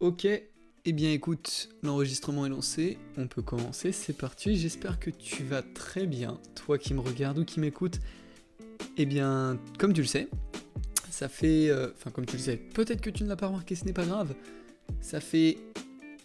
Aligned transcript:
Ok, 0.00 0.26
eh 0.26 0.92
bien 0.92 1.10
écoute, 1.10 1.70
l'enregistrement 1.82 2.44
est 2.44 2.50
lancé, 2.50 2.98
on 3.16 3.26
peut 3.26 3.40
commencer, 3.40 3.92
c'est 3.92 4.12
parti, 4.12 4.56
j'espère 4.56 5.00
que 5.00 5.08
tu 5.08 5.42
vas 5.42 5.62
très 5.62 6.06
bien, 6.06 6.38
toi 6.54 6.76
qui 6.76 6.92
me 6.92 7.00
regardes 7.00 7.38
ou 7.38 7.44
qui 7.46 7.60
m'écoutes. 7.60 8.00
Eh 8.98 9.06
bien, 9.06 9.58
comme 9.78 9.94
tu 9.94 10.02
le 10.02 10.06
sais, 10.06 10.28
ça 11.10 11.30
fait... 11.30 11.70
euh, 11.70 11.88
Enfin, 11.96 12.10
comme 12.10 12.26
tu 12.26 12.36
le 12.36 12.42
sais, 12.42 12.58
peut-être 12.58 13.00
que 13.00 13.08
tu 13.08 13.24
ne 13.24 13.28
l'as 13.28 13.36
pas 13.36 13.46
remarqué, 13.46 13.74
ce 13.74 13.86
n'est 13.86 13.94
pas 13.94 14.04
grave. 14.04 14.34
Ça 15.00 15.20
fait 15.20 15.56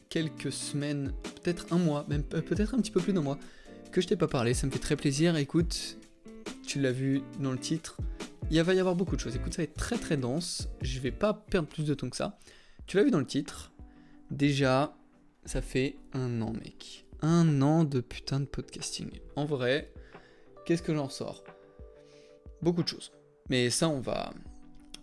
quelques 0.09 0.51
semaines, 0.51 1.13
peut-être 1.41 1.71
un 1.71 1.77
mois, 1.77 2.05
même 2.09 2.23
pe- 2.23 2.41
peut-être 2.41 2.73
un 2.75 2.79
petit 2.79 2.91
peu 2.91 2.99
plus 2.99 3.13
d'un 3.13 3.21
mois, 3.21 3.39
que 3.93 4.01
je 4.01 4.07
t'ai 4.07 4.17
pas 4.17 4.27
parlé, 4.27 4.53
ça 4.53 4.67
me 4.67 4.71
fait 4.71 4.79
très 4.79 4.97
plaisir. 4.97 5.37
Écoute, 5.37 5.97
tu 6.67 6.81
l'as 6.81 6.91
vu 6.91 7.21
dans 7.39 7.53
le 7.53 7.57
titre, 7.57 7.97
il 8.51 8.61
va 8.61 8.73
y 8.73 8.79
avoir 8.79 8.95
beaucoup 8.95 9.15
de 9.15 9.21
choses. 9.21 9.35
Écoute, 9.37 9.53
ça 9.53 9.61
va 9.61 9.63
être 9.63 9.75
très 9.77 9.97
très 9.97 10.17
dense, 10.17 10.67
je 10.81 10.99
vais 10.99 11.11
pas 11.11 11.33
perdre 11.33 11.69
plus 11.69 11.85
de 11.85 11.93
temps 11.93 12.09
que 12.09 12.17
ça. 12.17 12.37
Tu 12.87 12.97
l'as 12.97 13.03
vu 13.03 13.11
dans 13.11 13.19
le 13.19 13.25
titre, 13.25 13.71
déjà, 14.29 14.95
ça 15.45 15.61
fait 15.61 15.97
un 16.13 16.41
an, 16.41 16.53
mec. 16.53 17.05
Un 17.21 17.61
an 17.61 17.83
de 17.83 18.01
putain 18.01 18.39
de 18.39 18.45
podcasting. 18.45 19.09
En 19.35 19.45
vrai, 19.45 19.93
qu'est-ce 20.65 20.81
que 20.83 20.93
j'en 20.93 21.09
sors? 21.09 21.43
Beaucoup 22.61 22.83
de 22.83 22.87
choses. 22.87 23.11
Mais 23.49 23.69
ça, 23.69 23.89
on 23.89 23.99
va, 23.99 24.33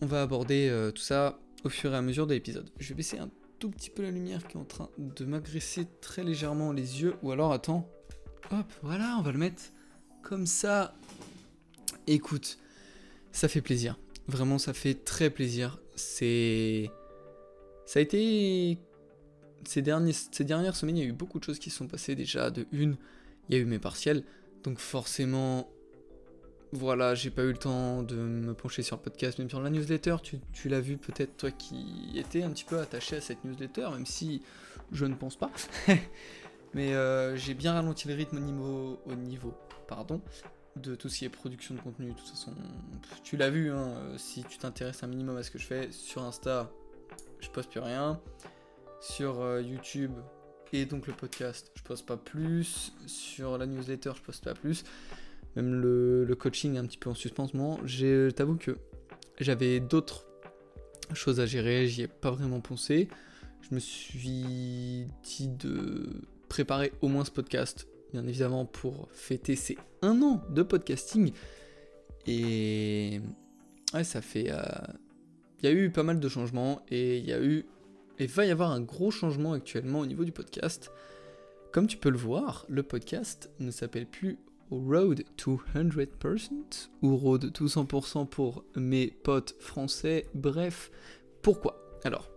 on 0.01 0.07
va 0.07 0.23
aborder 0.23 0.69
euh, 0.69 0.91
tout 0.91 1.03
ça 1.03 1.39
au 1.65 1.69
fur 1.69 1.93
et 1.93 1.97
à 1.97 2.03
mesure 2.03 2.27
de 2.27 2.35
l'épisode. 2.35 2.71
Je 2.79 2.89
vais 2.91 2.95
baisser 2.95 3.19
un 3.19 3.31
tout 3.59 3.71
petit 3.71 3.91
peu 3.91 4.03
la 4.03 4.11
lumière 4.11 4.47
qui 4.47 4.57
est 4.57 4.61
en 4.61 4.65
train 4.65 4.91
de 4.99 5.25
m'agresser 5.25 5.87
très 6.01 6.25
légèrement 6.25 6.73
les 6.73 7.03
yeux. 7.03 7.15
Ou 7.23 7.33
alors, 7.33 7.53
attends. 7.53 7.89
Hop, 8.51 8.73
voilà, 8.83 9.17
on 9.19 9.23
va 9.23 9.33
le 9.33 9.39
mettre 9.39 9.63
comme 10.23 10.47
ça. 10.47 10.95
Écoute, 12.07 12.59
ça 13.33 13.49
fait 13.49 13.61
plaisir. 13.61 13.99
Vraiment, 14.27 14.59
ça 14.59 14.73
fait 14.73 14.95
très 14.95 15.31
plaisir. 15.31 15.81
C'est. 15.97 16.91
Ça 17.89 18.01
a 18.01 18.03
été. 18.03 18.77
Ces, 19.65 19.81
dernières 19.81 20.77
semaines, 20.77 20.99
il 20.99 21.03
y 21.03 21.07
a 21.07 21.09
eu 21.09 21.13
beaucoup 21.13 21.39
de 21.39 21.45
choses 21.45 21.59
qui 21.59 21.71
se 21.71 21.79
sont 21.79 21.89
passées 21.89 22.15
déjà. 22.15 22.51
De 22.51 22.67
une, 22.71 22.99
il 23.49 23.57
y 23.57 23.59
a 23.59 23.63
eu 23.63 23.65
mes 23.65 23.79
partiels. 23.79 24.25
Donc, 24.63 24.79
forcément, 24.79 25.71
voilà, 26.73 27.15
j'ai 27.15 27.31
pas 27.31 27.45
eu 27.45 27.53
le 27.53 27.57
temps 27.57 28.03
de 28.03 28.15
me 28.15 28.53
pencher 28.53 28.83
sur 28.83 28.97
le 28.97 29.03
podcast, 29.03 29.39
même 29.39 29.49
sur 29.49 29.63
la 29.63 29.71
newsletter. 29.71 30.17
Tu, 30.53 30.69
l'as 30.69 30.83
vu 30.83 30.99
peut-être, 30.99 31.39
toi 31.39 31.51
qui 31.51 32.13
étais 32.15 32.43
un 32.43 32.51
petit 32.51 32.65
peu 32.65 32.79
attaché 32.79 33.17
à 33.17 33.21
cette 33.23 33.43
newsletter, 33.43 33.89
même 33.91 34.05
si 34.05 34.43
je 34.93 35.07
ne 35.07 35.15
pense 35.15 35.37
pas. 35.37 35.51
Mais 36.75 36.93
euh, 36.93 37.37
j'ai 37.37 37.55
bien 37.55 37.73
ralenti 37.73 38.07
le 38.07 38.13
rythme 38.13 38.37
au 38.37 38.41
niveau, 38.41 39.01
au 39.07 39.15
niveau 39.15 39.55
pardon, 39.87 40.21
de 40.77 40.95
tout 40.95 41.09
ce 41.09 41.21
qui 41.21 41.25
est 41.25 41.31
production 41.31 41.75
de 41.75 41.81
contenu. 41.81 42.09
De 42.09 42.13
toute 42.13 42.29
façon, 42.29 42.53
tu 43.23 43.39
l'as 43.39 43.49
vu, 43.49 43.71
hein, 43.71 43.95
euh, 43.97 44.19
si 44.19 44.45
tu 44.45 44.59
t'intéresses 44.59 45.03
un 45.03 45.07
minimum 45.07 45.39
à 45.39 45.43
ce 45.43 45.51
que 45.51 45.59
je 45.59 45.65
fais 45.65 45.91
sur 45.91 46.23
Insta, 46.23 46.71
je 47.41 47.49
poste 47.51 47.71
plus 47.71 47.81
rien. 47.81 48.21
Sur 49.01 49.41
euh, 49.41 49.63
YouTube 49.63 50.13
et 50.73 50.85
donc 50.85 51.07
le 51.07 51.13
podcast, 51.13 51.71
je 51.75 51.83
poste 51.83 52.05
pas 52.07 52.17
plus. 52.17 52.93
Sur 53.07 53.57
la 53.59 53.67
newsletter, 53.67 54.13
je 54.17 54.23
poste 54.23 54.45
pas 54.45 54.55
plus. 54.55 54.85
Même 55.57 55.75
le, 55.81 56.35
coaching 56.39 56.75
est 56.75 56.79
un 56.79 56.87
petit 56.87 56.99
peu 56.99 57.11
en 57.11 57.15
suspensement. 57.15 57.79
J'ai- 57.85 58.29
T'avoue 58.35 58.57
que 58.57 58.77
j'avais 59.41 59.81
d'autres 59.81 60.27
choses 61.15 61.41
à 61.41 61.47
gérer, 61.47 61.87
j'y 61.89 62.03
ai 62.03 62.09
pas 62.09 62.31
vraiment 62.31 62.61
pensé. 62.61 63.09
Je 63.63 63.75
me 63.75 63.81
suis 63.81 65.07
dit 65.23 65.49
de 65.49 66.07
préparer 66.49 66.93
au 67.01 67.09
moins 67.09 67.25
ce 67.25 67.31
podcast, 67.31 67.87
bien 68.13 68.27
évidemment, 68.27 68.65
pour 68.67 69.09
fêter 69.13 69.57
ces 69.57 69.79
un 70.03 70.21
an 70.23 70.43
de 70.51 70.63
podcasting. 70.63 71.33
Et 72.27 73.21
ouais, 73.95 74.05
ça 74.05 74.21
fait. 74.21 74.51
euh, 74.51 74.59
Il 75.61 75.69
y 75.69 75.69
a 75.69 75.73
eu 75.73 75.91
pas 75.91 76.05
mal 76.05 76.21
de 76.21 76.29
changements 76.29 76.83
et 76.91 77.19
il 77.19 78.29
va 78.29 78.47
y 78.47 78.51
avoir 78.51 78.71
un 78.71 78.81
gros 78.81 79.11
changement 79.11 79.53
actuellement 79.53 80.01
au 80.01 80.07
niveau 80.07 80.25
du 80.25 80.33
podcast. 80.33 80.93
Comme 81.73 81.87
tu 81.87 81.97
peux 81.97 82.11
le 82.11 82.17
voir, 82.17 82.65
le 82.69 82.83
podcast 82.83 83.51
ne 83.59 83.71
s'appelle 83.71 84.07
plus 84.07 84.39
Road 84.71 85.25
to 85.37 85.61
100% 85.75 86.51
ou 87.03 87.17
Road 87.17 87.53
to 87.53 87.67
100% 87.67 88.29
pour 88.29 88.65
mes 88.77 89.09
potes 89.09 89.57
français. 89.59 90.27
Bref, 90.35 90.91
pourquoi? 91.43 91.99
Alors, 92.05 92.31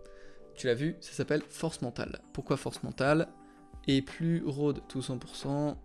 tu 0.54 0.66
l'as 0.66 0.74
vu, 0.74 0.96
ça 1.00 1.12
s'appelle 1.12 1.42
Force 1.48 1.80
Mentale. 1.82 2.20
Pourquoi 2.32 2.56
Force 2.56 2.82
Mentale? 2.82 3.28
Et 3.86 4.02
plus 4.02 4.42
Road 4.44 4.80
to 4.88 5.00
100% 5.00 5.76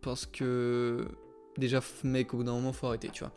parce 0.00 0.24
que 0.26 1.06
déjà, 1.56 1.80
mec, 2.04 2.32
au 2.32 2.38
bout 2.38 2.44
d'un 2.44 2.52
moment, 2.52 2.72
faut 2.72 2.86
arrêter, 2.86 3.10
tu 3.12 3.24
vois. 3.24 3.32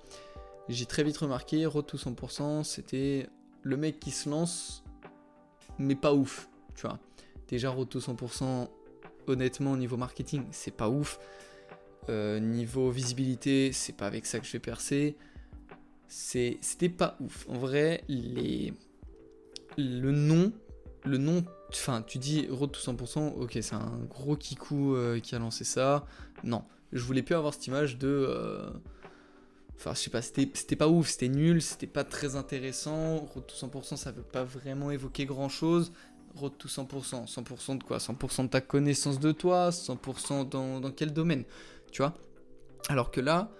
J'ai 0.69 0.85
très 0.85 1.03
vite 1.03 1.17
remarqué, 1.17 1.65
Road 1.65 1.85
to 1.85 1.97
100%, 1.97 2.63
c'était 2.63 3.27
le 3.63 3.77
mec 3.77 3.99
qui 3.99 4.11
se 4.11 4.29
lance, 4.29 4.83
mais 5.77 5.95
pas 5.95 6.13
ouf, 6.13 6.49
tu 6.75 6.81
vois. 6.87 6.99
Déjà, 7.47 7.69
Road 7.69 7.89
to 7.89 7.99
100%, 7.99 8.69
honnêtement, 9.27 9.75
niveau 9.77 9.97
marketing, 9.97 10.43
c'est 10.51 10.75
pas 10.75 10.89
ouf. 10.89 11.19
Euh, 12.09 12.39
niveau 12.39 12.89
visibilité, 12.89 13.71
c'est 13.73 13.93
pas 13.93 14.07
avec 14.07 14.25
ça 14.25 14.39
que 14.39 14.45
je 14.45 14.51
vais 14.53 14.59
percer. 14.59 15.15
C'était 16.07 16.89
pas 16.89 17.17
ouf. 17.19 17.45
En 17.47 17.57
vrai, 17.57 18.03
le 18.09 18.71
nom, 20.11 20.51
le 21.05 21.17
nom, 21.17 21.43
enfin, 21.69 22.01
tu 22.01 22.17
dis 22.17 22.47
Road 22.49 22.71
to 22.71 22.79
100%, 22.79 23.33
ok, 23.35 23.57
c'est 23.61 23.75
un 23.75 23.99
gros 24.09 24.35
kikou 24.35 24.95
euh, 24.95 25.19
qui 25.19 25.35
a 25.35 25.39
lancé 25.39 25.63
ça. 25.63 26.05
Non, 26.43 26.63
je 26.91 27.03
voulais 27.03 27.21
plus 27.21 27.35
avoir 27.35 27.53
cette 27.53 27.67
image 27.67 27.97
de. 27.97 28.07
euh, 28.07 28.69
Enfin, 29.75 29.93
je 29.93 29.99
sais 29.99 30.09
pas, 30.09 30.21
c'était, 30.21 30.75
pas 30.75 30.87
ouf, 30.87 31.09
c'était 31.09 31.29
nul, 31.29 31.61
c'était 31.61 31.87
pas 31.87 32.03
très 32.03 32.35
intéressant. 32.35 33.17
Road 33.17 33.45
to 33.47 33.55
100%, 33.55 33.95
ça 33.97 34.11
veut 34.11 34.21
pas 34.21 34.43
vraiment 34.43 34.91
évoquer 34.91 35.25
grand 35.25 35.49
chose. 35.49 35.91
Road 36.35 36.53
to 36.57 36.67
100%, 36.67 37.27
100% 37.27 37.77
de 37.79 37.83
quoi? 37.83 37.97
100% 37.97 38.43
de 38.43 38.47
ta 38.47 38.61
connaissance 38.61 39.19
de 39.19 39.31
toi, 39.31 39.69
100% 39.69 40.47
dans, 40.49 40.79
dans 40.79 40.91
quel 40.91 41.13
domaine? 41.13 41.45
Tu 41.91 42.01
vois? 42.03 42.13
Alors 42.89 43.11
que 43.11 43.21
là, 43.21 43.51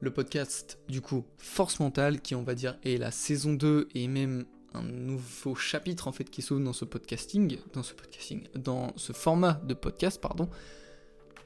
le 0.00 0.12
podcast, 0.12 0.78
du 0.88 1.00
coup, 1.00 1.24
Force 1.38 1.80
Mentale, 1.80 2.20
qui 2.20 2.34
on 2.34 2.42
va 2.42 2.54
dire 2.54 2.78
est 2.84 2.98
la 2.98 3.10
saison 3.10 3.54
2 3.54 3.88
et 3.94 4.06
même 4.06 4.44
un 4.74 4.82
nouveau 4.82 5.54
chapitre 5.54 6.08
en 6.08 6.12
fait 6.12 6.28
qui 6.30 6.42
s'ouvre 6.42 6.60
dans 6.60 6.72
ce 6.72 6.84
podcasting, 6.84 7.58
dans 7.72 7.82
ce 7.82 7.94
podcasting, 7.94 8.46
dans 8.54 8.92
ce 8.96 9.12
format 9.12 9.54
de 9.64 9.74
podcast, 9.74 10.20
pardon, 10.20 10.48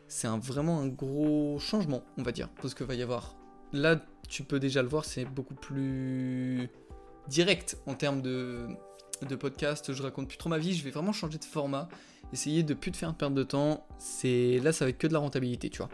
c'est 0.08 0.28
vraiment 0.28 0.80
un 0.80 0.88
gros 0.88 1.58
changement, 1.58 2.02
on 2.18 2.22
va 2.22 2.32
dire, 2.32 2.48
parce 2.60 2.74
que 2.74 2.84
va 2.84 2.94
y 2.94 3.02
avoir, 3.02 3.34
là, 3.72 4.00
tu 4.28 4.44
peux 4.44 4.58
déjà 4.60 4.82
le 4.82 4.88
voir, 4.88 5.04
c'est 5.04 5.24
beaucoup 5.24 5.54
plus 5.54 6.68
direct 7.28 7.78
en 7.86 7.94
termes 7.94 8.22
de, 8.22 8.66
de 9.22 9.36
podcast. 9.36 9.92
Je 9.92 10.02
raconte 10.02 10.28
plus 10.28 10.38
trop 10.38 10.50
ma 10.50 10.58
vie, 10.58 10.74
je 10.74 10.84
vais 10.84 10.90
vraiment 10.90 11.12
changer 11.12 11.38
de 11.38 11.44
format, 11.44 11.88
essayer 12.32 12.62
de 12.62 12.74
plus 12.74 12.92
te 12.92 12.96
faire 12.96 13.14
perdre 13.14 13.36
de 13.36 13.42
temps. 13.42 13.86
C'est 13.98 14.58
là, 14.62 14.72
ça 14.72 14.84
va 14.84 14.90
être 14.90 14.98
que 14.98 15.06
de 15.06 15.12
la 15.12 15.18
rentabilité, 15.18 15.70
tu 15.70 15.78
vois. 15.78 15.90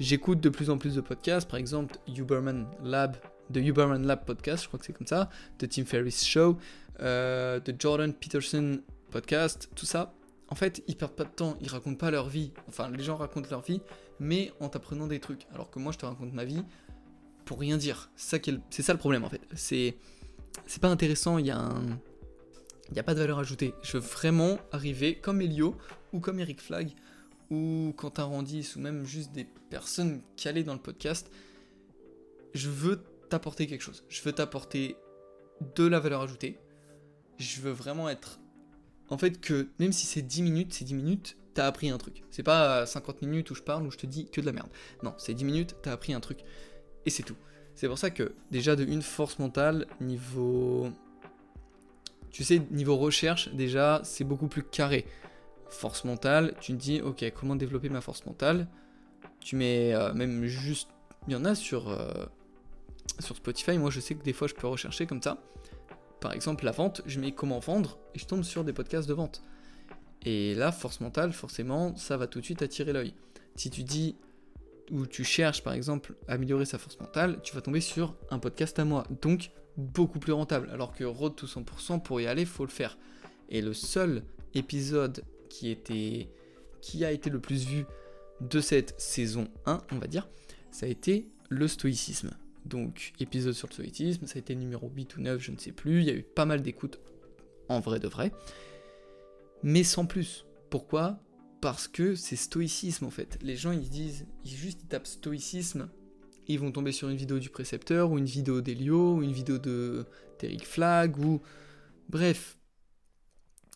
J'écoute 0.00 0.40
de 0.40 0.48
plus 0.48 0.70
en 0.70 0.78
plus 0.78 0.96
de 0.96 1.00
podcasts, 1.00 1.48
par 1.48 1.58
exemple 1.58 1.96
Uberman 2.08 2.66
Lab, 2.82 3.16
de 3.50 3.60
Uberman 3.60 4.04
Lab 4.04 4.24
podcast, 4.24 4.64
je 4.64 4.68
crois 4.68 4.80
que 4.80 4.86
c'est 4.86 4.92
comme 4.92 5.06
ça, 5.06 5.30
de 5.60 5.66
Tim 5.66 5.84
Ferriss 5.84 6.24
Show, 6.24 6.58
euh, 7.00 7.60
de 7.60 7.74
Jordan 7.78 8.12
Peterson 8.12 8.80
podcast, 9.10 9.70
tout 9.76 9.86
ça. 9.86 10.12
En 10.48 10.56
fait, 10.56 10.82
ils 10.88 10.96
perdent 10.96 11.14
pas 11.14 11.24
de 11.24 11.30
temps, 11.30 11.56
ils 11.60 11.68
racontent 11.68 11.96
pas 11.96 12.10
leur 12.10 12.28
vie. 12.28 12.52
Enfin, 12.68 12.90
les 12.90 13.02
gens 13.02 13.16
racontent 13.16 13.48
leur 13.50 13.62
vie, 13.62 13.80
mais 14.18 14.52
en 14.60 14.68
t'apprenant 14.68 15.06
des 15.06 15.20
trucs. 15.20 15.46
Alors 15.54 15.70
que 15.70 15.78
moi, 15.78 15.92
je 15.92 15.98
te 15.98 16.06
raconte 16.06 16.32
ma 16.32 16.44
vie 16.44 16.64
pour 17.44 17.60
rien 17.60 17.76
dire. 17.76 18.10
C'est 18.16 18.42
ça, 18.82 18.92
le- 18.92 18.98
problème 18.98 19.24
en 19.24 19.28
fait. 19.28 19.42
C'est, 19.54 19.96
pas 20.80 20.88
intéressant. 20.88 21.38
Il 21.38 21.46
y 21.46 21.50
a 21.50 21.58
un, 21.58 21.82
il 22.90 22.96
y 22.96 22.98
a 22.98 23.02
pas 23.02 23.14
de 23.14 23.20
valeur 23.20 23.38
ajoutée. 23.38 23.74
Je 23.82 23.96
veux 23.96 24.02
vraiment 24.02 24.58
arriver 24.72 25.16
comme 25.16 25.40
Elio 25.40 25.76
ou 26.12 26.20
comme 26.20 26.40
Eric 26.40 26.60
Flag 26.60 26.92
ou 27.50 27.92
Quentin 27.96 28.24
Randis 28.24 28.72
ou 28.76 28.80
même 28.80 29.04
juste 29.04 29.32
des 29.32 29.46
personnes 29.70 30.22
calées 30.36 30.64
dans 30.64 30.74
le 30.74 30.80
podcast. 30.80 31.30
Je 32.54 32.68
veux 32.68 33.02
t'apporter 33.30 33.66
quelque 33.66 33.82
chose. 33.82 34.04
Je 34.08 34.22
veux 34.22 34.32
t'apporter 34.32 34.96
de 35.74 35.84
la 35.84 36.00
valeur 36.00 36.22
ajoutée. 36.22 36.58
Je 37.38 37.60
veux 37.60 37.72
vraiment 37.72 38.08
être. 38.08 38.38
En 39.10 39.18
fait, 39.18 39.40
que 39.40 39.68
même 39.78 39.92
si 39.92 40.06
c'est 40.06 40.22
10 40.22 40.42
minutes, 40.42 40.72
c'est 40.72 40.84
10 40.84 40.94
minutes, 40.94 41.36
t'as 41.52 41.66
appris 41.66 41.90
un 41.90 41.98
truc. 41.98 42.24
C'est 42.30 42.42
pas 42.42 42.82
euh, 42.82 42.86
50 42.86 43.22
minutes 43.22 43.50
où 43.50 43.54
je 43.54 43.62
parle, 43.62 43.86
où 43.86 43.90
je 43.90 43.98
te 43.98 44.06
dis 44.06 44.28
que 44.30 44.40
de 44.40 44.46
la 44.46 44.52
merde. 44.52 44.68
Non, 45.02 45.14
c'est 45.18 45.34
10 45.34 45.44
minutes, 45.44 45.76
t'as 45.82 45.92
appris 45.92 46.12
un 46.14 46.20
truc. 46.20 46.40
Et 47.06 47.10
c'est 47.10 47.22
tout. 47.22 47.36
C'est 47.74 47.88
pour 47.88 47.98
ça 47.98 48.10
que, 48.10 48.34
déjà, 48.50 48.76
de 48.76 48.84
une 48.84 49.02
force 49.02 49.38
mentale, 49.38 49.86
niveau. 50.00 50.88
Tu 52.30 52.44
sais, 52.44 52.60
niveau 52.70 52.96
recherche, 52.96 53.52
déjà, 53.54 54.00
c'est 54.04 54.24
beaucoup 54.24 54.48
plus 54.48 54.62
carré. 54.62 55.06
Force 55.70 56.04
mentale, 56.04 56.54
tu 56.60 56.72
te 56.72 56.78
dis, 56.78 57.00
ok, 57.00 57.24
comment 57.38 57.56
développer 57.56 57.88
ma 57.88 58.00
force 58.00 58.24
mentale? 58.26 58.68
Tu 59.40 59.56
mets 59.56 59.94
euh, 59.94 60.12
même 60.14 60.44
juste. 60.46 60.88
Il 61.26 61.32
y 61.32 61.36
en 61.36 61.44
a 61.44 61.54
sur, 61.54 61.88
euh, 61.88 62.26
sur 63.18 63.36
Spotify, 63.36 63.78
moi 63.78 63.90
je 63.90 64.00
sais 64.00 64.14
que 64.14 64.22
des 64.22 64.32
fois 64.32 64.46
je 64.46 64.54
peux 64.54 64.66
rechercher 64.66 65.06
comme 65.06 65.22
ça. 65.22 65.38
Par 66.20 66.32
exemple, 66.32 66.64
la 66.64 66.70
vente, 66.70 67.02
je 67.06 67.18
mets 67.18 67.32
comment 67.32 67.58
vendre 67.58 67.98
et 68.14 68.18
je 68.18 68.26
tombe 68.26 68.42
sur 68.42 68.64
des 68.64 68.72
podcasts 68.72 69.08
de 69.08 69.14
vente. 69.14 69.42
Et 70.24 70.54
là, 70.54 70.72
force 70.72 71.00
mentale, 71.00 71.32
forcément, 71.32 71.96
ça 71.96 72.16
va 72.16 72.26
tout 72.26 72.40
de 72.40 72.44
suite 72.44 72.62
attirer 72.62 72.92
l'œil. 72.92 73.14
Si 73.56 73.70
tu 73.70 73.82
dis 73.82 74.16
ou 74.90 75.06
tu 75.06 75.24
cherches 75.24 75.62
par 75.62 75.72
exemple 75.72 76.14
améliorer 76.28 76.64
sa 76.64 76.78
force 76.78 76.98
mentale, 77.00 77.40
tu 77.42 77.54
vas 77.54 77.60
tomber 77.60 77.80
sur 77.80 78.14
un 78.30 78.38
podcast 78.38 78.78
à 78.78 78.84
moi. 78.84 79.04
Donc 79.22 79.50
beaucoup 79.76 80.18
plus 80.18 80.32
rentable. 80.32 80.68
Alors 80.70 80.92
que 80.92 81.04
Road 81.04 81.36
to 81.36 81.46
100%, 81.46 82.02
pour 82.02 82.20
y 82.20 82.26
aller, 82.26 82.44
faut 82.44 82.64
le 82.64 82.70
faire. 82.70 82.98
Et 83.48 83.60
le 83.60 83.74
seul 83.74 84.22
épisode 84.54 85.24
qui, 85.48 85.76
qui 86.80 87.04
a 87.04 87.12
été 87.12 87.30
le 87.30 87.40
plus 87.40 87.66
vu 87.66 87.84
de 88.40 88.60
cette 88.60 88.98
saison 89.00 89.48
1, 89.66 89.82
on 89.92 89.98
va 89.98 90.06
dire, 90.06 90.28
ça 90.70 90.86
a 90.86 90.88
été 90.88 91.28
le 91.48 91.68
stoïcisme. 91.68 92.30
Donc, 92.64 93.12
épisode 93.20 93.52
sur 93.52 93.68
le 93.68 93.74
stoïcisme, 93.74 94.26
ça 94.26 94.36
a 94.36 94.38
été 94.38 94.54
numéro 94.54 94.90
8 94.94 95.16
ou 95.16 95.20
9, 95.20 95.40
je 95.40 95.50
ne 95.50 95.58
sais 95.58 95.72
plus. 95.72 96.00
Il 96.00 96.06
y 96.06 96.10
a 96.10 96.14
eu 96.14 96.22
pas 96.22 96.46
mal 96.46 96.62
d'écoutes 96.62 96.98
en 97.68 97.80
vrai 97.80 97.98
de 97.98 98.08
vrai. 98.08 98.32
Mais 99.62 99.84
sans 99.84 100.06
plus. 100.06 100.46
Pourquoi? 100.70 101.20
Parce 101.64 101.88
que 101.88 102.14
c'est 102.14 102.36
stoïcisme 102.36 103.06
en 103.06 103.10
fait. 103.10 103.38
Les 103.40 103.56
gens 103.56 103.72
ils 103.72 103.88
disent, 103.88 104.26
ils 104.44 104.54
juste 104.54 104.82
ils 104.82 104.86
tapent 104.86 105.06
stoïcisme, 105.06 105.88
ils 106.46 106.60
vont 106.60 106.70
tomber 106.70 106.92
sur 106.92 107.08
une 107.08 107.16
vidéo 107.16 107.38
du 107.38 107.48
précepteur, 107.48 108.10
ou 108.10 108.18
une 108.18 108.26
vidéo 108.26 108.60
d'Elio, 108.60 109.14
ou 109.14 109.22
une 109.22 109.32
vidéo 109.32 109.56
de 109.56 110.04
d'Eric 110.38 110.66
Flag, 110.66 111.18
ou. 111.18 111.40
Bref. 112.10 112.58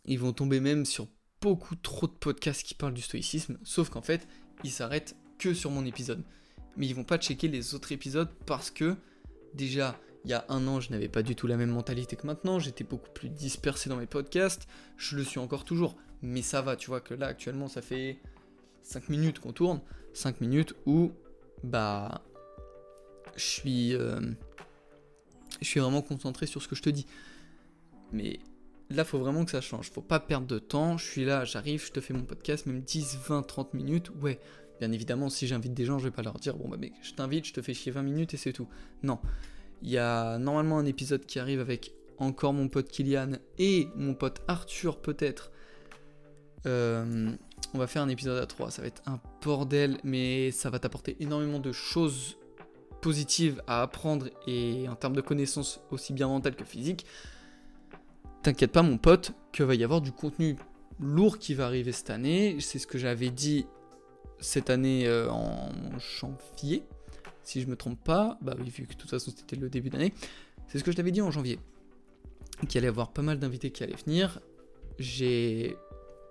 Ils 0.05 0.19
vont 0.19 0.35
tomber 0.35 0.61
même 0.61 0.85
sur 0.85 1.09
beaucoup 1.41 1.77
trop 1.77 2.07
de 2.07 2.13
podcasts 2.13 2.63
qui 2.63 2.75
parlent 2.75 2.93
du 2.93 3.01
stoïcisme, 3.01 3.57
sauf 3.63 3.89
qu'en 3.89 4.03
fait, 4.03 4.29
ils 4.65 4.71
s'arrêtent 4.71 5.17
que 5.39 5.55
sur 5.55 5.71
mon 5.71 5.87
épisode. 5.87 6.23
Mais 6.77 6.87
ils 6.87 6.95
vont 6.95 7.05
pas 7.05 7.17
checker 7.17 7.49
les 7.49 7.75
autres 7.75 7.93
épisodes 7.93 8.29
parce 8.45 8.71
que, 8.71 8.97
déjà, 9.55 9.99
il 10.27 10.31
y 10.31 10.35
a 10.35 10.45
un 10.51 10.67
an, 10.67 10.81
je 10.81 10.91
n'avais 10.91 11.09
pas 11.09 11.23
du 11.23 11.35
tout 11.35 11.47
la 11.47 11.57
même 11.57 11.71
mentalité 11.71 12.17
que 12.17 12.27
maintenant, 12.27 12.59
j'étais 12.59 12.85
beaucoup 12.85 13.11
plus 13.15 13.31
dispersé 13.31 13.89
dans 13.89 13.97
mes 13.97 14.05
podcasts, 14.05 14.69
je 14.99 15.17
le 15.17 15.25
suis 15.25 15.39
encore 15.39 15.65
toujours, 15.65 15.97
mais 16.23 16.43
ça 16.43 16.63
va, 16.63 16.77
tu 16.77 16.89
vois 16.89 17.01
que 17.01 17.15
là, 17.15 17.27
actuellement, 17.27 17.69
ça 17.69 17.83
fait 17.83 18.19
5 18.83 19.09
minutes 19.09 19.39
qu'on 19.39 19.53
tourne, 19.53 19.81
5 20.15 20.41
minutes 20.41 20.75
où, 20.87 21.13
bah, 21.63 22.23
je 23.37 23.45
suis, 23.45 23.95
euh, 23.95 24.21
je 25.61 25.67
suis 25.67 25.81
vraiment 25.81 26.03
concentré 26.03 26.47
sur 26.47 26.63
ce 26.63 26.69
que 26.69 26.77
je 26.77 26.83
te 26.83 26.91
dis. 26.91 27.07
Mais 28.13 28.41
là, 28.91 29.05
faut 29.05 29.19
vraiment 29.19 29.45
que 29.45 29.51
ça 29.51 29.61
change. 29.61 29.91
Faut 29.91 30.03
pas 30.03 30.21
perdre 30.21 30.47
de 30.47 30.59
temps. 30.59 30.97
Je 30.97 31.05
suis 31.05 31.25
là, 31.25 31.45
j'arrive, 31.45 31.85
je 31.85 31.93
te 31.93 32.01
fais 32.01 32.15
mon 32.15 32.25
podcast, 32.25 32.67
même 32.67 32.81
10, 32.81 33.19
20, 33.29 33.43
30 33.43 33.75
minutes. 33.75 34.11
Ouais, 34.21 34.41
bien 34.81 34.93
évidemment, 34.93 35.29
si 35.31 35.47
j'invite 35.47 35.75
des 35.75 35.85
gens, 35.85 35.99
je 35.99 36.05
vais 36.05 36.11
pas 36.11 36.23
leur 36.23 36.39
dire, 36.39 36.57
bon, 36.57 36.69
bah, 36.69 36.77
mec, 36.77 36.95
je 37.03 37.13
t'invite, 37.13 37.47
je 37.47 37.53
te 37.53 37.63
fais 37.63 37.75
chier 37.75 37.93
20 37.93 38.03
minutes 38.03 38.35
et 38.35 38.37
c'est 38.37 38.53
tout. 38.53 38.69
Non. 39.03 39.19
Il 39.83 39.91
y 39.91 39.99
a 39.99 40.39
normalement 40.39 40.79
un 40.79 40.87
épisode 40.87 41.25
qui 41.25 41.39
arrive 41.39 41.61
avec 41.61 41.93
encore 42.19 42.53
mon 42.53 42.69
pote 42.69 42.89
Kylian 42.89 43.33
et 43.59 43.89
mon 43.95 44.15
pote 44.15 44.41
Arthur, 44.49 45.01
peut-être. 45.01 45.53
Euh, 46.69 47.33
on 47.75 47.79
va 47.79 47.87
faire 47.87 48.03
un 48.03 48.09
épisode 48.09 48.41
à 48.43 48.47
3. 48.47 48.71
Ça 48.71 48.83
va 48.83 48.89
être 48.89 49.03
un 49.07 49.21
bordel, 49.43 49.99
mais 50.05 50.51
ça 50.51 50.71
va 50.71 50.79
t'apporter 50.79 51.17
énormément 51.21 51.59
de 51.59 51.73
choses 51.73 52.37
positives 53.01 53.63
à 53.67 53.83
apprendre 53.83 54.29
et 54.47 54.89
en 54.89 54.97
termes 54.97 55.15
de 55.15 55.21
connaissances 55.21 55.81
aussi 55.91 56.13
bien 56.13 56.29
mentales 56.29 56.57
que 56.57 56.65
physiques. 56.65 57.07
T'inquiète 58.43 58.73
pas 58.73 58.83
mon 58.83 58.99
pote 58.99 59.33
que 59.53 59.63
va 59.63 59.75
y 59.75 59.85
avoir 59.85 60.01
du 60.01 60.13
contenu 60.13 60.57
lourd 61.01 61.39
qui 61.39 61.55
va 61.55 61.67
arriver 61.67 61.93
cette 61.93 62.11
année. 62.11 62.57
C'est 62.61 62.79
ce 62.79 62.87
que 62.87 62.99
j'avais 62.99 63.31
dit 63.31 63.67
cette 64.41 64.71
année 64.71 65.07
euh, 65.07 65.31
en 65.31 65.71
janvier. 65.99 66.85
Si 67.43 67.61
je 67.61 67.67
me 67.67 67.77
trompe 67.77 68.03
pas, 68.03 68.39
bah 68.43 68.55
oui, 68.59 68.69
vu 68.69 68.87
que 68.87 68.93
de 68.93 68.99
toute 68.99 69.11
façon 69.11 69.33
c'était 69.35 69.57
le 69.57 69.71
début 69.71 69.91
d'année, 69.91 70.13
c'est 70.67 70.79
ce 70.79 70.85
que 70.85 70.93
je 70.93 70.97
t'avais 70.97 71.11
dit 71.11 71.23
en 71.23 71.31
janvier. 71.31 71.59
Qu'il 72.69 72.79
allait 72.79 72.87
y 72.87 72.89
avoir 72.89 73.13
pas 73.13 73.23
mal 73.23 73.39
d'invités 73.39 73.71
qui 73.71 73.83
allaient 73.85 73.97
venir. 74.05 74.41
J'ai. 74.99 75.77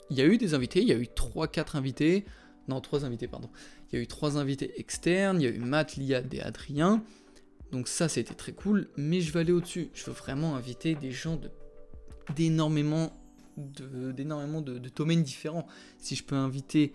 Il 0.09 0.17
y 0.17 0.21
a 0.21 0.25
eu 0.25 0.37
des 0.37 0.53
invités, 0.53 0.81
il 0.81 0.87
y 0.87 0.93
a 0.93 0.97
eu 0.97 1.07
3-4 1.07 1.77
invités. 1.77 2.25
Non, 2.67 2.81
3 2.81 3.05
invités, 3.05 3.27
pardon. 3.27 3.49
Il 3.91 3.95
y 3.95 3.99
a 3.99 4.01
eu 4.01 4.07
3 4.07 4.37
invités 4.37 4.79
externes, 4.79 5.41
il 5.41 5.43
y 5.43 5.47
a 5.47 5.51
eu 5.51 5.59
Matt, 5.59 5.97
Liad 5.97 6.33
et 6.33 6.41
Adrien. 6.41 7.03
Donc 7.71 7.87
ça, 7.87 8.07
c'était 8.07 8.33
très 8.33 8.53
cool, 8.53 8.89
mais 8.95 9.21
je 9.21 9.31
veux 9.33 9.39
aller 9.39 9.51
au-dessus. 9.51 9.89
Je 9.93 10.05
veux 10.05 10.13
vraiment 10.13 10.55
inviter 10.55 10.95
des 10.95 11.11
gens 11.11 11.39
d'énormément 12.35 13.11
de, 13.57 14.89
domaines 14.95 15.23
différents. 15.23 15.67
Si 15.97 16.15
je 16.15 16.23
peux 16.23 16.35
inviter 16.35 16.93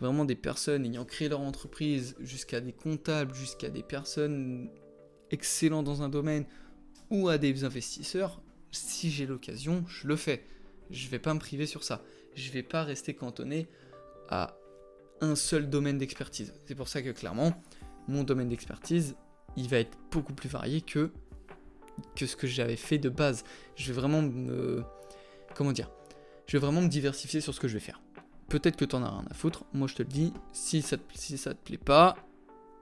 vraiment 0.00 0.24
des 0.24 0.36
personnes 0.36 0.84
ayant 0.84 1.04
créé 1.04 1.28
leur 1.28 1.40
entreprise, 1.40 2.16
jusqu'à 2.20 2.60
des 2.60 2.72
comptables, 2.72 3.34
jusqu'à 3.34 3.68
des 3.68 3.82
personnes 3.82 4.70
excellentes 5.30 5.84
dans 5.84 6.02
un 6.02 6.08
domaine, 6.08 6.44
ou 7.10 7.28
à 7.28 7.38
des 7.38 7.64
investisseurs, 7.64 8.40
si 8.70 9.10
j'ai 9.10 9.26
l'occasion, 9.26 9.84
je 9.86 10.06
le 10.06 10.16
fais. 10.16 10.44
Je 10.90 11.08
vais 11.08 11.18
pas 11.18 11.34
me 11.34 11.38
priver 11.38 11.66
sur 11.66 11.84
ça. 11.84 12.02
Je 12.34 12.50
vais 12.50 12.62
pas 12.62 12.82
rester 12.82 13.14
cantonné 13.14 13.68
à 14.28 14.56
un 15.20 15.36
seul 15.36 15.70
domaine 15.70 15.98
d'expertise. 15.98 16.52
C'est 16.64 16.74
pour 16.74 16.88
ça 16.88 17.02
que 17.02 17.10
clairement, 17.10 17.52
mon 18.08 18.24
domaine 18.24 18.48
d'expertise, 18.48 19.16
il 19.56 19.68
va 19.68 19.78
être 19.78 19.96
beaucoup 20.10 20.32
plus 20.32 20.48
varié 20.48 20.80
que 20.80 21.10
ce 22.16 22.36
que 22.36 22.46
j'avais 22.46 22.76
fait 22.76 22.98
de 22.98 23.08
base. 23.08 23.44
Je 23.76 23.92
vais 23.92 24.00
vraiment 24.00 24.22
me... 24.22 24.82
Comment 25.54 25.72
dire 25.72 25.90
Je 26.46 26.56
vais 26.56 26.60
vraiment 26.60 26.80
me 26.80 26.88
diversifier 26.88 27.40
sur 27.40 27.54
ce 27.54 27.60
que 27.60 27.68
je 27.68 27.74
vais 27.74 27.80
faire. 27.80 28.00
Peut-être 28.48 28.76
que 28.76 28.84
t'en 28.84 29.02
as 29.02 29.10
rien 29.10 29.24
à 29.30 29.34
foutre, 29.34 29.64
moi 29.72 29.88
je 29.88 29.94
te 29.94 30.02
le 30.02 30.08
dis, 30.08 30.32
si 30.52 30.82
ça, 30.82 30.98
te, 30.98 31.02
te 31.02 31.54
plaît 31.54 31.78
pas, 31.78 32.16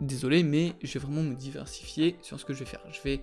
désolé, 0.01 0.43
mais 0.43 0.75
je 0.83 0.95
vais 0.95 1.05
vraiment 1.07 1.23
me 1.23 1.35
diversifier 1.35 2.17
sur 2.23 2.41
ce 2.41 2.45
que 2.45 2.55
je 2.55 2.61
vais 2.61 2.65
faire. 2.65 2.83
Je 2.91 3.01
vais 3.03 3.23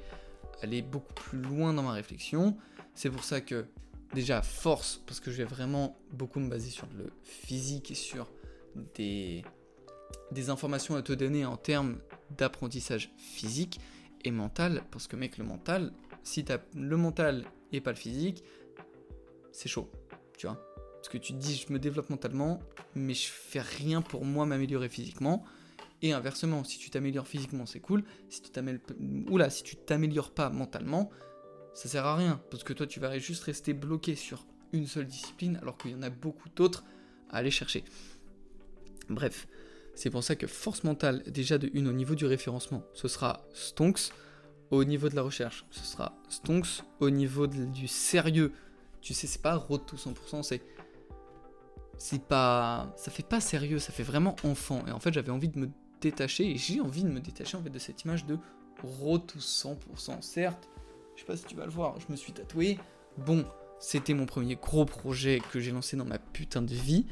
aller 0.61 0.81
beaucoup 0.81 1.13
plus 1.13 1.41
loin 1.41 1.73
dans 1.73 1.83
ma 1.83 1.91
réflexion. 1.91 2.57
C'est 2.93 3.09
pour 3.09 3.23
ça 3.23 3.41
que, 3.41 3.65
déjà, 4.13 4.41
force, 4.41 5.01
parce 5.05 5.19
que 5.19 5.31
je 5.31 5.37
vais 5.37 5.45
vraiment 5.45 5.97
beaucoup 6.11 6.39
me 6.39 6.49
baser 6.49 6.69
sur 6.69 6.87
le 6.97 7.11
physique 7.23 7.91
et 7.91 7.95
sur 7.95 8.29
des, 8.95 9.43
informations 10.49 10.95
à 10.95 11.01
te 11.01 11.13
donner 11.13 11.45
en 11.45 11.57
termes 11.57 11.97
d'apprentissage 12.37 13.11
physique 13.17 13.79
et 14.23 14.31
mental, 14.31 14.83
parce 14.91 15.07
que 15.07 15.15
mec, 15.15 15.37
le 15.37 15.43
mental, 15.43 15.93
si 16.23 16.43
t'as 16.43 16.59
le 16.75 16.97
mental 16.97 17.45
et 17.71 17.81
pas 17.81 17.91
le 17.91 17.97
physique, 17.97 18.43
c'est 19.51 19.69
chaud, 19.69 19.91
tu 20.37 20.47
vois. 20.47 20.61
Parce 20.95 21.09
que 21.09 21.17
tu 21.17 21.33
te 21.33 21.37
dis, 21.37 21.55
je 21.55 21.71
me 21.71 21.79
développe 21.79 22.09
mentalement, 22.09 22.59
mais 22.95 23.13
je 23.13 23.27
fais 23.27 23.61
rien 23.61 24.01
pour 24.01 24.25
moi 24.25 24.45
m'améliorer 24.45 24.89
physiquement. 24.89 25.45
Et 26.01 26.11
inversement, 26.11 26.63
si 26.63 26.77
tu 26.77 26.89
t'améliores 26.89 27.27
physiquement, 27.27 27.65
c'est 27.65 27.79
cool. 27.79 28.03
Si 28.29 28.41
tu 28.41 28.49
t'améliores, 28.51 28.83
oula, 29.29 29.49
si 29.49 29.63
tu 29.63 29.75
t'améliores 29.75 30.31
pas 30.31 30.49
mentalement, 30.49 31.09
ça 31.77 31.87
sert 31.87 32.07
à 32.07 32.15
rien. 32.15 32.41
Parce 32.49 32.63
que 32.63 32.73
toi, 32.73 32.87
tu 32.87 32.99
vas 32.99 33.19
juste 33.19 33.43
rester 33.43 33.73
bloqué 33.73 34.15
sur 34.15 34.47
une 34.73 34.87
seule 34.87 35.05
discipline, 35.05 35.59
alors 35.61 35.77
qu'il 35.77 35.91
y 35.91 35.95
en 35.95 36.01
a 36.01 36.09
beaucoup 36.09 36.49
d'autres 36.49 36.83
à 37.29 37.37
aller 37.37 37.51
chercher. 37.51 37.83
Bref, 39.09 39.47
c'est 39.93 40.09
pour 40.09 40.23
ça 40.23 40.35
que 40.35 40.47
force 40.47 40.83
mentale, 40.83 41.21
déjà 41.27 41.59
de 41.59 41.69
une 41.73 41.87
au 41.87 41.93
niveau 41.93 42.15
du 42.15 42.25
référencement, 42.25 42.83
ce 42.93 43.07
sera 43.07 43.45
Stonks. 43.53 44.09
Au 44.71 44.83
niveau 44.83 45.07
de 45.07 45.15
la 45.15 45.21
recherche, 45.21 45.65
ce 45.69 45.85
sera 45.85 46.17
Stonks. 46.29 46.83
Au 46.99 47.11
niveau 47.11 47.45
du 47.45 47.87
sérieux, 47.87 48.53
tu 49.01 49.13
sais, 49.13 49.27
c'est 49.27 49.41
pas 49.41 49.55
road 49.55 49.85
to 49.85 49.97
100%, 49.97 50.41
c'est. 50.41 50.63
C'est 51.99 52.23
pas. 52.23 52.91
Ça 52.97 53.11
fait 53.11 53.25
pas 53.25 53.39
sérieux, 53.39 53.77
ça 53.77 53.93
fait 53.93 54.03
vraiment 54.03 54.35
enfant. 54.43 54.83
Et 54.87 54.91
en 54.91 54.99
fait, 54.99 55.13
j'avais 55.13 55.31
envie 55.31 55.47
de 55.47 55.59
me 55.59 55.69
détacher, 56.01 56.49
et 56.49 56.57
j'ai 56.57 56.81
envie 56.81 57.03
de 57.03 57.09
me 57.09 57.19
détacher 57.19 57.55
en 57.55 57.61
fait 57.61 57.69
de 57.69 57.79
cette 57.79 58.03
image 58.03 58.25
de 58.25 58.39
road 58.83 59.27
to 59.27 59.37
100%. 59.37 60.23
Certes, 60.23 60.69
je 61.17 61.21
sais 61.21 61.27
pas 61.27 61.35
si 61.35 61.45
tu 61.45 61.55
vas 61.55 61.65
le 61.65 61.71
voir, 61.71 61.99
je 61.99 62.05
me 62.11 62.15
suis 62.15 62.31
tatoué. 62.31 62.77
Bon, 63.17 63.43
c'était 63.79 64.13
mon 64.13 64.27
premier 64.27 64.55
gros 64.55 64.85
projet 64.85 65.41
que 65.51 65.59
j'ai 65.59 65.71
lancé 65.71 65.97
dans 65.97 66.05
ma 66.05 66.19
putain 66.19 66.61
de 66.61 66.73
vie. 66.73 67.07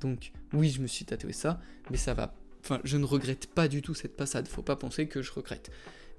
Donc 0.00 0.32
oui, 0.52 0.70
je 0.70 0.80
me 0.80 0.86
suis 0.86 1.04
tatoué 1.04 1.32
ça, 1.32 1.60
mais 1.90 1.96
ça 1.96 2.14
va. 2.14 2.32
Enfin, 2.64 2.80
je 2.84 2.96
ne 2.96 3.04
regrette 3.04 3.48
pas 3.48 3.66
du 3.66 3.82
tout 3.82 3.94
cette 3.94 4.16
passade. 4.16 4.46
Faut 4.46 4.62
pas 4.62 4.76
penser 4.76 5.08
que 5.08 5.22
je 5.22 5.32
regrette. 5.32 5.70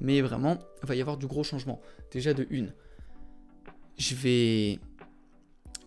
Mais 0.01 0.21
vraiment, 0.21 0.59
il 0.83 0.87
va 0.87 0.95
y 0.95 1.01
avoir 1.01 1.17
du 1.17 1.27
gros 1.27 1.43
changement. 1.43 1.81
Déjà 2.11 2.33
de 2.33 2.45
une. 2.49 2.73
Je 3.97 4.15
vais. 4.15 4.79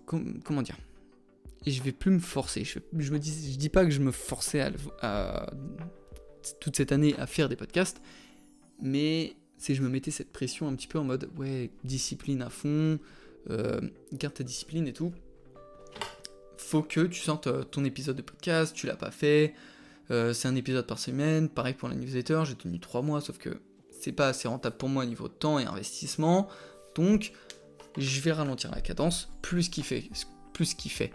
comment 0.06 0.62
dire? 0.62 0.78
Je 1.66 1.82
vais 1.82 1.92
plus 1.92 2.10
me 2.10 2.18
forcer. 2.18 2.64
Je, 2.64 2.78
je 2.98 3.56
dis 3.56 3.68
pas 3.68 3.84
que 3.84 3.90
je 3.90 4.00
me 4.00 4.10
forçais 4.10 4.66
à, 5.02 5.50
toute 6.60 6.76
cette 6.76 6.92
année 6.92 7.14
à 7.18 7.26
faire 7.26 7.48
des 7.48 7.56
podcasts, 7.56 8.02
mais 8.80 9.36
c'est 9.62 9.76
je 9.76 9.82
me 9.82 9.88
mettais 9.88 10.10
cette 10.10 10.32
pression 10.32 10.66
un 10.66 10.74
petit 10.74 10.88
peu 10.88 10.98
en 10.98 11.04
mode 11.04 11.30
ouais 11.36 11.70
discipline 11.84 12.42
à 12.42 12.50
fond, 12.50 12.98
euh, 13.48 13.80
garde 14.12 14.34
ta 14.34 14.42
discipline 14.42 14.88
et 14.88 14.92
tout. 14.92 15.12
Faut 16.56 16.82
que 16.82 17.02
tu 17.02 17.20
sentes 17.20 17.46
euh, 17.46 17.62
ton 17.62 17.84
épisode 17.84 18.16
de 18.16 18.22
podcast, 18.22 18.74
tu 18.74 18.88
l'as 18.88 18.96
pas 18.96 19.12
fait, 19.12 19.54
euh, 20.10 20.32
c'est 20.32 20.48
un 20.48 20.56
épisode 20.56 20.84
par 20.86 20.98
semaine, 20.98 21.48
pareil 21.48 21.74
pour 21.74 21.88
la 21.88 21.94
newsletter, 21.94 22.42
j'ai 22.44 22.56
tenu 22.56 22.80
3 22.80 23.02
mois, 23.02 23.20
sauf 23.20 23.38
que 23.38 23.60
c'est 24.00 24.10
pas 24.10 24.28
assez 24.28 24.48
rentable 24.48 24.76
pour 24.76 24.88
moi 24.88 25.04
au 25.04 25.06
niveau 25.06 25.28
temps 25.28 25.60
et 25.60 25.64
investissement, 25.64 26.48
donc 26.96 27.32
je 27.96 28.20
vais 28.20 28.32
ralentir 28.32 28.72
la 28.72 28.80
cadence, 28.80 29.32
plus 29.42 29.68
qu'il 29.68 29.84
fait, 29.84 30.08
plus 30.52 30.74
qu'il 30.74 30.90
fait, 30.90 31.12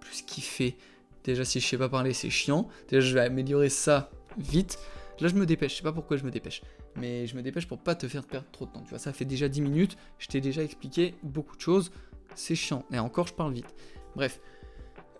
plus 0.00 0.22
qu'il 0.22 0.42
fait. 0.42 0.76
Déjà 1.22 1.44
si 1.44 1.60
je 1.60 1.66
sais 1.66 1.78
pas 1.78 1.88
parler 1.88 2.12
c'est 2.12 2.30
chiant, 2.30 2.68
déjà 2.88 3.06
je 3.06 3.14
vais 3.14 3.20
améliorer 3.20 3.68
ça 3.68 4.10
vite, 4.36 4.80
là 5.20 5.28
je 5.28 5.34
me 5.34 5.46
dépêche, 5.46 5.72
je 5.72 5.76
sais 5.76 5.84
pas 5.84 5.92
pourquoi 5.92 6.16
je 6.16 6.24
me 6.24 6.32
dépêche, 6.32 6.62
mais 6.96 7.26
je 7.26 7.36
me 7.36 7.42
dépêche 7.42 7.66
pour 7.66 7.78
pas 7.78 7.94
te 7.94 8.08
faire 8.08 8.24
perdre 8.26 8.48
trop 8.52 8.66
de 8.66 8.72
temps, 8.72 8.82
tu 8.82 8.90
vois, 8.90 8.98
ça 8.98 9.12
fait 9.12 9.24
déjà 9.24 9.48
10 9.48 9.60
minutes, 9.60 9.96
je 10.18 10.28
t'ai 10.28 10.40
déjà 10.40 10.62
expliqué 10.62 11.14
beaucoup 11.22 11.56
de 11.56 11.60
choses, 11.60 11.90
c'est 12.34 12.54
chiant, 12.54 12.84
et 12.92 12.98
encore 12.98 13.26
je 13.26 13.34
parle 13.34 13.52
vite. 13.52 13.74
Bref, 14.14 14.40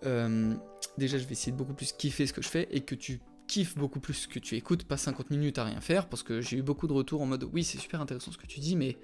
euh, 0.05 0.53
déjà 0.97 1.17
je 1.17 1.25
vais 1.25 1.33
essayer 1.33 1.51
de 1.51 1.57
beaucoup 1.57 1.73
plus 1.73 1.91
kiffer 1.93 2.27
ce 2.27 2.33
que 2.33 2.41
je 2.41 2.49
fais 2.49 2.67
et 2.71 2.81
que 2.81 2.95
tu 2.95 3.19
kiffes 3.47 3.77
beaucoup 3.77 3.99
plus 3.99 4.13
ce 4.13 4.27
que 4.27 4.39
tu 4.39 4.55
écoutes, 4.55 4.83
pas 4.83 4.97
50 4.97 5.29
minutes 5.29 5.57
à 5.57 5.63
rien 5.63 5.81
faire, 5.81 6.07
parce 6.09 6.23
que 6.23 6.41
j'ai 6.41 6.57
eu 6.57 6.63
beaucoup 6.63 6.87
de 6.87 6.93
retours 6.93 7.21
en 7.21 7.25
mode 7.25 7.45
oui 7.53 7.63
c'est 7.63 7.77
super 7.77 8.01
intéressant 8.01 8.31
ce 8.31 8.37
que 8.37 8.47
tu 8.47 8.59
dis, 8.59 8.75
mais 8.75 8.97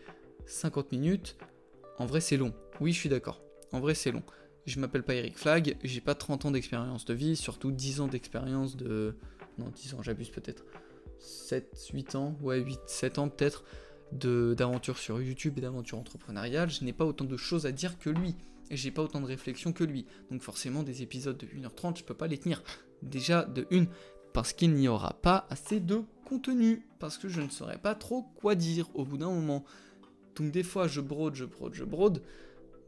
50 0.46 0.92
minutes, 0.92 1.38
en 1.98 2.06
vrai 2.06 2.22
c'est 2.22 2.38
long. 2.38 2.54
Oui 2.82 2.92
je 2.92 3.00
suis 3.00 3.10
d'accord. 3.10 3.42
En 3.74 3.80
vrai, 3.80 3.96
c'est 3.96 4.12
long. 4.12 4.24
Je 4.66 4.80
m'appelle 4.80 5.04
pas 5.04 5.16
Eric 5.16 5.38
Flag, 5.38 5.76
j'ai 5.84 6.00
pas 6.00 6.16
30 6.16 6.46
ans 6.46 6.52
d'expérience 6.52 7.04
de 7.04 7.14
vie, 7.14 7.36
surtout 7.36 7.72
10 7.72 8.00
ans 8.00 8.08
d'expérience 8.08 8.78
de. 8.78 9.18
Non, 9.58 9.70
10 9.76 9.96
ans, 9.96 10.04
j'abuse 10.04 10.30
peut-être. 10.30 10.64
7, 11.24 11.90
8 11.94 12.16
ans, 12.16 12.38
ouais, 12.42 12.60
8, 12.60 12.80
7 12.86 13.20
ans 13.20 13.30
peut-être 13.30 13.64
d'aventure 14.12 14.98
sur 14.98 15.22
YouTube 15.22 15.58
et 15.58 15.62
d'aventure 15.62 15.98
entrepreneuriale. 15.98 16.70
Je 16.70 16.84
n'ai 16.84 16.94
pas 16.94 17.06
autant 17.06 17.26
de 17.26 17.38
choses 17.38 17.66
à 17.66 17.72
dire 17.72 17.98
que 17.98 18.10
lui. 18.10 18.36
Et 18.70 18.78
j'ai 18.78 18.92
pas 18.92 19.02
autant 19.02 19.22
de 19.22 19.26
réflexion 19.26 19.74
que 19.74 19.84
lui. 19.84 20.06
Donc 20.32 20.42
forcément, 20.42 20.84
des 20.84 21.02
épisodes 21.02 21.38
de 21.38 21.46
1h30, 21.46 21.98
je 22.00 22.04
peux 22.04 22.14
pas 22.14 22.28
les 22.28 22.38
tenir. 22.38 22.62
Déjà, 23.02 23.44
de 23.44 23.68
une, 23.72 23.88
parce 24.34 24.54
qu'il 24.54 24.74
n'y 24.74 24.88
aura 24.88 25.14
pas 25.22 25.48
assez 25.50 25.80
de 25.80 26.02
contenu. 26.26 26.86
Parce 27.00 27.18
que 27.18 27.28
je 27.28 27.42
ne 27.42 27.50
saurais 27.50 27.78
pas 27.78 27.96
trop 27.96 28.24
quoi 28.36 28.56
dire 28.56 28.90
au 28.94 29.06
bout 29.06 29.18
d'un 29.18 29.30
moment. 29.30 29.66
Donc 30.36 30.52
des 30.52 30.64
fois, 30.64 30.88
je 30.88 31.02
brode, 31.02 31.36
je 31.36 31.46
brode, 31.46 31.74
je 31.74 31.84
brode. 31.84 32.22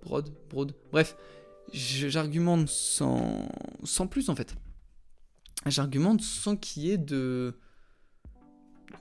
Brode, 0.04 0.32
brode. 0.50 0.76
Bref, 0.92 1.18
j'argumente 1.74 2.68
sans, 2.70 3.50
sans 3.84 4.08
plus 4.08 4.30
en 4.30 4.36
fait. 4.36 4.56
J'argumente 5.66 6.22
sans 6.22 6.56
qu'il 6.56 6.84
y 6.84 6.92
ait 6.92 6.98
de. 6.98 7.56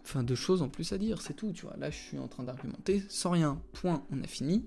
Enfin, 0.03 0.23
de 0.23 0.35
choses 0.35 0.63
en 0.63 0.69
plus 0.69 0.93
à 0.93 0.99
dire, 0.99 1.21
c'est 1.21 1.35
tout, 1.35 1.53
tu 1.53 1.67
vois. 1.67 1.77
Là, 1.77 1.91
je 1.91 1.97
suis 1.97 2.19
en 2.19 2.29
train 2.29 2.43
d'argumenter 2.43 3.03
sans 3.09 3.31
rien. 3.31 3.61
Point, 3.73 4.05
on 4.13 4.23
a 4.23 4.27
fini. 4.27 4.65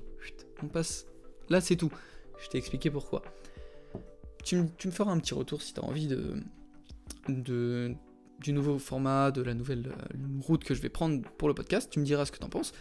On 0.63 0.67
passe. 0.67 1.05
Là, 1.50 1.62
c'est 1.62 1.75
tout. 1.75 1.91
Je 2.39 2.50
t'ai 2.50 2.57
expliqué 2.57 2.89
pourquoi. 2.89 3.24
Tu, 4.43 4.55
me 4.55 4.91
feras 4.91 5.12
un 5.12 5.19
petit 5.19 5.33
retour 5.33 5.62
si 5.62 5.74
tu 5.74 5.79
as 5.79 5.83
envie 5.83 6.07
de, 6.07 6.36
de, 7.27 7.93
du 8.39 8.53
nouveau 8.53 8.79
format, 8.79 9.31
de 9.31 9.41
la 9.41 9.53
nouvelle 9.53 9.88
euh, 9.88 10.17
route 10.41 10.63
que 10.63 10.74
je 10.74 10.81
vais 10.81 10.89
prendre 10.89 11.21
pour 11.38 11.47
le 11.47 11.53
podcast. 11.53 11.89
Tu 11.91 12.00
me 12.00 12.05
diras 12.05 12.25
ce 12.25 12.31
que 12.31 12.38
tu 12.38 12.45
en 12.45 12.50
penses. 12.50 12.71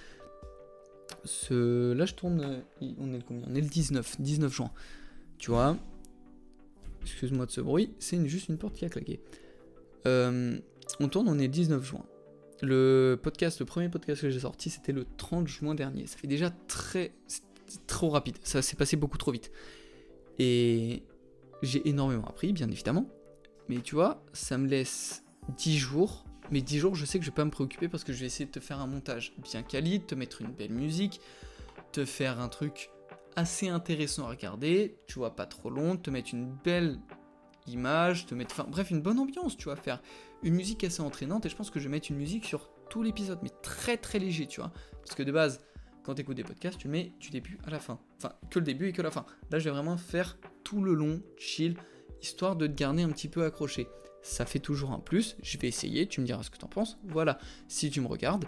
Ce, 1.24 1.92
là, 1.92 2.06
je 2.06 2.14
tourne. 2.14 2.40
Euh, 2.40 2.94
on 2.98 3.12
est 3.12 3.18
le 3.18 3.24
combien? 3.26 3.46
On 3.48 3.54
est 3.54 3.60
le 3.60 3.68
19, 3.68 4.20
19 4.20 4.52
juin. 4.52 4.70
Tu 5.38 5.50
vois? 5.50 5.76
Excuse-moi 7.02 7.46
de 7.46 7.50
ce 7.52 7.60
bruit, 7.60 7.94
c'est 8.00 8.24
juste 8.26 8.48
une 8.48 8.58
porte 8.58 8.74
qui 8.74 8.84
a 8.84 8.88
claqué. 8.88 9.20
Euh, 10.06 10.58
on 10.98 11.08
tourne, 11.08 11.28
on 11.28 11.38
est 11.38 11.46
le 11.46 11.52
19 11.52 11.84
juin. 11.84 12.04
Le 12.62 13.18
podcast, 13.22 13.60
le 13.60 13.66
premier 13.66 13.88
podcast 13.88 14.22
que 14.22 14.30
j'ai 14.30 14.40
sorti, 14.40 14.70
c'était 14.70 14.92
le 14.92 15.06
30 15.16 15.46
juin 15.46 15.74
dernier. 15.74 16.06
Ça 16.06 16.16
fait 16.16 16.26
déjà 16.26 16.50
très. 16.68 17.12
trop 17.86 18.08
rapide. 18.08 18.36
Ça 18.42 18.62
s'est 18.62 18.76
passé 18.76 18.96
beaucoup 18.96 19.18
trop 19.18 19.32
vite. 19.32 19.50
Et 20.38 21.02
j'ai 21.62 21.86
énormément 21.88 22.26
appris, 22.26 22.52
bien 22.52 22.70
évidemment. 22.70 23.08
Mais 23.68 23.80
tu 23.80 23.94
vois, 23.94 24.24
ça 24.32 24.58
me 24.58 24.66
laisse 24.66 25.24
10 25.56 25.78
jours. 25.78 26.24
Mais 26.50 26.60
10 26.60 26.78
jours, 26.78 26.94
je 26.94 27.04
sais 27.04 27.18
que 27.18 27.24
je 27.24 27.30
vais 27.30 27.34
pas 27.34 27.44
me 27.44 27.50
préoccuper 27.50 27.88
parce 27.88 28.04
que 28.04 28.12
je 28.12 28.20
vais 28.20 28.26
essayer 28.26 28.46
de 28.46 28.52
te 28.52 28.60
faire 28.60 28.80
un 28.80 28.86
montage 28.86 29.34
bien 29.42 29.62
quali, 29.62 30.00
te 30.00 30.14
mettre 30.14 30.42
une 30.42 30.52
belle 30.52 30.72
musique, 30.72 31.20
te 31.92 32.04
faire 32.04 32.40
un 32.40 32.48
truc 32.48 32.90
assez 33.34 33.68
intéressant 33.68 34.26
à 34.26 34.30
regarder, 34.30 34.96
tu 35.06 35.18
vois, 35.18 35.34
pas 35.34 35.46
trop 35.46 35.70
long, 35.70 35.96
te 35.96 36.08
mettre 36.08 36.32
une 36.32 36.54
belle 36.64 36.98
image, 37.68 38.26
te 38.26 38.34
mettre, 38.34 38.54
enfin 38.58 38.68
bref, 38.68 38.90
une 38.90 39.00
bonne 39.00 39.18
ambiance, 39.18 39.56
tu 39.56 39.64
vois, 39.64 39.76
faire 39.76 40.00
une 40.42 40.54
musique 40.54 40.84
assez 40.84 41.00
entraînante 41.00 41.46
et 41.46 41.48
je 41.48 41.56
pense 41.56 41.70
que 41.70 41.78
je 41.78 41.84
vais 41.84 41.90
mettre 41.90 42.10
une 42.10 42.16
musique 42.16 42.44
sur 42.44 42.70
tout 42.90 43.02
l'épisode, 43.02 43.38
mais 43.42 43.50
très 43.62 43.96
très 43.96 44.18
léger, 44.18 44.46
tu 44.46 44.60
vois, 44.60 44.72
parce 45.00 45.14
que 45.14 45.22
de 45.22 45.32
base, 45.32 45.60
quand 46.04 46.14
tu 46.14 46.22
écoutes 46.22 46.36
des 46.36 46.44
podcasts, 46.44 46.78
tu 46.78 46.88
mets 46.88 47.12
du 47.18 47.30
début 47.30 47.58
à 47.66 47.70
la 47.70 47.80
fin, 47.80 47.98
enfin 48.18 48.34
que 48.50 48.58
le 48.58 48.64
début 48.64 48.88
et 48.88 48.92
que 48.92 49.02
la 49.02 49.10
fin. 49.10 49.26
Là, 49.50 49.58
je 49.58 49.64
vais 49.64 49.70
vraiment 49.70 49.96
faire 49.96 50.38
tout 50.62 50.82
le 50.82 50.94
long, 50.94 51.20
chill, 51.36 51.76
histoire 52.22 52.56
de 52.56 52.66
te 52.66 52.72
garder 52.72 53.02
un 53.02 53.10
petit 53.10 53.28
peu 53.28 53.44
accroché. 53.44 53.88
Ça 54.22 54.46
fait 54.46 54.58
toujours 54.58 54.92
un 54.92 54.98
plus, 54.98 55.36
je 55.42 55.58
vais 55.58 55.68
essayer, 55.68 56.06
tu 56.06 56.20
me 56.20 56.26
diras 56.26 56.42
ce 56.42 56.50
que 56.50 56.58
t'en 56.58 56.68
penses. 56.68 56.98
Voilà, 57.04 57.38
si 57.68 57.90
tu 57.90 58.00
me 58.00 58.06
regardes, 58.06 58.46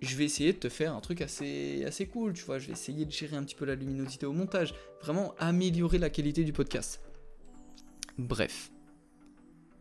je 0.00 0.16
vais 0.16 0.24
essayer 0.24 0.52
de 0.52 0.58
te 0.58 0.68
faire 0.68 0.94
un 0.94 1.00
truc 1.00 1.20
assez, 1.20 1.84
assez 1.84 2.06
cool, 2.06 2.34
tu 2.34 2.44
vois. 2.44 2.58
Je 2.58 2.66
vais 2.66 2.72
essayer 2.72 3.04
de 3.04 3.10
gérer 3.10 3.36
un 3.36 3.44
petit 3.44 3.54
peu 3.54 3.64
la 3.64 3.74
luminosité 3.74 4.26
au 4.26 4.32
montage, 4.32 4.74
vraiment 5.00 5.34
améliorer 5.38 5.98
la 5.98 6.10
qualité 6.10 6.44
du 6.44 6.52
podcast. 6.52 7.00
Bref, 8.18 8.70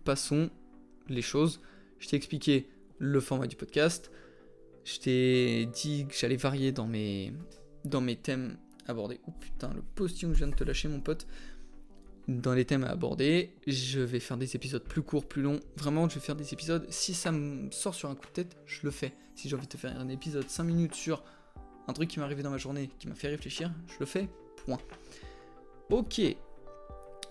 passons 0.03 0.49
les 1.07 1.21
choses. 1.21 1.61
Je 1.99 2.07
t'ai 2.07 2.15
expliqué 2.15 2.67
le 2.97 3.19
format 3.19 3.47
du 3.47 3.55
podcast. 3.55 4.11
Je 4.85 4.99
t'ai 4.99 5.65
dit 5.67 6.07
que 6.07 6.15
j'allais 6.15 6.35
varier 6.35 6.71
dans 6.71 6.87
mes, 6.87 7.33
dans 7.85 8.01
mes 8.01 8.15
thèmes 8.15 8.57
abordés. 8.87 9.19
Oh 9.27 9.31
putain, 9.39 9.73
le 9.73 9.81
postillon 9.81 10.29
que 10.29 10.35
je 10.35 10.43
viens 10.43 10.51
de 10.51 10.55
te 10.55 10.63
lâcher, 10.63 10.87
mon 10.87 10.99
pote 10.99 11.27
dans 12.27 12.53
les 12.53 12.65
thèmes 12.65 12.83
à 12.83 12.89
aborder. 12.89 13.53
Je 13.67 13.99
vais 13.99 14.19
faire 14.19 14.37
des 14.37 14.55
épisodes 14.55 14.83
plus 14.83 15.01
courts, 15.01 15.27
plus 15.27 15.41
longs. 15.41 15.59
Vraiment, 15.77 16.07
je 16.09 16.15
vais 16.15 16.21
faire 16.21 16.35
des 16.35 16.53
épisodes. 16.53 16.85
Si 16.89 17.13
ça 17.13 17.31
me 17.31 17.69
sort 17.71 17.93
sur 17.93 18.09
un 18.09 18.15
coup 18.15 18.27
de 18.27 18.31
tête, 18.31 18.57
je 18.65 18.79
le 18.83 18.91
fais. 18.91 19.13
Si 19.35 19.49
j'ai 19.49 19.55
envie 19.55 19.67
de 19.67 19.71
te 19.71 19.77
faire 19.77 19.99
un 19.99 20.09
épisode 20.09 20.49
5 20.49 20.63
minutes 20.63 20.95
sur 20.95 21.23
un 21.87 21.93
truc 21.93 22.09
qui 22.09 22.19
m'est 22.19 22.25
arrivé 22.25 22.43
dans 22.43 22.51
ma 22.51 22.57
journée, 22.57 22.89
qui 22.99 23.07
m'a 23.07 23.15
fait 23.15 23.27
réfléchir, 23.27 23.71
je 23.87 23.95
le 23.99 24.05
fais. 24.05 24.29
Point. 24.65 24.79
Ok. 25.89 26.21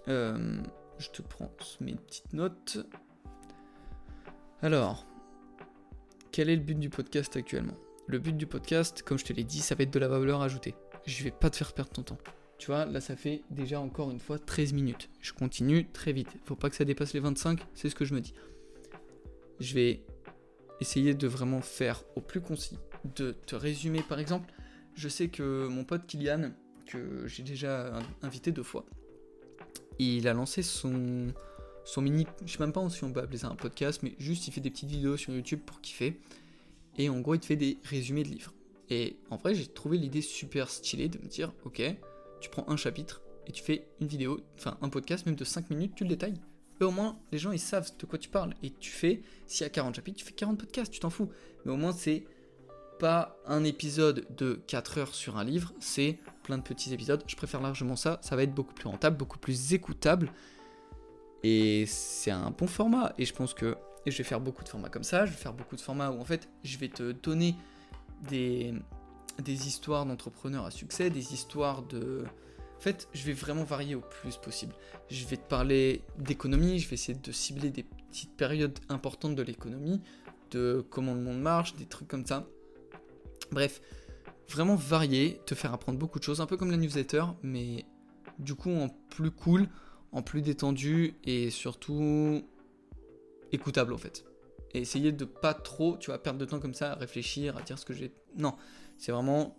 Euh, 0.08 0.62
je 1.02 1.10
te 1.10 1.20
prends 1.20 1.50
mes 1.80 1.94
petites 1.94 2.32
notes. 2.32 2.78
Alors, 4.62 5.04
quel 6.30 6.48
est 6.48 6.56
le 6.56 6.62
but 6.62 6.78
du 6.78 6.90
podcast 6.90 7.36
actuellement? 7.36 7.76
Le 8.06 8.20
but 8.20 8.36
du 8.36 8.46
podcast, 8.46 9.02
comme 9.02 9.18
je 9.18 9.24
te 9.24 9.32
l'ai 9.32 9.42
dit, 9.42 9.58
ça 9.58 9.74
va 9.74 9.82
être 9.82 9.92
de 9.92 9.98
la 9.98 10.06
valeur 10.06 10.42
ajoutée. 10.42 10.74
Je 11.04 11.24
vais 11.24 11.32
pas 11.32 11.50
te 11.50 11.56
faire 11.56 11.72
perdre 11.72 11.90
ton 11.90 12.02
temps. 12.02 12.18
Tu 12.58 12.68
vois, 12.68 12.84
là 12.84 13.00
ça 13.00 13.16
fait 13.16 13.42
déjà 13.50 13.80
encore 13.80 14.12
une 14.12 14.20
fois 14.20 14.38
13 14.38 14.72
minutes. 14.72 15.10
Je 15.20 15.32
continue 15.32 15.90
très 15.90 16.12
vite. 16.12 16.28
Faut 16.44 16.54
pas 16.54 16.70
que 16.70 16.76
ça 16.76 16.84
dépasse 16.84 17.12
les 17.14 17.20
25, 17.20 17.60
c'est 17.74 17.88
ce 17.88 17.96
que 17.96 18.04
je 18.04 18.14
me 18.14 18.20
dis. 18.20 18.34
Je 19.58 19.74
vais 19.74 20.04
essayer 20.80 21.14
de 21.14 21.26
vraiment 21.26 21.60
faire 21.60 22.04
au 22.14 22.20
plus 22.20 22.40
concis, 22.40 22.78
de 23.16 23.32
te 23.32 23.56
résumer 23.56 24.02
par 24.08 24.20
exemple. 24.20 24.52
Je 24.94 25.08
sais 25.08 25.26
que 25.26 25.66
mon 25.66 25.84
pote 25.84 26.06
Kylian, 26.06 26.52
que 26.86 27.26
j'ai 27.26 27.42
déjà 27.42 27.98
invité 28.22 28.52
deux 28.52 28.62
fois, 28.62 28.86
il 29.98 30.28
a 30.28 30.32
lancé 30.32 30.62
son, 30.62 31.32
son 31.84 32.02
mini. 32.02 32.26
Je 32.44 32.52
sais 32.52 32.58
même 32.60 32.72
pas 32.72 32.88
si 32.90 33.04
on 33.04 33.12
peut 33.12 33.20
appeler 33.20 33.38
ça 33.38 33.48
un 33.48 33.56
podcast, 33.56 34.02
mais 34.02 34.14
juste 34.18 34.46
il 34.48 34.52
fait 34.52 34.60
des 34.60 34.70
petites 34.70 34.90
vidéos 34.90 35.16
sur 35.16 35.32
YouTube 35.32 35.60
pour 35.64 35.80
kiffer. 35.80 36.20
Et 36.98 37.08
en 37.08 37.20
gros, 37.20 37.34
il 37.34 37.40
te 37.40 37.46
fait 37.46 37.56
des 37.56 37.78
résumés 37.84 38.22
de 38.22 38.28
livres. 38.28 38.52
Et 38.90 39.16
en 39.30 39.36
vrai, 39.36 39.54
j'ai 39.54 39.66
trouvé 39.66 39.96
l'idée 39.96 40.20
super 40.20 40.68
stylée 40.68 41.08
de 41.08 41.18
me 41.18 41.26
dire, 41.26 41.52
ok, 41.64 41.82
tu 42.40 42.50
prends 42.50 42.68
un 42.68 42.76
chapitre 42.76 43.22
et 43.46 43.52
tu 43.52 43.62
fais 43.62 43.86
une 44.00 44.06
vidéo, 44.06 44.40
enfin 44.58 44.76
un 44.82 44.88
podcast 44.88 45.26
même 45.26 45.34
de 45.34 45.44
5 45.44 45.70
minutes, 45.70 45.94
tu 45.94 46.04
le 46.04 46.10
détailles. 46.10 46.40
Et 46.80 46.84
au 46.84 46.90
moins, 46.90 47.18
les 47.30 47.38
gens 47.38 47.52
ils 47.52 47.60
savent 47.60 47.90
de 47.96 48.06
quoi 48.06 48.18
tu 48.18 48.28
parles. 48.28 48.54
Et 48.62 48.70
tu 48.70 48.90
fais, 48.90 49.22
s'il 49.46 49.64
y 49.64 49.66
a 49.66 49.70
40 49.70 49.94
chapitres, 49.94 50.18
tu 50.18 50.24
fais 50.24 50.32
40 50.32 50.58
podcasts, 50.58 50.92
tu 50.92 51.00
t'en 51.00 51.10
fous. 51.10 51.30
Mais 51.64 51.72
au 51.72 51.76
moins, 51.76 51.92
c'est 51.92 52.24
pas 53.02 53.36
un 53.46 53.64
épisode 53.64 54.24
de 54.36 54.62
4 54.68 54.98
heures 54.98 55.14
sur 55.16 55.36
un 55.36 55.42
livre, 55.42 55.72
c'est 55.80 56.20
plein 56.44 56.56
de 56.56 56.62
petits 56.62 56.94
épisodes. 56.94 57.20
Je 57.26 57.34
préfère 57.34 57.60
largement 57.60 57.96
ça, 57.96 58.20
ça 58.22 58.36
va 58.36 58.44
être 58.44 58.54
beaucoup 58.54 58.74
plus 58.74 58.86
rentable, 58.86 59.16
beaucoup 59.16 59.40
plus 59.40 59.72
écoutable. 59.72 60.30
Et 61.42 61.84
c'est 61.88 62.30
un 62.30 62.52
bon 62.52 62.68
format. 62.68 63.12
Et 63.18 63.24
je 63.24 63.34
pense 63.34 63.54
que 63.54 63.74
je 64.06 64.16
vais 64.16 64.22
faire 64.22 64.40
beaucoup 64.40 64.62
de 64.62 64.68
formats 64.68 64.88
comme 64.88 65.02
ça. 65.02 65.26
Je 65.26 65.32
vais 65.32 65.36
faire 65.36 65.52
beaucoup 65.52 65.74
de 65.74 65.80
formats 65.80 66.12
où 66.12 66.20
en 66.20 66.24
fait, 66.24 66.48
je 66.62 66.78
vais 66.78 66.86
te 66.86 67.10
donner 67.10 67.56
des, 68.28 68.72
des 69.42 69.66
histoires 69.66 70.06
d'entrepreneurs 70.06 70.64
à 70.64 70.70
succès, 70.70 71.10
des 71.10 71.34
histoires 71.34 71.82
de... 71.82 72.24
En 72.76 72.80
fait, 72.80 73.08
je 73.12 73.24
vais 73.24 73.32
vraiment 73.32 73.64
varier 73.64 73.96
au 73.96 74.00
plus 74.00 74.36
possible. 74.36 74.74
Je 75.10 75.26
vais 75.26 75.38
te 75.38 75.48
parler 75.48 76.04
d'économie, 76.18 76.78
je 76.78 76.88
vais 76.88 76.94
essayer 76.94 77.18
de 77.18 77.32
cibler 77.32 77.70
des 77.70 77.82
petites 77.82 78.36
périodes 78.36 78.78
importantes 78.88 79.34
de 79.34 79.42
l'économie, 79.42 80.00
de 80.52 80.86
comment 80.88 81.14
le 81.14 81.20
monde 81.20 81.40
marche, 81.40 81.74
des 81.74 81.86
trucs 81.86 82.06
comme 82.06 82.24
ça. 82.24 82.46
Bref, 83.52 83.80
vraiment 84.48 84.74
varier, 84.74 85.40
te 85.46 85.54
faire 85.54 85.72
apprendre 85.72 85.98
beaucoup 85.98 86.18
de 86.18 86.24
choses, 86.24 86.40
un 86.40 86.46
peu 86.46 86.56
comme 86.56 86.70
la 86.70 86.76
newsletter, 86.76 87.24
mais 87.42 87.84
du 88.38 88.54
coup 88.54 88.70
en 88.70 88.88
plus 88.88 89.30
cool, 89.30 89.68
en 90.10 90.22
plus 90.22 90.42
détendu 90.42 91.14
et 91.24 91.50
surtout 91.50 92.42
écoutable 93.52 93.92
en 93.92 93.98
fait. 93.98 94.24
Et 94.74 94.80
essayer 94.80 95.12
de 95.12 95.24
pas 95.24 95.54
trop, 95.54 95.96
tu 95.98 96.10
vas 96.10 96.18
perdre 96.18 96.38
de 96.38 96.44
temps 96.44 96.60
comme 96.60 96.74
ça 96.74 96.92
à 96.92 96.94
réfléchir, 96.94 97.56
à 97.56 97.62
dire 97.62 97.78
ce 97.78 97.84
que 97.84 97.92
j'ai. 97.92 98.12
Non, 98.36 98.54
c'est 98.96 99.12
vraiment, 99.12 99.56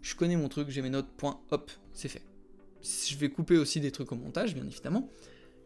je 0.00 0.14
connais 0.14 0.36
mon 0.36 0.48
truc, 0.48 0.70
j'ai 0.70 0.82
mes 0.82 0.90
notes, 0.90 1.08
point, 1.16 1.40
hop, 1.50 1.70
c'est 1.92 2.08
fait. 2.08 2.24
Je 2.82 3.16
vais 3.16 3.28
couper 3.28 3.58
aussi 3.58 3.80
des 3.80 3.90
trucs 3.90 4.12
au 4.12 4.16
montage, 4.16 4.54
bien 4.54 4.66
évidemment. 4.66 5.10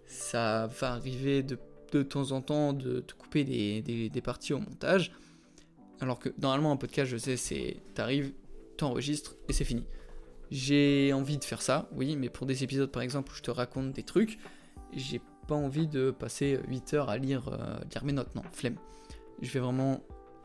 Ça 0.06 0.68
va 0.80 0.92
arriver 0.92 1.44
de, 1.44 2.02
temps 2.02 2.32
en 2.32 2.40
temps 2.40 2.72
de, 2.72 3.04
couper 3.16 3.44
des, 3.44 4.20
parties 4.22 4.54
au 4.54 4.58
montage. 4.58 5.12
Alors 6.00 6.18
que 6.18 6.30
normalement, 6.38 6.72
un 6.72 6.76
podcast, 6.76 7.10
je 7.10 7.16
sais, 7.16 7.36
c'est 7.36 7.76
t'arrives, 7.94 8.32
t'enregistres 8.76 9.36
et 9.48 9.52
c'est 9.52 9.64
fini. 9.64 9.84
J'ai 10.50 11.12
envie 11.12 11.38
de 11.38 11.44
faire 11.44 11.62
ça, 11.62 11.88
oui, 11.92 12.16
mais 12.16 12.28
pour 12.28 12.46
des 12.46 12.64
épisodes 12.64 12.90
par 12.90 13.02
exemple 13.02 13.30
où 13.30 13.34
je 13.36 13.42
te 13.42 13.50
raconte 13.50 13.92
des 13.92 14.02
trucs, 14.02 14.38
j'ai 14.92 15.20
pas 15.46 15.54
envie 15.54 15.86
de 15.86 16.10
passer 16.10 16.58
8 16.66 16.94
heures 16.94 17.10
à 17.10 17.18
lire, 17.18 17.48
euh, 17.48 17.78
lire 17.92 18.04
mes 18.04 18.12
notes, 18.12 18.34
non, 18.34 18.42
flemme. 18.52 18.76
Je 19.42 19.50
vais 19.50 19.60
vraiment, 19.60 20.00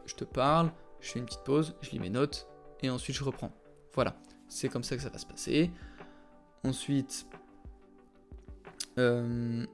je 0.05 0.13
te 0.13 0.23
parle, 0.23 0.71
je 0.99 1.11
fais 1.11 1.19
une 1.19 1.25
petite 1.25 1.43
pause, 1.43 1.75
je 1.81 1.91
lis 1.91 1.99
mes 1.99 2.09
notes, 2.09 2.47
et 2.83 2.89
ensuite 2.89 3.15
je 3.15 3.23
reprends. 3.23 3.51
Voilà, 3.93 4.15
c'est 4.47 4.69
comme 4.69 4.83
ça 4.83 4.95
que 4.95 5.01
ça 5.01 5.09
va 5.09 5.17
se 5.17 5.25
passer. 5.25 5.71
Ensuite, 6.63 7.25
euh, 8.97 9.65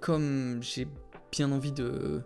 comme 0.00 0.62
j'ai 0.62 0.88
bien 1.30 1.50
envie 1.52 1.72
de... 1.72 2.22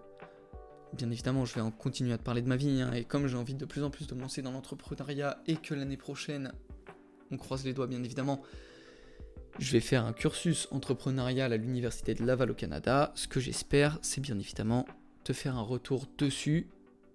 Bien 0.95 1.11
évidemment, 1.11 1.45
je 1.45 1.55
vais 1.55 1.61
en 1.61 1.71
continuer 1.71 2.13
à 2.13 2.19
te 2.19 2.23
parler 2.23 2.43
de 2.43 2.49
ma 2.49 2.57
vie, 2.57 2.81
hein, 2.81 2.93
et 2.93 3.05
comme 3.05 3.27
j'ai 3.27 3.37
envie 3.37 3.55
de 3.55 3.65
plus 3.65 3.83
en 3.83 3.91
plus 3.91 4.07
de 4.07 4.15
me 4.15 4.21
lancer 4.21 4.43
dans 4.43 4.53
l'entrepreneuriat, 4.53 5.41
et 5.47 5.57
que 5.57 5.75
l'année 5.75 5.97
prochaine, 5.97 6.53
on 7.31 7.37
croise 7.37 7.65
les 7.65 7.73
doigts 7.73 7.87
bien 7.87 8.03
évidemment, 8.03 8.43
Je 9.59 9.73
vais 9.73 9.81
faire 9.81 10.05
un 10.07 10.13
cursus 10.13 10.69
entrepreneurial 10.71 11.53
à 11.53 11.57
l'université 11.57 12.15
de 12.15 12.25
Laval 12.25 12.51
au 12.51 12.55
Canada. 12.55 13.13
Ce 13.15 13.27
que 13.29 13.41
j'espère, 13.41 13.99
c'est 14.01 14.21
bien 14.21 14.39
évidemment 14.39 14.87
te 15.25 15.33
faire 15.33 15.57
un 15.57 15.63
retour 15.63 16.07
dessus 16.17 16.69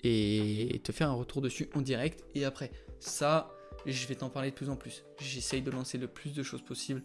et 0.03 0.79
te 0.83 0.91
faire 0.91 1.09
un 1.09 1.15
retour 1.15 1.41
dessus 1.41 1.69
en 1.73 1.81
direct. 1.81 2.23
Et 2.35 2.45
après, 2.45 2.71
ça, 2.99 3.49
je 3.87 4.05
vais 4.07 4.15
t'en 4.15 4.29
parler 4.29 4.51
de 4.51 4.55
plus 4.55 4.69
en 4.69 4.75
plus. 4.75 5.03
J'essaye 5.19 5.63
de 5.63 5.71
lancer 5.71 5.97
le 5.97 6.07
plus 6.07 6.33
de 6.33 6.43
choses 6.43 6.61
possible 6.61 7.01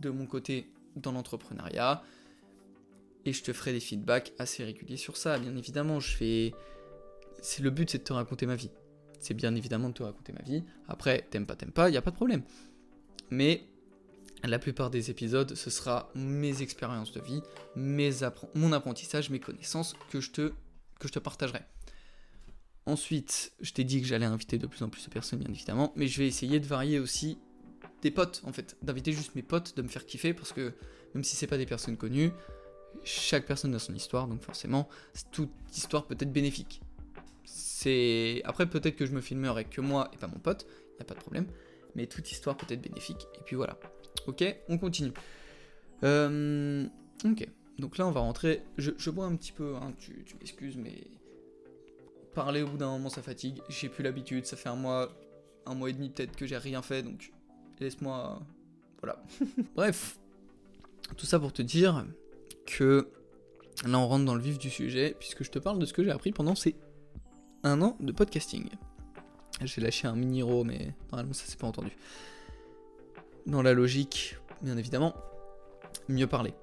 de 0.00 0.10
mon 0.10 0.26
côté 0.26 0.68
dans 0.96 1.12
l'entrepreneuriat. 1.12 2.02
Et 3.24 3.32
je 3.32 3.42
te 3.42 3.52
ferai 3.52 3.72
des 3.72 3.80
feedbacks 3.80 4.32
assez 4.38 4.64
réguliers 4.64 4.96
sur 4.96 5.16
ça. 5.16 5.38
Bien 5.38 5.56
évidemment, 5.56 6.00
je 6.00 6.16
fais. 6.16 6.54
C'est 7.40 7.62
le 7.62 7.70
but, 7.70 7.90
c'est 7.90 7.98
de 7.98 8.04
te 8.04 8.12
raconter 8.12 8.46
ma 8.46 8.56
vie. 8.56 8.70
C'est 9.20 9.34
bien 9.34 9.54
évidemment 9.54 9.88
de 9.88 9.94
te 9.94 10.02
raconter 10.02 10.32
ma 10.32 10.42
vie. 10.42 10.64
Après, 10.88 11.26
t'aimes 11.30 11.46
pas, 11.46 11.54
t'aimes 11.54 11.72
pas, 11.72 11.90
n'y 11.90 11.96
a 11.96 12.02
pas 12.02 12.10
de 12.10 12.16
problème. 12.16 12.42
Mais 13.30 13.62
la 14.44 14.58
plupart 14.58 14.90
des 14.90 15.10
épisodes, 15.10 15.54
ce 15.54 15.70
sera 15.70 16.10
mes 16.14 16.62
expériences 16.62 17.12
de 17.12 17.20
vie, 17.20 17.40
mes 17.76 18.10
mon 18.54 18.72
apprentissage, 18.72 19.30
mes 19.30 19.38
connaissances 19.38 19.94
que 20.10 20.20
je 20.20 20.30
te, 20.32 20.52
que 20.98 21.08
je 21.08 21.12
te 21.12 21.18
partagerai. 21.18 21.60
Ensuite, 22.86 23.52
je 23.60 23.72
t'ai 23.72 23.84
dit 23.84 24.00
que 24.00 24.08
j'allais 24.08 24.26
inviter 24.26 24.58
de 24.58 24.66
plus 24.66 24.82
en 24.82 24.88
plus 24.88 25.04
de 25.04 25.10
personnes, 25.10 25.38
bien 25.38 25.52
évidemment, 25.52 25.92
mais 25.94 26.08
je 26.08 26.18
vais 26.18 26.26
essayer 26.26 26.58
de 26.58 26.66
varier 26.66 26.98
aussi 26.98 27.38
des 28.02 28.10
potes, 28.10 28.42
en 28.44 28.52
fait, 28.52 28.76
d'inviter 28.82 29.12
juste 29.12 29.36
mes 29.36 29.42
potes, 29.42 29.76
de 29.76 29.82
me 29.82 29.88
faire 29.88 30.04
kiffer, 30.04 30.34
parce 30.34 30.52
que 30.52 30.72
même 31.14 31.22
si 31.22 31.36
c'est 31.36 31.46
pas 31.46 31.58
des 31.58 31.66
personnes 31.66 31.96
connues, 31.96 32.32
chaque 33.04 33.46
personne 33.46 33.74
a 33.74 33.78
son 33.78 33.94
histoire, 33.94 34.28
donc 34.28 34.40
forcément, 34.42 34.88
toute 35.30 35.50
histoire 35.74 36.06
peut 36.06 36.16
être 36.18 36.32
bénéfique. 36.32 36.80
C'est 37.44 38.42
après 38.44 38.68
peut-être 38.68 38.96
que 38.96 39.06
je 39.06 39.12
me 39.12 39.20
filmerai 39.20 39.64
que 39.64 39.80
moi 39.80 40.10
et 40.12 40.16
pas 40.16 40.28
mon 40.28 40.38
pote, 40.38 40.66
y 40.98 41.02
a 41.02 41.04
pas 41.04 41.14
de 41.14 41.20
problème, 41.20 41.46
mais 41.94 42.06
toute 42.06 42.30
histoire 42.30 42.56
peut 42.56 42.66
être 42.72 42.82
bénéfique. 42.82 43.26
Et 43.38 43.42
puis 43.44 43.56
voilà. 43.56 43.78
Ok, 44.26 44.44
on 44.68 44.78
continue. 44.78 45.12
Euh, 46.04 46.86
ok, 47.24 47.48
donc 47.78 47.98
là 47.98 48.06
on 48.06 48.10
va 48.10 48.20
rentrer. 48.20 48.62
Je, 48.78 49.10
bois 49.10 49.26
un 49.26 49.36
petit 49.36 49.52
peu, 49.52 49.74
hein, 49.76 49.92
tu, 49.98 50.24
tu 50.24 50.36
m'excuses, 50.36 50.76
mais 50.76 51.06
parler 52.34 52.62
au 52.62 52.68
bout 52.68 52.78
d'un 52.78 52.90
moment 52.90 53.08
ça 53.08 53.22
fatigue. 53.22 53.60
J'ai 53.68 53.88
plus 53.88 54.02
l'habitude, 54.02 54.46
ça 54.46 54.56
fait 54.56 54.68
un 54.68 54.76
mois, 54.76 55.12
un 55.66 55.74
mois 55.74 55.90
et 55.90 55.92
demi 55.92 56.10
peut-être 56.10 56.36
que 56.36 56.46
j'ai 56.46 56.58
rien 56.58 56.82
fait, 56.82 57.02
donc 57.02 57.32
laisse-moi. 57.80 58.40
Voilà. 59.00 59.22
Bref, 59.74 60.18
tout 61.16 61.26
ça 61.26 61.38
pour 61.38 61.52
te 61.52 61.62
dire 61.62 62.04
que 62.76 63.08
là 63.86 63.98
on 63.98 64.06
rentre 64.06 64.24
dans 64.24 64.34
le 64.34 64.40
vif 64.40 64.58
du 64.58 64.70
sujet, 64.70 65.14
puisque 65.18 65.44
je 65.44 65.50
te 65.50 65.58
parle 65.58 65.78
de 65.78 65.86
ce 65.86 65.92
que 65.92 66.02
j'ai 66.02 66.10
appris 66.10 66.32
pendant 66.32 66.54
ces 66.54 66.74
un 67.64 67.80
an 67.82 67.96
de 68.00 68.12
podcasting. 68.12 68.68
J'ai 69.62 69.80
lâché 69.80 70.08
un 70.08 70.16
mini-ro, 70.16 70.64
mais 70.64 70.94
normalement 71.10 71.32
ça 71.32 71.46
s'est 71.46 71.56
pas 71.56 71.68
entendu. 71.68 71.96
Dans 73.46 73.62
la 73.62 73.72
logique, 73.72 74.36
bien 74.62 74.76
évidemment, 74.76 75.14
mieux 76.08 76.26
parler. 76.26 76.54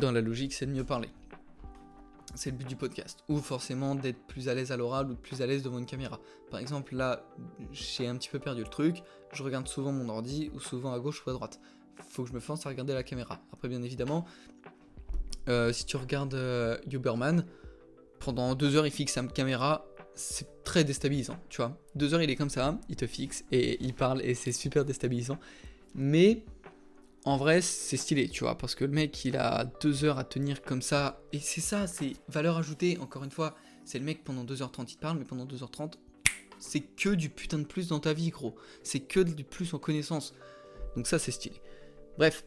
Dans 0.00 0.12
la 0.12 0.20
logique, 0.20 0.52
c'est 0.52 0.66
de 0.66 0.72
mieux 0.72 0.84
parler. 0.84 1.08
C'est 2.34 2.50
le 2.50 2.56
but 2.56 2.68
du 2.68 2.76
podcast. 2.76 3.20
Ou 3.28 3.38
forcément 3.38 3.94
d'être 3.94 4.18
plus 4.26 4.48
à 4.48 4.54
l'aise 4.54 4.72
à 4.72 4.76
l'oral 4.76 5.10
ou 5.10 5.14
plus 5.14 5.40
à 5.40 5.46
l'aise 5.46 5.62
devant 5.62 5.78
une 5.78 5.86
caméra. 5.86 6.18
Par 6.50 6.58
exemple, 6.58 6.96
là, 6.96 7.24
j'ai 7.70 8.08
un 8.08 8.16
petit 8.16 8.28
peu 8.28 8.40
perdu 8.40 8.62
le 8.62 8.68
truc. 8.68 9.02
Je 9.32 9.42
regarde 9.42 9.68
souvent 9.68 9.92
mon 9.92 10.08
ordi 10.08 10.50
ou 10.52 10.60
souvent 10.60 10.92
à 10.92 10.98
gauche 10.98 11.24
ou 11.24 11.30
à 11.30 11.32
droite. 11.32 11.60
Faut 12.10 12.24
que 12.24 12.30
je 12.30 12.34
me 12.34 12.40
force 12.40 12.66
à 12.66 12.70
regarder 12.70 12.92
la 12.92 13.04
caméra. 13.04 13.40
Après, 13.52 13.68
bien 13.68 13.82
évidemment, 13.82 14.24
euh, 15.48 15.72
si 15.72 15.84
tu 15.84 15.96
regardes 15.96 16.34
euh, 16.34 16.76
pendant 18.20 18.54
deux 18.54 18.76
heures, 18.76 18.86
il 18.86 18.92
fixe 18.92 19.12
sa 19.12 19.22
caméra. 19.24 19.86
C'est 20.14 20.62
très 20.62 20.84
déstabilisant, 20.84 21.36
tu 21.48 21.56
vois. 21.56 21.76
Deux 21.94 22.14
heures, 22.14 22.22
il 22.22 22.30
est 22.30 22.36
comme 22.36 22.50
ça, 22.50 22.78
il 22.88 22.96
te 22.96 23.06
fixe 23.06 23.44
et 23.50 23.82
il 23.84 23.94
parle 23.94 24.22
et 24.22 24.34
c'est 24.34 24.52
super 24.52 24.84
déstabilisant. 24.84 25.38
Mais 25.94 26.44
en 27.24 27.36
vrai, 27.36 27.62
c'est 27.62 27.96
stylé, 27.96 28.28
tu 28.28 28.44
vois, 28.44 28.56
parce 28.56 28.74
que 28.74 28.84
le 28.84 28.92
mec, 28.92 29.24
il 29.24 29.36
a 29.36 29.64
deux 29.80 30.04
heures 30.04 30.18
à 30.18 30.24
tenir 30.24 30.62
comme 30.62 30.82
ça. 30.82 31.20
Et 31.32 31.40
c'est 31.40 31.60
ça, 31.60 31.86
c'est 31.86 32.12
valeur 32.28 32.58
ajoutée, 32.58 32.98
encore 32.98 33.24
une 33.24 33.30
fois. 33.30 33.56
C'est 33.84 33.98
le 33.98 34.04
mec, 34.04 34.24
pendant 34.24 34.44
2h30, 34.44 34.92
il 34.92 34.98
parle, 34.98 35.18
mais 35.18 35.24
pendant 35.24 35.46
2h30, 35.46 35.94
c'est 36.58 36.80
que 36.80 37.10
du 37.10 37.30
putain 37.30 37.58
de 37.58 37.64
plus 37.64 37.88
dans 37.88 37.98
ta 37.98 38.12
vie, 38.12 38.30
gros. 38.30 38.54
C'est 38.82 39.00
que 39.00 39.20
du 39.20 39.42
plus 39.42 39.72
en 39.74 39.78
connaissance. 39.78 40.34
Donc 40.96 41.06
ça, 41.06 41.18
c'est 41.18 41.32
stylé. 41.32 41.56
Bref, 42.18 42.44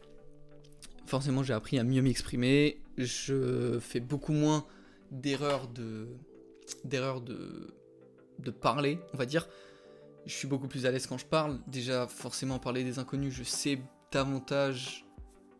forcément, 1.08 1.42
j'ai 1.42 1.54
appris 1.54 1.78
à 1.78 1.84
mieux 1.84 2.02
m'exprimer. 2.02 2.80
Je 2.96 3.78
fais 3.80 4.00
beaucoup 4.00 4.32
moins 4.32 4.66
d'erreurs 5.10 5.68
de 5.68 6.08
d'erreurs 6.84 7.20
de 7.20 7.74
de 8.38 8.50
parler, 8.50 9.00
on 9.14 9.16
va 9.16 9.26
dire. 9.26 9.48
Je 10.26 10.34
suis 10.34 10.46
beaucoup 10.46 10.68
plus 10.68 10.86
à 10.86 10.90
l'aise 10.90 11.06
quand 11.06 11.18
je 11.18 11.24
parle. 11.24 11.58
Déjà, 11.66 12.06
forcément, 12.06 12.58
parler 12.58 12.84
des 12.84 12.98
inconnus, 12.98 13.32
je 13.32 13.42
sais 13.42 13.80
davantage 14.12 15.06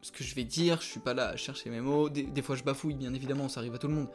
ce 0.03 0.13
que 0.13 0.23
je 0.23 0.35
vais 0.35 0.45
dire. 0.45 0.81
Je 0.81 0.87
suis 0.87 1.01
pas 1.01 1.15
là 1.15 1.29
à 1.29 1.37
chercher 1.37 1.71
mes 1.71 1.81
mots. 1.81 2.09
Des, 2.11 2.43
fois, 2.43 2.55
je 2.55 2.63
bafouille, 2.63 2.95
bien 2.95 3.15
évidemment, 3.15 3.49
ça 3.49 3.61
arrive 3.61 3.75
à 3.75 3.79
tout 3.79 3.89
le 3.89 3.95
monde. 3.95 4.09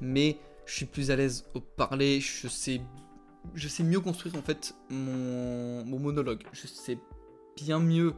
Mais 0.00 0.38
je 0.66 0.74
suis 0.74 0.86
plus 0.86 1.10
à 1.10 1.16
l'aise 1.16 1.46
au 1.54 1.60
parler. 1.60 2.20
Je 2.20 2.48
sais, 2.48 2.80
je 3.54 3.66
sais 3.66 3.82
mieux 3.82 4.00
construire 4.00 4.36
en 4.36 4.42
fait 4.42 4.74
mon, 4.90 5.84
mon 5.84 5.98
monologue. 5.98 6.44
Je 6.52 6.66
sais 6.66 6.98
bien 7.56 7.80
mieux 7.80 8.14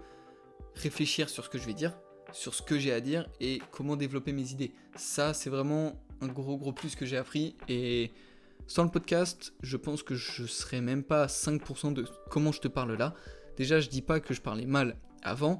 réfléchir 0.75 1.29
sur 1.29 1.45
ce 1.45 1.49
que 1.49 1.59
je 1.59 1.67
vais 1.67 1.75
dire, 1.75 1.97
sur 2.33 2.55
ce 2.55 2.63
que 2.63 2.79
j'ai 2.79 2.93
à 2.93 3.01
dire 3.01 3.29
et 3.41 3.61
comment 3.71 3.97
développer 3.97 4.33
mes 4.33 4.51
idées. 4.53 4.73
Ça, 4.97 5.35
c'est 5.35 5.51
vraiment 5.51 6.01
un 6.21 6.29
gros 6.29 6.57
gros 6.57 6.73
plus 6.73 6.97
que 6.97 7.07
j'ai 7.07 7.17
appris 7.17 7.57
et 7.69 8.11
sans 8.67 8.85
le 8.85 8.91
podcast, 8.91 9.53
je 9.63 9.77
pense 9.77 10.03
que 10.03 10.15
je 10.15 10.47
serais 10.47 10.81
même 10.81 11.03
pas 11.03 11.25
à 11.25 11.27
5% 11.27 11.93
de 11.93 12.07
comment 12.31 12.53
je 12.53 12.61
te 12.61 12.69
parle 12.69 12.95
là. 12.95 13.15
Déjà, 13.57 13.81
je 13.81 13.89
dis 13.89 14.03
pas 14.03 14.21
que 14.21 14.33
je 14.33 14.41
parlais 14.41 14.67
mal 14.67 14.97
avant, 15.23 15.59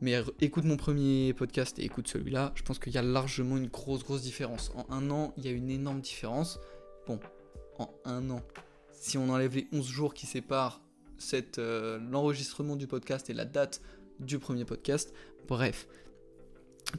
mais 0.00 0.20
écoute 0.40 0.64
mon 0.64 0.76
premier 0.76 1.34
podcast 1.34 1.78
et 1.78 1.84
écoute 1.84 2.08
celui-là, 2.08 2.52
je 2.54 2.62
pense 2.62 2.78
qu'il 2.78 2.92
y 2.92 2.98
a 2.98 3.02
largement 3.02 3.56
une 3.56 3.68
grosse 3.68 4.02
grosse 4.02 4.22
différence. 4.22 4.72
En 4.74 4.86
un 4.90 5.10
an, 5.10 5.34
il 5.36 5.44
y 5.44 5.48
a 5.48 5.52
une 5.52 5.70
énorme 5.70 6.00
différence. 6.00 6.58
Bon, 7.06 7.20
en 7.78 7.90
un 8.04 8.30
an, 8.30 8.40
si 8.92 9.18
on 9.18 9.28
enlève 9.28 9.54
les 9.54 9.68
11 9.72 9.86
jours 9.86 10.14
qui 10.14 10.26
séparent 10.26 10.80
euh, 11.58 11.98
l'enregistrement 12.10 12.76
du 12.76 12.86
podcast 12.86 13.30
et 13.30 13.34
la 13.34 13.44
date 13.44 13.80
du 14.20 14.38
premier 14.38 14.64
podcast, 14.64 15.12
bref, 15.48 15.88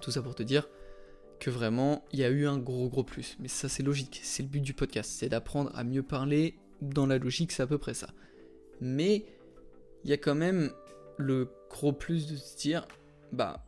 tout 0.01 0.11
ça 0.11 0.21
pour 0.21 0.35
te 0.35 0.43
dire 0.43 0.67
que 1.39 1.49
vraiment, 1.49 2.05
il 2.11 2.19
y 2.19 2.23
a 2.23 2.29
eu 2.29 2.47
un 2.47 2.57
gros 2.57 2.89
gros 2.89 3.03
plus. 3.03 3.37
Mais 3.39 3.47
ça 3.47 3.67
c'est 3.67 3.83
logique, 3.83 4.21
c'est 4.23 4.43
le 4.43 4.49
but 4.49 4.61
du 4.61 4.73
podcast, 4.73 5.11
c'est 5.13 5.29
d'apprendre 5.29 5.71
à 5.75 5.83
mieux 5.83 6.03
parler. 6.03 6.57
Dans 6.81 7.05
la 7.05 7.17
logique, 7.17 7.51
c'est 7.51 7.63
à 7.63 7.67
peu 7.67 7.77
près 7.77 7.93
ça. 7.93 8.09
Mais 8.81 9.25
il 10.03 10.09
y 10.09 10.13
a 10.13 10.17
quand 10.17 10.35
même 10.35 10.71
le 11.17 11.49
gros 11.69 11.93
plus 11.93 12.27
de 12.27 12.35
se 12.35 12.57
dire, 12.57 12.87
bah, 13.31 13.65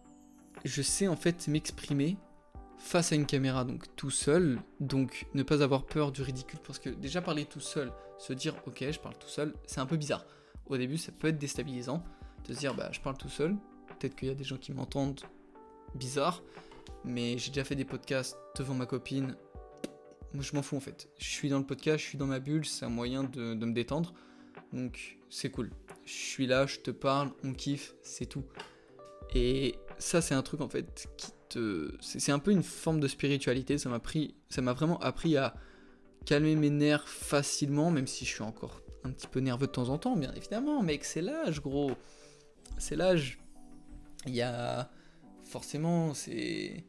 je 0.64 0.82
sais 0.82 1.08
en 1.08 1.16
fait 1.16 1.48
m'exprimer 1.48 2.18
face 2.78 3.12
à 3.12 3.16
une 3.16 3.26
caméra, 3.26 3.64
donc 3.64 3.84
tout 3.96 4.10
seul, 4.10 4.60
donc 4.80 5.28
ne 5.34 5.44
pas 5.44 5.64
avoir 5.64 5.86
peur 5.86 6.12
du 6.12 6.22
ridicule, 6.22 6.60
parce 6.66 6.80
que 6.80 6.90
déjà 6.90 7.22
parler 7.22 7.46
tout 7.46 7.60
seul, 7.60 7.92
se 8.20 8.34
dire, 8.34 8.56
ok, 8.68 8.86
je 8.92 9.00
parle 9.00 9.18
tout 9.18 9.28
seul, 9.28 9.54
c'est 9.66 9.80
un 9.80 9.86
peu 9.86 9.98
bizarre. 9.98 10.26
Au 10.68 10.78
début, 10.78 10.98
ça 10.98 11.12
peut 11.12 11.30
être 11.30 11.38
déstabilisant, 11.38 12.04
de 12.48 12.54
se 12.54 12.60
dire, 12.60 12.76
bah, 12.76 12.90
je 12.92 13.00
parle 13.00 13.18
tout 13.18 13.30
seul, 13.30 13.56
peut-être 13.98 14.16
qu'il 14.16 14.28
y 14.28 14.32
a 14.32 14.36
des 14.36 14.44
gens 14.44 14.58
qui 14.58 14.72
m'entendent 14.72 15.22
bizarre, 15.96 16.44
mais 17.04 17.38
j'ai 17.38 17.52
déjà 17.52 17.64
fait 17.64 17.76
des 17.76 17.86
podcasts 17.86 18.38
devant 18.58 18.74
ma 18.74 18.86
copine. 18.86 19.36
Moi, 20.34 20.44
je 20.44 20.56
m'en 20.56 20.62
fous 20.62 20.76
en 20.76 20.82
fait. 20.82 21.10
Je 21.18 21.30
suis 21.30 21.50
dans 21.50 21.60
le 21.60 21.66
podcast, 21.66 22.00
je 22.00 22.10
suis 22.10 22.18
dans 22.18 22.26
ma 22.26 22.40
bulle, 22.40 22.66
c'est 22.66 22.86
un 22.86 22.90
moyen 22.90 23.24
de, 23.24 23.54
me 23.54 23.74
détendre. 23.74 24.14
Donc, 24.74 25.18
c'est 25.30 25.50
cool. 25.50 25.72
Je 26.06 26.14
suis 26.14 26.48
là, 26.48 26.66
je 26.66 26.80
te 26.80 26.92
parle, 26.92 27.32
on 27.44 27.54
kiffe, 27.54 27.96
c'est 28.02 28.26
tout. 28.26 28.44
Et 29.34 29.76
ça, 29.98 30.22
c'est 30.22 30.36
un 30.36 30.42
truc 30.42 30.62
en 30.62 30.70
fait 30.70 31.08
qui 31.18 31.32
te. 31.50 31.92
C'est 32.02 32.32
un 32.32 32.40
peu 32.40 32.52
une 32.52 32.64
forme 32.64 33.00
de 33.00 33.08
spiritualité. 33.08 33.78
Ça 33.78 33.90
m'a 33.90 34.00
pris. 34.00 34.36
Ça 34.50 34.62
m'a 34.62 34.74
vraiment 34.74 35.00
appris 35.00 35.38
à 35.38 35.56
calmer 36.26 36.56
mes 36.56 36.70
nerfs 36.70 37.08
facilement, 37.08 37.92
même 37.92 38.08
si 38.08 38.26
je 38.26 38.32
suis 38.32 38.44
encore 38.44 38.82
un 39.06 39.12
petit 39.12 39.28
peu 39.28 39.40
nerveux 39.40 39.68
de 39.68 39.72
temps 39.72 39.90
en 39.90 39.98
temps, 39.98 40.16
bien 40.16 40.34
évidemment. 40.34 40.82
Mec, 40.82 41.06
c'est 41.06 41.22
l'âge, 41.22 41.62
gros. 41.62 41.92
C'est 42.78 42.96
l'âge. 42.96 43.40
Il 44.26 44.36
y 44.36 44.42
a. 44.42 44.90
Forcément, 45.44 46.14
c'est 46.16 46.84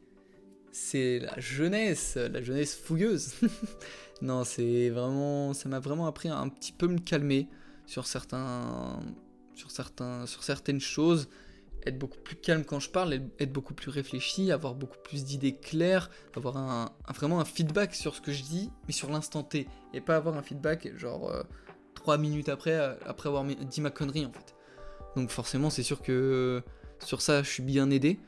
c'est 0.71 1.19
la 1.19 1.39
jeunesse, 1.39 2.15
la 2.15 2.41
jeunesse 2.41 2.75
fougueuse. 2.75 3.33
non, 4.21 4.43
c'est 4.43 4.89
vraiment, 4.89 5.53
ça 5.53 5.69
m'a 5.69 5.79
vraiment 5.79 6.07
appris 6.07 6.29
à 6.29 6.37
un 6.37 6.49
petit 6.49 6.71
peu 6.71 6.87
me 6.87 6.99
calmer 6.99 7.47
sur 7.87 8.05
certains, 8.05 8.99
sur 9.55 9.71
certains, 9.71 10.25
sur 10.27 10.43
certaines 10.43 10.79
choses, 10.79 11.29
être 11.85 11.97
beaucoup 11.97 12.19
plus 12.19 12.35
calme 12.35 12.63
quand 12.63 12.79
je 12.79 12.89
parle, 12.89 13.13
être 13.13 13.51
beaucoup 13.51 13.73
plus 13.73 13.89
réfléchi, 13.89 14.51
avoir 14.51 14.75
beaucoup 14.75 14.97
plus 15.03 15.23
d'idées 15.23 15.55
claires, 15.55 16.11
avoir 16.35 16.57
un, 16.57 16.91
vraiment 17.15 17.39
un 17.39 17.45
feedback 17.45 17.95
sur 17.95 18.15
ce 18.15 18.21
que 18.21 18.31
je 18.31 18.43
dis, 18.43 18.69
mais 18.87 18.93
sur 18.93 19.09
l'instant 19.09 19.43
T, 19.43 19.67
et 19.93 20.01
pas 20.01 20.15
avoir 20.15 20.37
un 20.37 20.43
feedback 20.43 20.95
genre 20.97 21.29
euh, 21.29 21.43
trois 21.95 22.17
minutes 22.17 22.49
après, 22.49 22.73
euh, 22.73 22.93
après 23.05 23.29
avoir 23.29 23.43
dit 23.45 23.81
ma 23.81 23.89
connerie 23.89 24.25
en 24.25 24.31
fait. 24.31 24.55
Donc 25.15 25.29
forcément, 25.31 25.69
c'est 25.69 25.83
sûr 25.83 26.01
que 26.01 26.61
sur 27.03 27.21
ça, 27.21 27.43
je 27.43 27.49
suis 27.49 27.63
bien 27.63 27.89
aidé. 27.89 28.19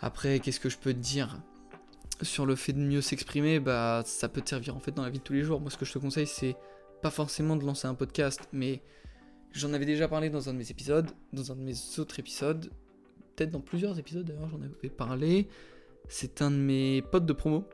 Après, 0.00 0.40
qu'est-ce 0.40 0.60
que 0.60 0.68
je 0.68 0.78
peux 0.78 0.92
te 0.92 0.98
dire? 0.98 1.40
Sur 2.22 2.46
le 2.46 2.56
fait 2.56 2.72
de 2.72 2.80
mieux 2.80 3.00
s'exprimer 3.00 3.60
Bah, 3.60 4.02
ça 4.04 4.28
peut 4.28 4.40
te 4.40 4.48
servir 4.48 4.76
en 4.76 4.80
fait 4.80 4.92
dans 4.92 5.02
la 5.02 5.10
vie 5.10 5.18
de 5.18 5.24
tous 5.24 5.32
les 5.34 5.42
jours. 5.42 5.60
Moi, 5.60 5.70
ce 5.70 5.76
que 5.76 5.84
je 5.84 5.92
te 5.92 5.98
conseille, 5.98 6.26
c'est 6.26 6.56
pas 7.02 7.10
forcément 7.10 7.56
de 7.56 7.64
lancer 7.64 7.86
un 7.86 7.94
podcast, 7.94 8.48
mais 8.52 8.80
j'en 9.52 9.72
avais 9.72 9.86
déjà 9.86 10.08
parlé 10.08 10.30
dans 10.30 10.48
un 10.48 10.52
de 10.52 10.58
mes 10.58 10.70
épisodes, 10.70 11.10
dans 11.32 11.52
un 11.52 11.56
de 11.56 11.60
mes 11.60 11.74
autres 11.98 12.18
épisodes. 12.18 12.70
peut-être 13.36 13.50
dans 13.50 13.60
plusieurs 13.60 13.98
épisodes 13.98 14.26
d'ailleurs, 14.26 14.48
j'en 14.50 14.60
avais 14.60 14.90
parlé. 14.90 15.48
C'est 16.08 16.42
un 16.42 16.50
de 16.50 16.56
mes 16.56 17.02
potes 17.02 17.26
de 17.26 17.32
promo 17.32 17.64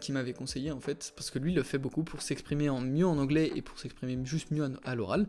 qui 0.00 0.12
m'avait 0.12 0.32
conseillé 0.32 0.72
en 0.72 0.80
fait, 0.80 1.12
parce 1.16 1.30
que 1.30 1.38
lui 1.38 1.54
le 1.54 1.62
fait 1.62 1.78
beaucoup 1.78 2.02
pour 2.02 2.20
s'exprimer 2.20 2.68
en 2.68 2.80
mieux 2.80 3.06
en 3.06 3.18
anglais 3.18 3.52
et 3.54 3.62
pour 3.62 3.78
s'exprimer 3.78 4.18
juste 4.24 4.50
mieux 4.50 4.68
à 4.84 4.94
l'oral. 4.94 5.26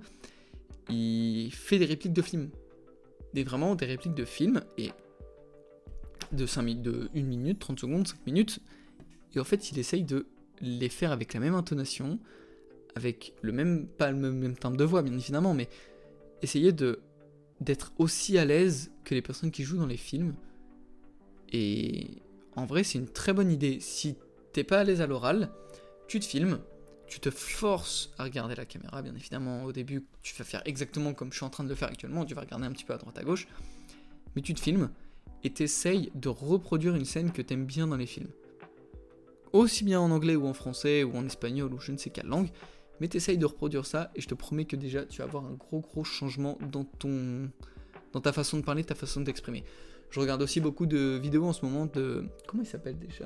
Il 0.89 1.51
fait 1.51 1.79
des 1.79 1.85
répliques 1.85 2.13
de 2.13 2.21
films. 2.21 2.49
Des, 3.33 3.43
vraiment 3.43 3.75
des 3.75 3.85
répliques 3.85 4.13
de 4.13 4.25
films 4.25 4.61
et 4.77 4.91
de 6.31 6.45
5 6.45 6.61
minutes, 6.61 6.81
de 6.83 7.09
1 7.15 7.23
minute, 7.23 7.59
30 7.59 7.79
secondes, 7.79 8.07
5 8.07 8.25
minutes. 8.25 8.59
Et 9.35 9.39
en 9.39 9.43
fait, 9.43 9.71
il 9.71 9.79
essaye 9.79 10.03
de 10.03 10.25
les 10.61 10.89
faire 10.89 11.11
avec 11.11 11.33
la 11.33 11.39
même 11.39 11.55
intonation, 11.55 12.19
avec 12.95 13.33
le 13.41 13.51
même, 13.51 13.87
pas 13.87 14.11
le 14.11 14.17
même 14.17 14.55
timbre 14.55 14.77
de 14.77 14.83
voix 14.83 15.01
bien 15.01 15.13
évidemment, 15.13 15.53
mais 15.53 15.69
essayer 16.41 16.71
de 16.71 16.99
d'être 17.59 17.91
aussi 17.97 18.37
à 18.37 18.45
l'aise 18.45 18.91
que 19.03 19.15
les 19.15 19.21
personnes 19.23 19.49
qui 19.49 19.63
jouent 19.63 19.77
dans 19.77 19.87
les 19.87 19.97
films. 19.97 20.35
Et 21.51 22.21
en 22.55 22.65
vrai, 22.65 22.83
c'est 22.83 22.99
une 22.99 23.07
très 23.07 23.33
bonne 23.33 23.51
idée. 23.51 23.79
Si 23.79 24.15
t'es 24.53 24.63
pas 24.63 24.79
à 24.79 24.83
l'aise 24.83 25.01
à 25.01 25.07
l'oral, 25.07 25.49
tu 26.07 26.19
te 26.19 26.25
filmes, 26.25 26.59
tu 27.07 27.19
te 27.19 27.29
forces 27.29 28.11
à 28.17 28.23
regarder 28.23 28.55
la 28.55 28.65
caméra, 28.65 29.01
bien 29.01 29.15
évidemment. 29.15 29.63
Au 29.63 29.71
début, 29.71 30.05
tu 30.21 30.35
vas 30.35 30.43
faire 30.43 30.61
exactement 30.65 31.13
comme 31.13 31.31
je 31.31 31.37
suis 31.37 31.45
en 31.45 31.49
train 31.49 31.63
de 31.63 31.69
le 31.69 31.75
faire 31.75 31.87
actuellement, 31.87 32.25
tu 32.25 32.35
vas 32.35 32.41
regarder 32.41 32.65
un 32.65 32.71
petit 32.71 32.83
peu 32.83 32.93
à 32.93 32.97
droite 32.97 33.17
à 33.17 33.23
gauche, 33.23 33.47
mais 34.35 34.41
tu 34.41 34.53
te 34.53 34.59
filmes 34.59 34.89
et 35.43 35.51
t'essayes 35.51 36.11
de 36.15 36.29
reproduire 36.29 36.95
une 36.95 37.05
scène 37.05 37.31
que 37.31 37.41
t'aimes 37.41 37.65
bien 37.65 37.87
dans 37.87 37.97
les 37.97 38.05
films. 38.05 38.29
Aussi 39.53 39.83
bien 39.83 39.99
en 39.99 40.11
anglais 40.11 40.35
ou 40.35 40.45
en 40.45 40.53
français 40.53 41.03
ou 41.03 41.15
en 41.15 41.25
espagnol 41.25 41.73
ou 41.73 41.79
je 41.79 41.91
ne 41.91 41.97
sais 41.97 42.09
quelle 42.09 42.27
langue, 42.27 42.49
mais 42.99 43.07
t'essayes 43.07 43.37
de 43.37 43.45
reproduire 43.45 43.85
ça 43.85 44.11
et 44.15 44.21
je 44.21 44.27
te 44.27 44.35
promets 44.35 44.65
que 44.65 44.75
déjà 44.75 45.05
tu 45.05 45.19
vas 45.19 45.25
avoir 45.25 45.45
un 45.45 45.53
gros 45.53 45.79
gros 45.79 46.03
changement 46.03 46.57
dans 46.71 46.83
ton 46.83 47.49
dans 48.13 48.21
ta 48.21 48.33
façon 48.33 48.57
de 48.57 48.63
parler, 48.63 48.83
ta 48.83 48.95
façon 48.95 49.21
d'exprimer. 49.21 49.63
Je 50.09 50.19
regarde 50.19 50.41
aussi 50.41 50.59
beaucoup 50.59 50.85
de 50.85 51.19
vidéos 51.21 51.45
en 51.45 51.53
ce 51.53 51.65
moment 51.65 51.85
de 51.85 52.25
comment 52.47 52.63
il 52.63 52.65
s'appelle 52.65 52.97
déjà? 52.97 53.25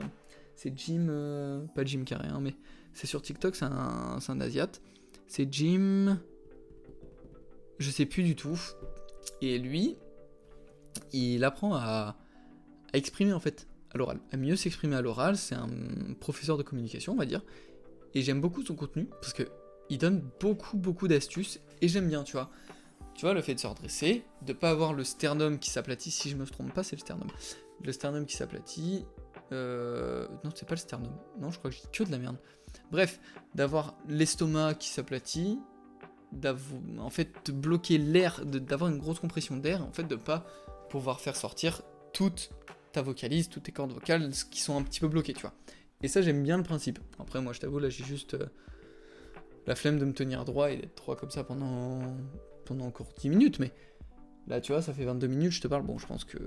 C'est 0.56 0.78
Jim 0.78 1.08
euh, 1.10 1.66
pas 1.74 1.84
Jim 1.84 2.04
Carrey 2.06 2.28
hein, 2.28 2.40
mais 2.42 2.56
c'est 2.94 3.08
sur 3.08 3.22
TikTok, 3.22 3.56
c'est 3.56 3.66
un 3.66 4.20
c'est 4.20 4.32
un 4.32 4.42
asiate. 4.42 4.82
C'est 5.28 5.52
Jim 5.52 6.20
je 7.82 7.90
sais 7.90 8.06
plus 8.06 8.24
du 8.24 8.36
tout. 8.36 8.60
Et 9.42 9.58
lui, 9.58 9.98
il 11.12 11.44
apprend 11.44 11.74
à, 11.76 12.16
exprimer 12.94 13.34
en 13.34 13.40
fait 13.40 13.68
à 13.92 13.98
l'oral, 13.98 14.20
à 14.32 14.38
mieux 14.38 14.56
s'exprimer 14.56 14.96
à 14.96 15.02
l'oral. 15.02 15.36
C'est 15.36 15.56
un 15.56 15.70
professeur 16.20 16.58
de 16.58 16.64
communication, 16.64 17.14
on 17.14 17.18
va 17.18 17.26
dire. 17.26 17.42
Et 18.14 18.22
j'aime 18.22 18.40
beaucoup 18.40 18.64
son 18.64 18.76
contenu 18.76 19.08
parce 19.22 19.34
que 19.34 19.44
il 19.90 19.98
donne 19.98 20.24
beaucoup, 20.40 20.78
beaucoup 20.78 21.08
d'astuces 21.08 21.60
et 21.82 21.88
j'aime 21.88 22.08
bien, 22.08 22.24
tu 22.24 22.34
vois. 22.34 22.50
Tu 23.16 23.26
vois, 23.26 23.34
le 23.34 23.42
fait 23.42 23.56
de 23.56 23.60
se 23.60 23.68
redresser, 23.68 24.24
de 24.46 24.54
pas 24.54 24.70
avoir 24.70 24.94
le 24.94 25.04
sternum 25.04 25.60
qui 25.60 25.70
s'aplatit, 25.70 26.12
si 26.12 26.30
je 26.30 26.38
me 26.38 26.46
trompe 26.46 26.74
pas, 26.74 26.84
c'est 26.84 26.96
le 26.96 27.02
sternum. 27.02 27.28
Le 27.84 27.92
sternum 27.92 28.26
qui 28.26 28.38
s'aplatit. 28.38 29.06
Euh... 29.52 30.28
Non, 30.44 30.52
c'est 30.56 30.68
pas 30.68 30.76
le 30.76 30.80
sternum. 30.80 31.14
Non, 31.40 31.52
je 31.52 31.60
crois 31.60 31.72
que 31.72 31.78
j'ai 31.78 31.84
que 31.92 32.04
de 32.04 32.12
la 32.12 32.18
merde. 32.18 32.38
Bref, 32.92 33.20
d'avoir 33.56 33.96
l'estomac 34.08 34.76
qui 34.76 34.90
s'aplatit, 34.90 35.60
en 36.98 37.10
fait, 37.10 37.52
bloquer 37.52 37.98
l'air, 37.98 38.46
d'avoir 38.46 38.90
une 38.90 38.98
grosse 39.00 39.20
compression 39.20 39.58
d'air, 39.58 39.86
en 39.86 39.92
fait, 39.92 40.04
de 40.04 40.16
pas 40.16 40.46
pouvoir 40.90 41.20
faire 41.20 41.36
sortir 41.36 41.82
toute 42.14 42.52
ta 42.92 43.02
vocalise, 43.02 43.50
toutes 43.50 43.64
tes 43.64 43.72
cordes 43.72 43.94
vocales 43.94 44.32
qui 44.50 44.62
sont 44.62 44.78
un 44.78 44.84
petit 44.84 45.00
peu 45.00 45.08
bloquées, 45.08 45.34
tu 45.34 45.42
vois. 45.42 45.54
Et 46.04 46.08
ça, 46.08 46.22
j'aime 46.22 46.44
bien 46.44 46.58
le 46.58 46.64
principe. 46.64 47.00
Après, 47.20 47.42
moi, 47.42 47.54
je 47.54 47.60
t'avoue, 47.60 47.80
là, 47.80 47.90
j'ai 47.90 48.04
juste 48.04 48.34
euh, 48.34 48.48
la 49.68 49.76
flemme 49.76 50.00
de 50.00 50.06
me 50.06 50.14
tenir 50.14 50.46
droit 50.46 50.72
et 50.72 50.78
d'être 50.78 50.96
droit 50.96 51.16
comme 51.16 51.30
ça 51.30 51.44
pendant, 51.44 52.00
pendant 52.66 52.86
encore 52.86 53.08
10 53.20 53.30
minutes. 53.30 53.60
Mais 53.60 53.72
là, 54.48 54.62
tu 54.62 54.72
vois, 54.72 54.82
ça 54.82 54.94
fait 54.94 55.06
22 55.06 55.28
minutes, 55.28 55.52
je 55.52 55.62
te 55.62 55.68
parle. 55.68 55.84
Bon, 55.84 55.98
je 55.98 56.08
pense 56.08 56.26
que 56.26 56.38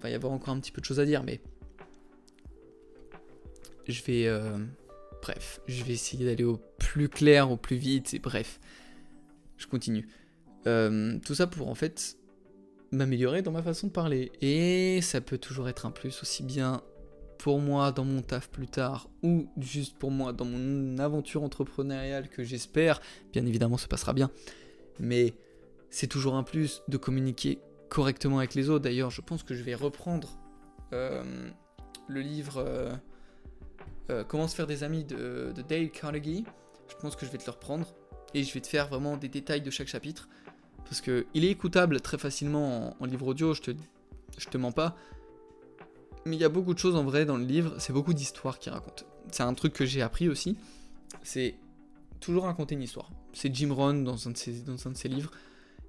va 0.00 0.10
y 0.10 0.14
avoir 0.14 0.32
encore 0.32 0.54
un 0.54 0.60
petit 0.60 0.72
peu 0.72 0.80
de 0.80 0.86
choses 0.86 1.00
à 1.00 1.04
dire, 1.04 1.22
mais 1.22 1.40
je 3.88 4.02
vais. 4.02 4.26
Euh, 4.26 4.58
bref, 5.22 5.60
je 5.66 5.84
vais 5.84 5.92
essayer 5.92 6.24
d'aller 6.24 6.44
au 6.44 6.60
plus 6.78 7.08
clair, 7.08 7.50
au 7.50 7.56
plus 7.56 7.76
vite, 7.76 8.14
et 8.14 8.18
bref, 8.18 8.60
je 9.56 9.66
continue. 9.66 10.08
Euh, 10.66 11.18
tout 11.24 11.34
ça 11.34 11.46
pour 11.46 11.68
en 11.68 11.74
fait 11.74 12.16
m'améliorer 12.92 13.42
dans 13.42 13.52
ma 13.52 13.62
façon 13.62 13.88
de 13.88 13.92
parler. 13.92 14.30
Et 14.40 15.00
ça 15.00 15.20
peut 15.20 15.38
toujours 15.38 15.68
être 15.68 15.86
un 15.86 15.90
plus, 15.90 16.22
aussi 16.22 16.42
bien 16.42 16.82
pour 17.38 17.58
moi 17.58 17.90
dans 17.90 18.04
mon 18.04 18.22
taf 18.22 18.48
plus 18.48 18.68
tard 18.68 19.08
ou 19.24 19.48
juste 19.58 19.98
pour 19.98 20.12
moi 20.12 20.32
dans 20.32 20.44
mon 20.44 20.98
aventure 20.98 21.42
entrepreneuriale 21.42 22.28
que 22.28 22.44
j'espère, 22.44 23.00
bien 23.32 23.44
évidemment, 23.46 23.78
se 23.78 23.88
passera 23.88 24.12
bien. 24.12 24.30
Mais 25.00 25.34
c'est 25.90 26.06
toujours 26.06 26.36
un 26.36 26.44
plus 26.44 26.82
de 26.86 26.96
communiquer 26.96 27.58
correctement 27.88 28.38
avec 28.38 28.54
les 28.54 28.70
autres. 28.70 28.84
D'ailleurs, 28.84 29.10
je 29.10 29.20
pense 29.22 29.42
que 29.42 29.54
je 29.54 29.62
vais 29.62 29.74
reprendre 29.74 30.38
euh, 30.92 31.50
le 32.06 32.20
livre 32.20 32.64
euh, 34.10 34.24
Comment 34.24 34.48
se 34.48 34.54
faire 34.54 34.66
des 34.66 34.84
amis 34.84 35.04
de, 35.04 35.52
Dale 35.68 35.90
Carnegie. 35.90 36.44
Je 36.88 36.94
pense 36.96 37.16
que 37.16 37.26
je 37.26 37.30
vais 37.30 37.38
te 37.38 37.46
le 37.46 37.52
reprendre 37.52 37.86
et 38.34 38.44
je 38.44 38.52
vais 38.52 38.60
te 38.60 38.66
faire 38.66 38.88
vraiment 38.88 39.16
des 39.16 39.28
détails 39.28 39.62
de 39.62 39.70
chaque 39.70 39.88
chapitre 39.88 40.28
parce 40.84 41.00
que 41.00 41.26
il 41.34 41.44
est 41.44 41.50
écoutable 41.50 42.00
très 42.00 42.18
facilement 42.18 42.96
en, 43.00 43.06
livre 43.06 43.28
audio. 43.28 43.54
Je 43.54 43.62
te, 43.62 43.70
te 43.70 44.58
mens 44.58 44.72
pas. 44.72 44.96
Mais 46.24 46.36
il 46.36 46.40
y 46.40 46.44
a 46.44 46.48
beaucoup 46.48 46.74
de 46.74 46.78
choses 46.78 46.94
en 46.94 47.04
vrai 47.04 47.24
dans 47.24 47.36
le 47.36 47.44
livre, 47.44 47.74
c'est 47.78 47.92
beaucoup 47.92 48.14
d'histoires 48.14 48.58
qui 48.58 48.70
racontent. 48.70 49.04
C'est 49.30 49.42
un 49.42 49.54
truc 49.54 49.72
que 49.72 49.84
j'ai 49.84 50.02
appris 50.02 50.28
aussi, 50.28 50.56
c'est 51.22 51.56
toujours 52.20 52.44
raconter 52.44 52.74
une 52.74 52.82
histoire. 52.82 53.10
C'est 53.32 53.52
Jim 53.54 53.72
Rohn 53.72 54.04
dans 54.04 54.28
un 54.28 54.30
de 54.30 54.36
ses, 54.36 54.60
dans 54.60 54.76
un 54.86 54.92
livres 55.08 55.32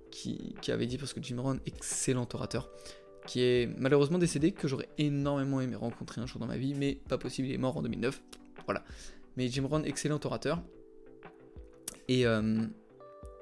qui, 0.09 0.55
qui, 0.61 0.71
avait 0.71 0.87
dit, 0.87 0.97
parce 0.97 1.13
que 1.13 1.21
Jim 1.21 1.39
Rohn, 1.39 1.59
excellent 1.65 2.27
orateur, 2.33 2.69
qui 3.25 3.41
est 3.41 3.69
malheureusement 3.77 4.17
décédé, 4.17 4.51
que 4.51 4.67
j'aurais 4.67 4.89
énormément 4.97 5.61
aimé 5.61 5.75
rencontrer 5.75 6.21
un 6.21 6.25
jour 6.25 6.39
dans 6.39 6.47
ma 6.47 6.57
vie, 6.57 6.73
mais 6.73 6.97
pas 7.07 7.17
possible, 7.17 7.47
il 7.47 7.53
est 7.53 7.57
mort 7.57 7.77
en 7.77 7.81
2009. 7.81 8.21
Voilà. 8.65 8.83
Mais 9.37 9.47
Jim 9.47 9.65
Rohn, 9.65 9.85
excellent 9.85 10.19
orateur. 10.23 10.61
Et 12.07 12.25
euh, 12.25 12.65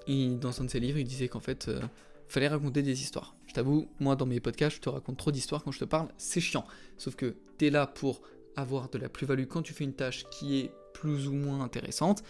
dans 0.07 0.61
un 0.61 0.65
de 0.65 0.69
ses 0.69 0.79
livres, 0.79 0.99
il 0.99 1.05
disait 1.05 1.27
qu'en 1.27 1.39
fait, 1.39 1.67
euh, 1.67 1.81
fallait 2.27 2.47
raconter 2.47 2.81
des 2.81 3.01
histoires. 3.01 3.35
Je 3.47 3.53
t'avoue, 3.53 3.87
moi 3.99 4.15
dans 4.15 4.25
mes 4.25 4.39
podcasts, 4.39 4.77
je 4.77 4.81
te 4.81 4.89
raconte 4.89 5.17
trop 5.17 5.31
d'histoires 5.31 5.63
quand 5.63 5.71
je 5.71 5.79
te 5.79 5.85
parle, 5.85 6.07
c'est 6.17 6.41
chiant. 6.41 6.65
Sauf 6.97 7.15
que 7.15 7.35
t'es 7.57 7.69
là 7.69 7.87
pour 7.87 8.21
avoir 8.55 8.89
de 8.89 8.97
la 8.97 9.09
plus-value 9.09 9.45
quand 9.45 9.61
tu 9.61 9.73
fais 9.73 9.83
une 9.83 9.93
tâche 9.93 10.25
qui 10.29 10.59
est 10.59 10.71
plus 10.93 11.27
ou 11.27 11.33
moins 11.33 11.61
intéressante. 11.61 12.23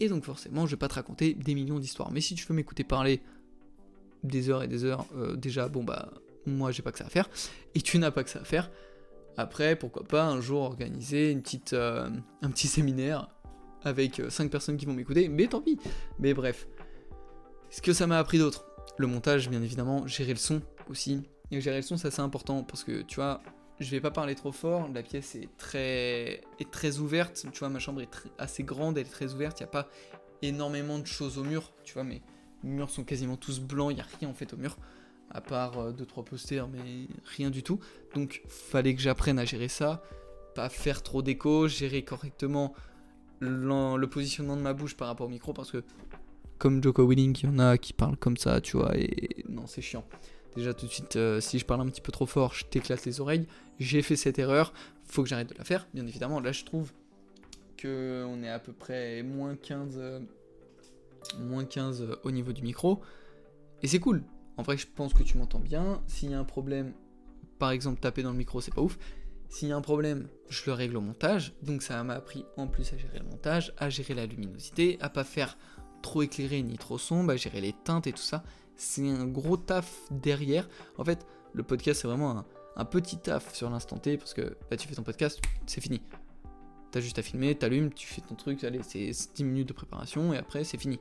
Et 0.00 0.08
donc 0.08 0.24
forcément, 0.24 0.66
je 0.66 0.72
vais 0.72 0.78
pas 0.78 0.88
te 0.88 0.94
raconter 0.94 1.34
des 1.34 1.54
millions 1.54 1.78
d'histoires. 1.78 2.10
Mais 2.12 2.20
si 2.20 2.34
tu 2.34 2.46
veux 2.46 2.54
m'écouter 2.54 2.84
parler 2.84 3.20
des 4.22 4.50
heures 4.50 4.62
et 4.62 4.68
des 4.68 4.84
heures, 4.84 5.06
euh, 5.16 5.36
déjà, 5.36 5.68
bon 5.68 5.84
bah, 5.84 6.12
moi 6.48 6.70
j'ai 6.70 6.82
pas 6.82 6.92
que 6.92 6.98
ça 6.98 7.06
à 7.06 7.10
faire. 7.10 7.28
Et 7.74 7.80
tu 7.80 7.98
n'as 7.98 8.10
pas 8.10 8.24
que 8.24 8.30
ça 8.30 8.40
à 8.40 8.44
faire. 8.44 8.70
Après, 9.36 9.76
pourquoi 9.76 10.02
pas 10.02 10.24
un 10.24 10.40
jour 10.40 10.62
organiser 10.62 11.30
une 11.30 11.42
petite, 11.42 11.72
euh, 11.72 12.10
un 12.42 12.50
petit 12.50 12.66
séminaire 12.66 13.28
avec 13.84 14.20
5 14.28 14.44
euh, 14.44 14.48
personnes 14.48 14.76
qui 14.76 14.86
vont 14.86 14.94
m'écouter. 14.94 15.28
Mais 15.28 15.46
tant 15.46 15.60
pis. 15.60 15.78
Mais 16.18 16.34
bref. 16.34 16.66
Ce 17.70 17.80
que 17.80 17.92
ça 17.92 18.06
m'a 18.06 18.18
appris 18.18 18.38
d'autre 18.38 18.64
le 18.96 19.06
montage, 19.06 19.48
bien 19.48 19.62
évidemment, 19.62 20.06
gérer 20.06 20.32
le 20.32 20.38
son 20.38 20.60
aussi. 20.88 21.22
Et 21.50 21.60
gérer 21.60 21.76
le 21.76 21.82
son, 21.82 21.96
c'est 21.96 22.08
assez 22.08 22.20
important 22.20 22.64
parce 22.64 22.82
que 22.82 23.02
tu 23.02 23.16
vois, 23.16 23.40
je 23.78 23.90
vais 23.90 24.00
pas 24.00 24.10
parler 24.10 24.34
trop 24.34 24.52
fort, 24.52 24.88
la 24.92 25.02
pièce 25.02 25.34
est 25.36 25.48
très, 25.56 26.42
est 26.58 26.70
très 26.70 26.98
ouverte, 26.98 27.46
tu 27.52 27.58
vois, 27.60 27.68
ma 27.68 27.78
chambre 27.78 28.00
est 28.02 28.10
assez 28.38 28.64
grande, 28.64 28.98
elle 28.98 29.06
est 29.06 29.10
très 29.10 29.32
ouverte, 29.34 29.60
il 29.60 29.62
n'y 29.62 29.68
a 29.68 29.70
pas 29.70 29.88
énormément 30.42 30.98
de 30.98 31.06
choses 31.06 31.38
au 31.38 31.44
mur, 31.44 31.72
tu 31.84 31.94
vois, 31.94 32.04
mais 32.04 32.22
les 32.64 32.70
murs 32.70 32.90
sont 32.90 33.04
quasiment 33.04 33.36
tous 33.36 33.60
blancs, 33.60 33.92
il 33.92 33.94
n'y 33.94 34.00
a 34.00 34.06
rien 34.18 34.28
en 34.28 34.34
fait 34.34 34.52
au 34.52 34.56
mur, 34.56 34.76
à 35.30 35.40
part 35.40 35.92
2-3 35.92 36.00
euh, 36.00 36.22
posters, 36.22 36.68
mais 36.68 37.08
rien 37.36 37.50
du 37.50 37.62
tout. 37.62 37.78
Donc, 38.14 38.42
fallait 38.48 38.94
que 38.94 39.00
j'apprenne 39.00 39.38
à 39.38 39.44
gérer 39.44 39.68
ça, 39.68 40.02
pas 40.54 40.68
faire 40.68 41.02
trop 41.02 41.22
d'écho, 41.22 41.68
gérer 41.68 42.02
correctement 42.02 42.74
le 43.40 44.06
positionnement 44.06 44.56
de 44.56 44.62
ma 44.62 44.72
bouche 44.72 44.96
par 44.96 45.08
rapport 45.08 45.26
au 45.26 45.30
micro, 45.30 45.52
parce 45.52 45.70
que 45.70 45.84
comme 46.58 46.82
Joko 46.82 47.06
Willing, 47.06 47.38
il 47.42 47.46
y 47.46 47.48
en 47.48 47.58
a 47.60 47.78
qui 47.78 47.92
parlent 47.92 48.16
comme 48.16 48.36
ça, 48.36 48.60
tu 48.60 48.76
vois, 48.76 48.96
et 48.96 49.44
non, 49.48 49.66
c'est 49.66 49.82
chiant. 49.82 50.04
Déjà, 50.56 50.74
tout 50.74 50.86
de 50.86 50.90
suite, 50.90 51.14
euh, 51.14 51.40
si 51.40 51.58
je 51.58 51.64
parle 51.64 51.80
un 51.82 51.86
petit 51.86 52.00
peu 52.00 52.10
trop 52.10 52.26
fort, 52.26 52.52
je 52.52 52.64
t'éclate 52.64 53.04
les 53.04 53.20
oreilles. 53.20 53.46
J'ai 53.78 54.02
fait 54.02 54.16
cette 54.16 54.40
erreur, 54.40 54.72
faut 55.04 55.22
que 55.22 55.28
j'arrête 55.28 55.50
de 55.50 55.54
la 55.56 55.64
faire, 55.64 55.86
bien 55.94 56.04
évidemment. 56.06 56.40
Là, 56.40 56.50
je 56.50 56.64
trouve 56.64 56.92
que 57.76 58.24
on 58.28 58.42
est 58.42 58.48
à 58.48 58.58
peu 58.58 58.72
près 58.72 59.22
moins 59.22 59.54
15, 59.54 59.94
euh, 59.98 60.20
moins 61.38 61.64
15 61.64 62.02
euh, 62.02 62.16
au 62.24 62.32
niveau 62.32 62.52
du 62.52 62.62
micro, 62.62 63.00
et 63.82 63.86
c'est 63.86 64.00
cool. 64.00 64.24
En 64.58 64.62
vrai, 64.62 64.76
je 64.76 64.88
pense 64.92 65.14
que 65.14 65.22
tu 65.22 65.38
m'entends 65.38 65.60
bien. 65.60 66.02
S'il 66.08 66.30
y 66.30 66.34
a 66.34 66.38
un 66.38 66.44
problème, 66.44 66.92
par 67.60 67.70
exemple, 67.70 68.00
taper 68.00 68.24
dans 68.24 68.32
le 68.32 68.36
micro, 68.36 68.60
c'est 68.60 68.74
pas 68.74 68.82
ouf. 68.82 68.98
S'il 69.48 69.68
y 69.68 69.72
a 69.72 69.76
un 69.76 69.80
problème, 69.80 70.28
je 70.50 70.62
le 70.66 70.72
règle 70.72 70.96
au 70.96 71.00
montage. 71.00 71.54
Donc 71.62 71.80
ça 71.80 72.02
m'a 72.02 72.14
appris 72.14 72.44
en 72.56 72.66
plus 72.66 72.92
à 72.92 72.98
gérer 72.98 73.20
le 73.20 73.24
montage, 73.24 73.72
à 73.78 73.88
gérer 73.88 74.14
la 74.14 74.26
luminosité, 74.26 74.98
à 75.00 75.08
pas 75.08 75.22
faire 75.22 75.56
trop 76.02 76.22
éclairé 76.22 76.60
ni 76.62 76.76
trop 76.76 76.98
sombre, 76.98 77.30
à 77.32 77.36
gérer 77.36 77.60
les 77.60 77.72
teintes 77.72 78.08
et 78.08 78.12
tout 78.12 78.18
ça. 78.18 78.42
C'est 78.76 79.08
un 79.08 79.26
gros 79.26 79.56
taf 79.56 80.02
derrière. 80.10 80.68
En 80.98 81.04
fait, 81.04 81.24
le 81.52 81.62
podcast, 81.62 82.02
c'est 82.02 82.08
vraiment 82.08 82.44
un, 82.76 82.84
petit 82.84 83.16
taf 83.16 83.54
sur 83.54 83.70
l'instant 83.70 83.98
T 83.98 84.18
parce 84.18 84.34
que 84.34 84.56
bah, 84.70 84.76
tu 84.76 84.88
fais 84.88 84.94
ton 84.96 85.04
podcast, 85.04 85.40
c'est 85.66 85.80
fini. 85.80 86.02
T'as 86.90 87.00
juste 87.00 87.18
à 87.18 87.22
filmer, 87.22 87.54
t'allumes, 87.54 87.92
tu 87.92 88.08
fais 88.08 88.22
ton 88.22 88.34
truc, 88.34 88.66
c'est 88.82 89.10
10 89.34 89.44
minutes 89.44 89.68
de 89.68 89.72
préparation 89.72 90.32
et 90.34 90.36
après, 90.36 90.64
c'est 90.64 90.78
fini. 90.78 90.98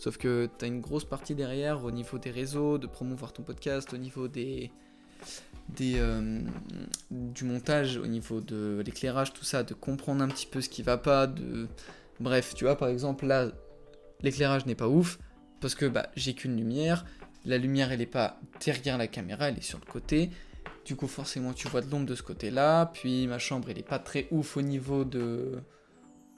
Sauf 0.00 0.16
que 0.16 0.48
t'as 0.56 0.66
une 0.66 0.80
grosse 0.80 1.04
partie 1.04 1.34
derrière 1.34 1.84
au 1.84 1.90
niveau 1.90 2.16
des 2.16 2.30
réseaux, 2.30 2.78
de 2.78 2.86
promouvoir 2.86 3.34
ton 3.34 3.42
podcast, 3.42 3.92
au 3.92 3.98
niveau 3.98 4.28
des, 4.28 4.70
des, 5.68 5.96
euh, 5.98 6.40
du 7.10 7.44
montage, 7.44 7.98
au 7.98 8.06
niveau 8.06 8.40
de 8.40 8.82
l'éclairage, 8.82 9.34
tout 9.34 9.44
ça, 9.44 9.62
de 9.62 9.74
comprendre 9.74 10.24
un 10.24 10.28
petit 10.28 10.46
peu 10.46 10.62
ce 10.62 10.70
qui 10.70 10.82
va 10.82 10.96
pas, 10.96 11.26
de... 11.26 11.68
Bref, 12.18 12.54
tu 12.54 12.64
vois, 12.64 12.78
par 12.78 12.88
exemple, 12.88 13.26
là, 13.26 13.50
l'éclairage 14.22 14.64
n'est 14.64 14.74
pas 14.74 14.88
ouf, 14.88 15.18
parce 15.60 15.74
que 15.74 15.84
bah, 15.84 16.08
j'ai 16.16 16.32
qu'une 16.32 16.56
lumière, 16.56 17.04
la 17.44 17.58
lumière, 17.58 17.92
elle 17.92 18.00
est 18.00 18.06
pas 18.06 18.40
derrière 18.64 18.96
la 18.96 19.06
caméra, 19.06 19.50
elle 19.50 19.58
est 19.58 19.60
sur 19.60 19.80
le 19.86 19.92
côté, 19.92 20.30
du 20.86 20.96
coup, 20.96 21.08
forcément, 21.08 21.52
tu 21.52 21.68
vois 21.68 21.82
de 21.82 21.90
l'ombre 21.90 22.06
de 22.06 22.14
ce 22.14 22.22
côté-là, 22.22 22.86
puis 22.86 23.26
ma 23.26 23.38
chambre, 23.38 23.68
elle 23.68 23.78
est 23.78 23.86
pas 23.86 23.98
très 23.98 24.28
ouf 24.30 24.56
au 24.56 24.62
niveau 24.62 25.04
de... 25.04 25.58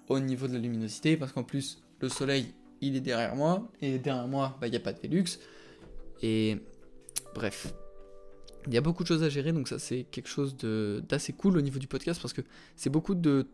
au 0.09 0.19
niveau 0.19 0.49
de 0.49 0.55
la 0.55 0.59
luminosité, 0.59 1.17
parce 1.17 1.31
qu'en 1.31 1.45
plus, 1.45 1.81
le 2.01 2.09
soleil, 2.09 2.53
il 2.83 2.97
est 2.97 3.01
derrière 3.01 3.35
moi, 3.35 3.71
et 3.81 3.99
derrière 3.99 4.29
moi, 4.29 4.59
bah, 4.61 4.67
il 4.67 4.71
n'y 4.71 4.77
a 4.77 4.81
pas 4.81 4.93
de 4.93 5.01
Velux, 5.01 5.39
et... 6.23 6.59
Bref, 7.35 7.73
il 8.67 8.75
y 8.75 8.77
a 8.77 8.81
beaucoup 8.81 9.03
de 9.03 9.09
choses 9.09 9.23
à 9.23 9.29
gérer, 9.29 9.53
donc 9.53 9.69
ça 9.69 9.79
c'est 9.79 10.05
quelque 10.05 10.29
chose 10.29 10.57
d'assez 10.57 11.33
cool 11.33 11.57
au 11.57 11.61
niveau 11.61 11.79
du 11.79 11.87
podcast 11.87 12.21
parce 12.21 12.35
que 12.35 12.43
c'est 12.77 12.91
beaucoup 12.91 13.15
de. 13.15 13.49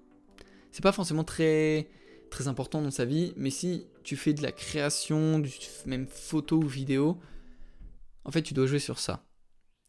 C'est 0.71 0.83
pas 0.83 0.93
forcément 0.93 1.25
très, 1.25 1.89
très 2.31 2.49
important 2.49 2.83
dans 2.83 2.91
sa 2.91 3.05
vie, 3.05 3.33
mais 3.37 3.51
si 3.51 3.87
tu 4.03 4.17
fais 4.17 4.35
de 4.35 4.43
la 4.43 4.53
création, 4.53 5.43
même 5.87 6.07
photo 6.07 6.59
ou 6.59 6.67
vidéo, 6.67 7.19
en 8.25 8.31
fait 8.31 8.43
tu 8.43 8.53
dois 8.53 8.67
jouer 8.67 8.81
sur 8.81 8.99
ça. 8.99 9.25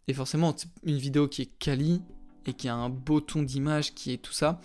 Et 0.08 0.14
forcément, 0.14 0.56
une 0.84 0.98
vidéo 0.98 1.28
qui 1.28 1.44
est 1.44 1.58
quali 1.60 2.02
et 2.46 2.54
qui 2.54 2.68
a 2.68 2.76
un 2.76 2.90
beau 2.90 3.22
ton 3.22 3.44
d'image, 3.44 3.94
qui 3.94 4.14
est 4.14 4.18
tout 4.18 4.34
ça, 4.34 4.62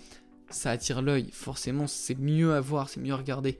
ça 0.49 0.71
attire 0.71 1.01
l'œil. 1.01 1.29
Forcément, 1.31 1.85
c'est 1.85 2.17
mieux 2.17 2.53
à 2.53 2.61
voir, 2.61 2.89
c'est 2.89 2.99
mieux 2.99 3.13
à 3.13 3.17
regarder. 3.17 3.59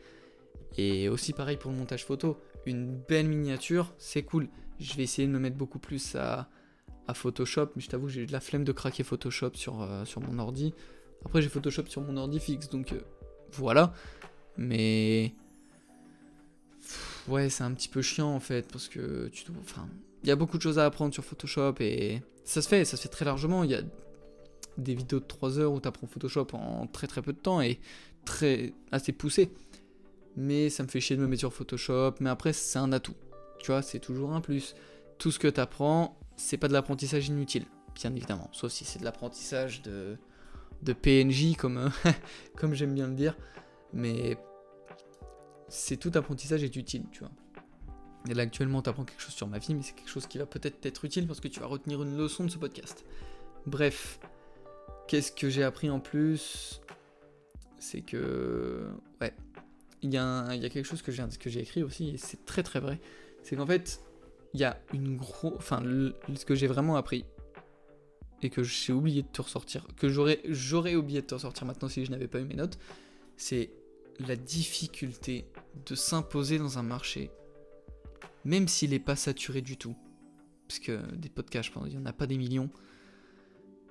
Et 0.77 1.09
aussi 1.09 1.33
pareil 1.33 1.57
pour 1.57 1.71
le 1.71 1.77
montage 1.77 2.05
photo. 2.05 2.37
Une 2.65 2.95
belle 2.95 3.27
miniature, 3.27 3.93
c'est 3.97 4.23
cool. 4.23 4.49
Je 4.79 4.93
vais 4.95 5.03
essayer 5.03 5.27
de 5.27 5.31
me 5.31 5.39
mettre 5.39 5.55
beaucoup 5.55 5.79
plus 5.79 6.15
à, 6.15 6.49
Photoshop, 7.13 7.69
mais 7.75 7.83
je 7.83 7.87
t'avoue, 7.87 8.09
j'ai 8.09 8.25
de 8.25 8.31
la 8.31 8.39
flemme 8.39 8.63
de 8.63 8.71
craquer 8.71 9.03
Photoshop 9.03 9.51
sur, 9.53 9.83
euh, 9.83 10.05
sur 10.05 10.21
mon 10.21 10.39
ordi. 10.39 10.73
Après, 11.23 11.41
j'ai 11.41 11.49
Photoshop 11.49 11.85
sur 11.87 12.01
mon 12.01 12.17
ordi 12.17 12.39
fixe, 12.39 12.67
donc 12.67 12.93
euh, 12.93 12.99
voilà. 13.51 13.93
Mais. 14.57 15.33
ouais, 17.27 17.49
c'est 17.49 17.63
un 17.63 17.71
petit 17.73 17.89
peu 17.89 18.01
chiant 18.01 18.33
en 18.33 18.39
fait, 18.39 18.71
parce 18.71 18.87
que 18.87 19.27
tu 19.27 19.45
Enfin, 19.61 19.87
il 20.23 20.29
y 20.29 20.31
a 20.31 20.35
beaucoup 20.35 20.57
de 20.57 20.63
choses 20.63 20.79
à 20.79 20.85
apprendre 20.85 21.13
sur 21.13 21.23
Photoshop 21.23 21.75
et 21.79 22.21
ça 22.43 22.63
se 22.63 22.67
fait, 22.67 22.85
ça 22.85 22.97
se 22.97 23.03
fait 23.03 23.09
très 23.09 23.25
largement. 23.25 23.63
Il 23.63 23.69
y 23.69 23.75
a 23.75 23.83
des 24.77 24.95
vidéos 24.95 25.19
de 25.19 25.25
3 25.25 25.59
heures 25.59 25.71
où 25.71 25.79
tu 25.79 25.87
apprends 25.87 26.07
Photoshop 26.07 26.47
en 26.53 26.87
très 26.87 27.05
très 27.05 27.21
peu 27.21 27.33
de 27.33 27.37
temps 27.37 27.61
et 27.61 27.79
très 28.25 28.73
assez 28.91 29.11
poussé. 29.11 29.51
Mais 30.35 30.69
ça 30.69 30.83
me 30.83 30.87
fait 30.87 30.99
chier 30.99 31.15
de 31.15 31.21
me 31.21 31.27
mettre 31.27 31.39
sur 31.39 31.53
Photoshop. 31.53 32.15
Mais 32.19 32.29
après, 32.29 32.53
c'est 32.53 32.79
un 32.79 32.91
atout. 32.91 33.15
Tu 33.59 33.71
vois, 33.71 33.81
c'est 33.81 33.99
toujours 33.99 34.33
un 34.33 34.41
plus. 34.41 34.75
Tout 35.17 35.31
ce 35.31 35.39
que 35.39 35.47
tu 35.47 35.59
apprends, 35.59 36.19
c'est 36.35 36.57
pas 36.57 36.67
de 36.67 36.73
l'apprentissage 36.73 37.27
inutile, 37.27 37.65
bien 37.95 38.13
évidemment. 38.13 38.49
Sauf 38.51 38.71
si 38.71 38.83
c'est 38.83 38.99
de 38.99 39.05
l'apprentissage 39.05 39.81
de, 39.81 40.17
de 40.81 40.93
PNJ, 40.93 41.55
comme, 41.55 41.77
euh, 41.77 41.89
comme 42.57 42.73
j'aime 42.73 42.93
bien 42.93 43.07
le 43.07 43.15
dire. 43.15 43.37
Mais 43.93 44.37
c'est 45.69 45.97
tout 45.97 46.11
apprentissage 46.15 46.63
est 46.63 46.75
utile, 46.75 47.05
tu 47.11 47.19
vois. 47.19 47.31
Et 48.27 48.33
là, 48.33 48.43
actuellement, 48.43 48.81
tu 48.81 48.89
apprends 48.89 49.05
quelque 49.05 49.21
chose 49.21 49.33
sur 49.33 49.47
ma 49.47 49.59
vie, 49.59 49.75
mais 49.75 49.83
c'est 49.83 49.93
quelque 49.93 50.09
chose 50.09 50.27
qui 50.27 50.37
va 50.37 50.45
peut-être 50.45 50.83
être 50.85 51.05
utile 51.05 51.27
parce 51.27 51.39
que 51.39 51.47
tu 51.47 51.59
vas 51.59 51.67
retenir 51.67 52.01
une 52.01 52.17
leçon 52.17 52.43
de 52.43 52.49
ce 52.49 52.57
podcast. 52.57 53.05
Bref, 53.65 54.19
qu'est-ce 55.07 55.31
que 55.31 55.49
j'ai 55.49 55.63
appris 55.63 55.89
en 55.89 55.99
plus? 55.99 56.81
C'est 57.77 58.01
que. 58.01 58.89
Ouais. 59.21 59.33
Il 60.05 60.13
y, 60.13 60.17
a 60.17 60.69
quelque 60.69 60.83
chose 60.83 61.01
que 61.01 61.11
j'ai 61.11 61.59
écrit 61.59 61.81
aussi, 61.81 62.09
et 62.09 62.17
c'est 62.17 62.45
très 62.45 62.61
très 62.61 62.79
vrai. 62.79 62.99
C'est 63.41 63.55
qu'en 63.55 63.65
fait, 63.65 64.01
il 64.53 64.59
y 64.59 64.63
a 64.63 64.79
une 64.93 65.17
grosse. 65.17 65.55
Enfin, 65.57 65.81
ce 65.83 66.45
que 66.45 66.53
j'ai 66.53 66.67
vraiment 66.67 66.95
appris 66.95 67.25
et 68.43 68.51
que 68.51 68.61
j'ai 68.61 68.93
oublié 68.93 69.23
de 69.23 69.27
te 69.27 69.41
ressortir, 69.41 69.87
que 69.97 70.07
j'aurais, 70.07 70.41
j'aurais 70.45 70.93
oublié 70.93 71.21
de 71.21 71.25
te 71.25 71.33
ressortir 71.33 71.65
maintenant 71.65 71.89
si 71.89 72.05
je 72.05 72.11
n'avais 72.11 72.27
pas 72.27 72.39
eu 72.39 72.43
mes 72.43 72.53
notes, 72.53 72.77
c'est 73.35 73.71
la 74.19 74.35
difficulté 74.35 75.47
de 75.87 75.95
s'imposer 75.95 76.59
dans 76.59 76.77
un 76.77 76.83
marché, 76.83 77.31
même 78.43 78.67
s'il 78.67 78.91
n'est 78.91 78.99
pas 78.99 79.15
saturé 79.15 79.61
du 79.61 79.75
tout. 79.75 79.95
Parce 80.67 80.79
que 80.79 80.99
des 81.15 81.29
podcasts, 81.29 81.69
je 81.69 81.73
pense, 81.73 81.87
il 81.87 81.97
n'y 81.97 82.03
en 82.03 82.05
a 82.05 82.13
pas 82.13 82.27
des 82.27 82.37
millions. 82.37 82.69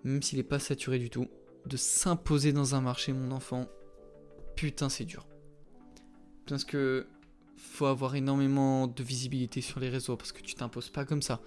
Même 0.05 0.23
s'il 0.23 0.39
n'est 0.39 0.45
pas 0.45 0.61
saturé 0.61 1.01
du 1.01 1.11
tout, 1.11 1.27
de 1.67 1.77
s'imposer 1.77 2.53
dans 2.53 2.77
un 2.77 2.81
marché, 2.81 3.13
mon 3.13 3.33
enfant, 3.33 3.69
putain, 4.55 4.89
c'est 4.89 5.05
dur. 5.05 5.27
Parce 6.47 6.65
que 6.65 7.07
faut 7.57 7.87
avoir 7.87 8.15
énormément 8.15 8.87
de 8.87 9.03
visibilité 9.03 9.61
sur 9.61 9.81
les 9.81 9.89
réseaux 9.89 10.17
parce 10.17 10.33
que 10.33 10.43
tu 10.43 10.55
t'imposes 10.55 10.91
pas 10.91 11.05
comme 11.05 11.23
ça. 11.23 11.41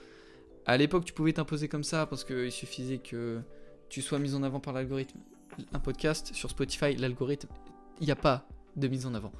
À 0.66 0.78
l'époque, 0.78 1.06
tu 1.06 1.14
pouvais 1.14 1.34
t'imposer 1.34 1.68
comme 1.68 1.84
ça 1.84 2.06
parce 2.06 2.24
qu'il 2.24 2.52
suffisait 2.52 2.98
que 2.98 3.40
tu 3.90 4.02
sois 4.02 4.20
mis 4.20 4.34
en 4.34 4.44
avant 4.44 4.60
par 4.60 4.74
l'algorithme. 4.74 5.20
Un 5.74 5.80
podcast 5.80 6.34
sur 6.34 6.50
Spotify, 6.50 6.96
l'algorithme, 6.96 7.48
il 8.00 8.06
n'y 8.06 8.12
a 8.12 8.16
pas 8.16 8.48
de 8.76 8.88
mise 8.88 9.06
en 9.06 9.14
avant. 9.14 9.32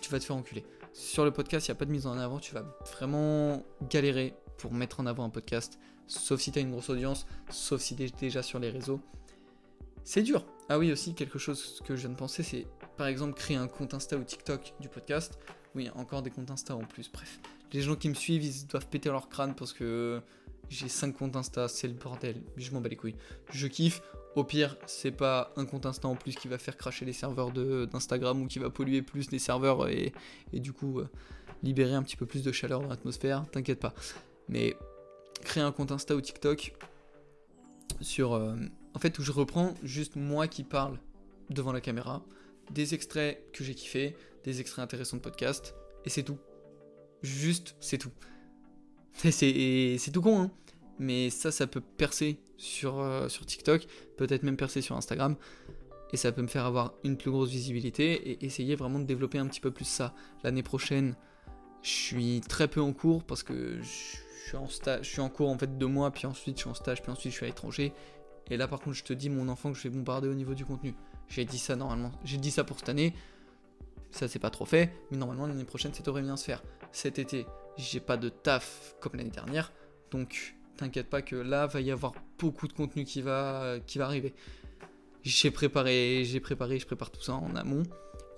Tu 0.00 0.10
vas 0.10 0.18
te 0.18 0.24
faire 0.24 0.36
enculer. 0.36 0.64
Sur 0.92 1.24
le 1.24 1.30
podcast, 1.30 1.68
il 1.68 1.70
n'y 1.70 1.76
a 1.76 1.78
pas 1.78 1.84
de 1.84 1.90
mise 1.90 2.06
en 2.06 2.16
avant. 2.16 2.38
Tu 2.38 2.54
vas 2.54 2.64
vraiment 2.92 3.62
galérer 3.90 4.34
pour 4.58 4.72
mettre 4.72 5.00
en 5.00 5.06
avant 5.06 5.24
un 5.24 5.30
podcast. 5.30 5.78
Sauf 6.06 6.40
si 6.40 6.52
tu 6.52 6.58
as 6.58 6.62
une 6.62 6.70
grosse 6.70 6.90
audience, 6.90 7.26
sauf 7.50 7.80
si 7.80 7.96
tu 7.96 8.04
es 8.04 8.10
déjà 8.10 8.42
sur 8.42 8.58
les 8.58 8.70
réseaux. 8.70 9.00
C'est 10.02 10.22
dur. 10.22 10.44
Ah 10.68 10.78
oui, 10.78 10.92
aussi, 10.92 11.14
quelque 11.14 11.38
chose 11.38 11.82
que 11.84 11.96
je 11.96 12.02
viens 12.02 12.10
de 12.10 12.16
penser, 12.16 12.42
c'est 12.42 12.66
par 12.96 13.06
exemple 13.06 13.34
créer 13.34 13.56
un 13.56 13.68
compte 13.68 13.94
Insta 13.94 14.16
ou 14.16 14.24
TikTok 14.24 14.74
du 14.80 14.88
podcast. 14.88 15.38
Oui, 15.74 15.90
encore 15.94 16.22
des 16.22 16.30
comptes 16.30 16.50
Insta 16.50 16.76
en 16.76 16.84
plus. 16.84 17.10
Bref, 17.10 17.40
les 17.72 17.82
gens 17.82 17.96
qui 17.96 18.08
me 18.08 18.14
suivent, 18.14 18.44
ils 18.44 18.66
doivent 18.66 18.88
péter 18.88 19.08
leur 19.08 19.28
crâne 19.28 19.54
parce 19.54 19.72
que 19.72 20.20
j'ai 20.68 20.88
5 20.88 21.16
comptes 21.16 21.36
Insta, 21.36 21.68
c'est 21.68 21.88
le 21.88 21.94
bordel. 21.94 22.42
Je 22.56 22.70
m'en 22.72 22.80
bats 22.80 22.88
les 22.88 22.96
couilles. 22.96 23.16
Je 23.50 23.66
kiffe. 23.66 24.02
Au 24.34 24.42
pire, 24.42 24.76
c'est 24.86 25.12
pas 25.12 25.52
un 25.56 25.64
compte 25.64 25.86
Insta 25.86 26.08
en 26.08 26.16
plus 26.16 26.34
qui 26.34 26.48
va 26.48 26.58
faire 26.58 26.76
cracher 26.76 27.04
les 27.04 27.12
serveurs 27.12 27.52
d'Instagram 27.52 28.42
ou 28.42 28.46
qui 28.48 28.58
va 28.58 28.68
polluer 28.68 29.00
plus 29.00 29.30
les 29.30 29.38
serveurs 29.38 29.88
et, 29.88 30.12
du 30.52 30.72
coup 30.72 30.98
euh, 30.98 31.08
libérer 31.62 31.94
un 31.94 32.02
petit 32.02 32.16
peu 32.16 32.26
plus 32.26 32.42
de 32.42 32.50
chaleur 32.50 32.80
dans 32.80 32.88
l'atmosphère. 32.88 33.44
T'inquiète 33.52 33.78
pas. 33.78 33.94
Mais 34.48 34.76
créer 35.44 35.62
un 35.62 35.70
compte 35.70 35.92
Insta 35.92 36.16
ou 36.16 36.20
TikTok 36.20 36.74
sur. 38.00 38.32
Euh, 38.32 38.56
en 38.94 38.98
fait, 38.98 39.18
où 39.18 39.22
je 39.22 39.32
reprends 39.32 39.74
juste 39.82 40.16
moi 40.16 40.48
qui 40.48 40.64
parle 40.64 40.98
devant 41.50 41.72
la 41.72 41.80
caméra, 41.80 42.24
des 42.70 42.94
extraits 42.94 43.50
que 43.52 43.64
j'ai 43.64 43.74
kiffé, 43.74 44.16
des 44.44 44.60
extraits 44.60 44.82
intéressants 44.82 45.16
de 45.16 45.22
podcast, 45.22 45.74
et 46.04 46.10
c'est 46.10 46.22
tout. 46.22 46.38
Juste, 47.22 47.76
c'est 47.80 47.98
tout. 47.98 48.12
C'est 49.30 50.10
tout 50.12 50.22
con, 50.22 50.42
hein. 50.42 50.50
Mais 50.98 51.30
ça, 51.30 51.50
ça 51.50 51.66
peut 51.66 51.80
percer 51.80 52.38
sur, 52.56 53.00
euh, 53.00 53.28
sur 53.28 53.46
TikTok, 53.46 53.86
peut-être 54.16 54.42
même 54.42 54.56
percer 54.56 54.80
sur 54.80 54.96
Instagram, 54.96 55.36
et 56.12 56.16
ça 56.16 56.30
peut 56.30 56.42
me 56.42 56.46
faire 56.46 56.64
avoir 56.64 56.94
une 57.02 57.16
plus 57.16 57.30
grosse 57.30 57.50
visibilité 57.50 58.12
et 58.30 58.44
essayer 58.44 58.76
vraiment 58.76 59.00
de 59.00 59.04
développer 59.04 59.38
un 59.38 59.46
petit 59.46 59.60
peu 59.60 59.72
plus 59.72 59.84
ça. 59.84 60.14
L'année 60.44 60.62
prochaine, 60.62 61.16
je 61.82 61.90
suis 61.90 62.40
très 62.40 62.68
peu 62.68 62.80
en 62.80 62.92
cours 62.92 63.24
parce 63.24 63.42
que 63.42 63.80
je 63.82 64.46
suis 64.46 64.56
en 64.56 64.68
je 64.68 65.08
suis 65.08 65.20
en 65.20 65.28
cours 65.28 65.48
en 65.48 65.58
fait 65.58 65.78
deux 65.78 65.86
mois, 65.86 66.10
puis 66.12 66.26
ensuite 66.26 66.56
je 66.56 66.62
suis 66.62 66.70
en 66.70 66.74
stage, 66.74 67.02
puis 67.02 67.10
ensuite 67.10 67.32
je 67.32 67.36
suis 67.36 67.44
à 67.44 67.48
l'étranger. 67.48 67.92
Et 68.50 68.56
là 68.56 68.68
par 68.68 68.80
contre, 68.80 68.96
je 68.96 69.04
te 69.04 69.12
dis 69.12 69.28
mon 69.28 69.48
enfant 69.48 69.72
que 69.72 69.78
je 69.78 69.84
vais 69.84 69.90
bombarder 69.90 70.28
au 70.28 70.34
niveau 70.34 70.54
du 70.54 70.64
contenu. 70.64 70.94
J'ai 71.28 71.44
dit 71.44 71.58
ça 71.58 71.76
normalement, 71.76 72.12
j'ai 72.24 72.38
dit 72.38 72.50
ça 72.50 72.64
pour 72.64 72.78
cette 72.78 72.88
année. 72.88 73.14
Ça, 74.10 74.28
c'est 74.28 74.38
pas 74.38 74.50
trop 74.50 74.64
fait, 74.64 74.92
mais 75.10 75.16
normalement, 75.16 75.46
l'année 75.46 75.64
prochaine, 75.64 75.92
ça 75.92 76.02
devrait 76.02 76.22
bien 76.22 76.36
se 76.36 76.44
faire. 76.44 76.62
Cet 76.92 77.18
été, 77.18 77.46
j'ai 77.76 77.98
pas 77.98 78.16
de 78.16 78.28
taf 78.28 78.94
comme 79.00 79.14
l'année 79.16 79.30
dernière, 79.30 79.72
donc 80.12 80.54
t'inquiète 80.76 81.10
pas 81.10 81.22
que 81.22 81.34
là, 81.34 81.66
va 81.66 81.80
y 81.80 81.90
avoir 81.90 82.12
beaucoup 82.38 82.68
de 82.68 82.72
contenu 82.72 83.04
qui 83.04 83.22
va, 83.22 83.76
qui 83.86 83.98
va 83.98 84.06
arriver. 84.06 84.32
J'ai 85.24 85.50
préparé, 85.50 86.22
j'ai 86.24 86.38
préparé, 86.38 86.78
je 86.78 86.86
prépare 86.86 87.10
tout 87.10 87.22
ça 87.22 87.32
en 87.32 87.56
amont. 87.56 87.82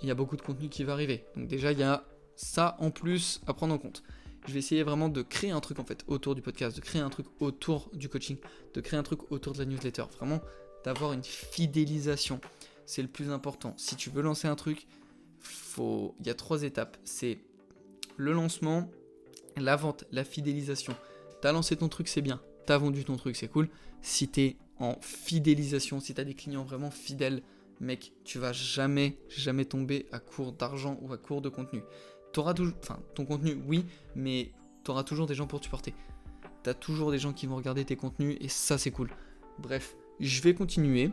Il 0.03 0.09
y 0.09 0.11
a 0.11 0.15
beaucoup 0.15 0.37
de 0.37 0.43
contenu 0.43 0.69
qui 0.69 0.85
va 0.85 0.93
arriver. 0.93 1.25
Donc 1.35 1.49
déjà, 1.49 1.73
il 1.73 1.79
y 1.79 1.83
a 1.83 2.05
ça 2.37 2.77
en 2.79 2.91
plus 2.91 3.41
à 3.47 3.55
prendre 3.55 3.75
en 3.75 3.79
compte. 3.79 4.03
Je 4.47 4.53
vais 4.53 4.61
essayer 4.61 4.85
vraiment 4.85 5.09
de 5.09 5.23
créer 5.23 5.51
un 5.51 5.61
truc 5.61 5.81
en 5.81 5.85
fait 5.85 6.05
autour 6.07 6.35
du 6.35 6.43
podcast, 6.43 6.77
de 6.77 6.81
créer 6.81 7.03
un 7.03 7.11
truc 7.11 7.27
autour 7.41 7.91
du 7.93 8.09
coaching, 8.09 8.37
de 8.75 8.81
créer 8.81 8.99
un 8.99 9.03
truc 9.03 9.33
autour 9.33 9.55
de 9.55 9.59
la 9.59 9.65
newsletter. 9.65 10.05
Vraiment 10.17 10.41
d'avoir 10.85 11.13
une 11.13 11.25
fidélisation. 11.25 12.41
C'est 12.87 13.03
le 13.03 13.09
plus 13.09 13.31
important. 13.31 13.75
Si 13.77 13.97
tu 13.97 14.11
veux 14.11 14.23
lancer 14.23 14.49
un 14.49 14.55
truc, 14.55 14.87
il 15.79 16.27
y 16.27 16.31
a 16.31 16.35
trois 16.35 16.63
étapes. 16.63 16.97
C'est 17.05 17.39
le 18.17 18.33
lancement, 18.33 18.91
la 19.57 19.77
vente, 19.77 20.05
la 20.13 20.25
fidélisation. 20.25 20.95
T'as 21.43 21.53
lancé 21.53 21.77
ton 21.77 21.89
truc, 21.89 22.09
c'est 22.09 22.23
bien. 22.23 22.41
T'as 22.65 22.79
vendu 22.79 23.05
ton 23.05 23.17
truc, 23.17 23.37
c'est 23.37 23.49
cool. 23.49 23.69
Si 24.03 24.29
t'es 24.29 24.57
en 24.79 24.97
fidélisation, 25.01 26.01
si 26.01 26.15
t'as 26.15 26.25
des 26.25 26.35
clients 26.35 26.65
vraiment 26.65 26.91
fidèles, 26.91 27.43
mec, 27.81 28.13
tu 28.25 28.39
vas 28.39 28.53
jamais, 28.53 29.19
jamais 29.29 29.65
tomber 29.65 30.07
à 30.13 30.19
court 30.19 30.53
d'argent 30.53 30.99
ou 31.03 31.13
à 31.13 31.19
court 31.19 31.43
de 31.43 31.49
contenu. 31.49 31.83
T'auras 32.33 32.55
toujours, 32.55 32.75
enfin, 32.83 33.01
ton 33.15 33.25
contenu, 33.25 33.59
oui, 33.67 33.85
mais 34.15 34.53
t'auras 34.85 35.05
toujours 35.05 35.27
des 35.27 35.35
gens 35.35 35.47
pour 35.47 35.61
te 35.61 35.65
supporter. 35.65 35.95
T'as 36.63 36.75
toujours 36.75 37.11
des 37.11 37.19
gens 37.19 37.33
qui 37.33 37.47
vont 37.47 37.57
regarder 37.57 37.85
tes 37.85 37.97
contenus 37.97 38.37
et 38.41 38.49
ça, 38.49 38.79
c'est 38.79 38.91
cool. 38.91 39.11
Bref, 39.59 39.97
je 40.21 40.43
vais 40.43 40.55
continuer. 40.55 41.11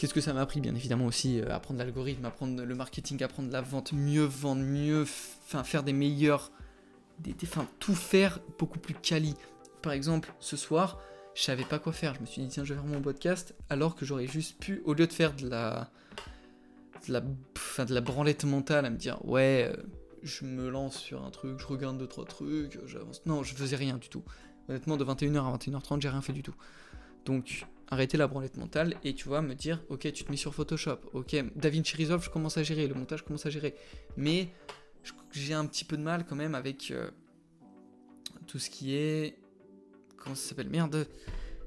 Qu'est-ce 0.00 0.14
que 0.14 0.22
ça 0.22 0.32
m'a 0.32 0.40
appris 0.40 0.62
Bien 0.62 0.74
évidemment 0.74 1.04
aussi 1.04 1.42
euh, 1.42 1.54
apprendre 1.54 1.78
l'algorithme, 1.78 2.24
apprendre 2.24 2.64
le 2.64 2.74
marketing, 2.74 3.22
apprendre 3.22 3.52
la 3.52 3.60
vente, 3.60 3.92
mieux 3.92 4.24
vendre, 4.24 4.62
mieux 4.62 5.02
enfin, 5.02 5.62
faire 5.62 5.82
des 5.82 5.92
meilleurs. 5.92 6.52
Des, 7.18 7.34
tout 7.78 7.94
faire 7.94 8.40
beaucoup 8.58 8.78
plus 8.78 8.94
quali. 8.94 9.34
Par 9.82 9.92
exemple, 9.92 10.32
ce 10.38 10.56
soir, 10.56 10.98
je 11.34 11.42
savais 11.42 11.66
pas 11.66 11.78
quoi 11.78 11.92
faire. 11.92 12.14
Je 12.14 12.20
me 12.20 12.24
suis 12.24 12.40
dit, 12.40 12.48
tiens, 12.48 12.64
je 12.64 12.72
vais 12.72 12.80
faire 12.80 12.88
mon 12.88 13.02
podcast, 13.02 13.54
alors 13.68 13.94
que 13.94 14.06
j'aurais 14.06 14.26
juste 14.26 14.58
pu, 14.58 14.80
au 14.86 14.94
lieu 14.94 15.06
de 15.06 15.12
faire 15.12 15.34
de 15.34 15.46
la, 15.46 15.90
de 17.06 17.12
la, 17.12 17.22
enfin, 17.54 17.84
de 17.84 17.92
la 17.92 18.00
branlette 18.00 18.44
mentale, 18.44 18.86
à 18.86 18.90
me 18.90 18.96
dire, 18.96 19.22
ouais, 19.26 19.70
euh, 19.70 19.82
je 20.22 20.46
me 20.46 20.70
lance 20.70 20.96
sur 20.96 21.22
un 21.22 21.30
truc, 21.30 21.60
je 21.60 21.66
regarde 21.66 21.98
deux, 21.98 22.06
trois 22.06 22.24
trucs, 22.24 22.78
j'avance. 22.86 23.20
Non, 23.26 23.42
je 23.42 23.54
faisais 23.54 23.76
rien 23.76 23.98
du 23.98 24.08
tout. 24.08 24.24
Honnêtement, 24.70 24.96
de 24.96 25.04
21h 25.04 25.44
à 25.44 25.54
21h30, 25.58 26.00
j'ai 26.00 26.08
rien 26.08 26.22
fait 26.22 26.32
du 26.32 26.42
tout. 26.42 26.54
Donc, 27.26 27.66
arrêter 27.90 28.16
la 28.16 28.26
branlette 28.26 28.56
mentale 28.56 28.96
et 29.04 29.14
tu 29.14 29.28
vois, 29.28 29.42
me 29.42 29.54
dire, 29.54 29.82
ok, 29.88 30.12
tu 30.12 30.24
te 30.24 30.30
mets 30.30 30.36
sur 30.36 30.54
Photoshop, 30.54 30.98
ok, 31.12 31.36
DaVinci 31.56 31.96
Resolve, 31.96 32.24
je 32.24 32.30
commence 32.30 32.56
à 32.56 32.62
gérer, 32.62 32.86
le 32.86 32.94
montage, 32.94 33.24
commence 33.24 33.46
à 33.46 33.50
gérer. 33.50 33.74
Mais 34.16 34.48
j'ai 35.32 35.54
un 35.54 35.66
petit 35.66 35.84
peu 35.84 35.96
de 35.96 36.02
mal 36.02 36.24
quand 36.26 36.36
même 36.36 36.54
avec 36.54 36.90
euh, 36.90 37.10
tout 38.46 38.58
ce 38.58 38.70
qui 38.70 38.94
est. 38.94 39.36
Comment 40.16 40.34
ça 40.34 40.50
s'appelle 40.50 40.68
Merde 40.68 41.06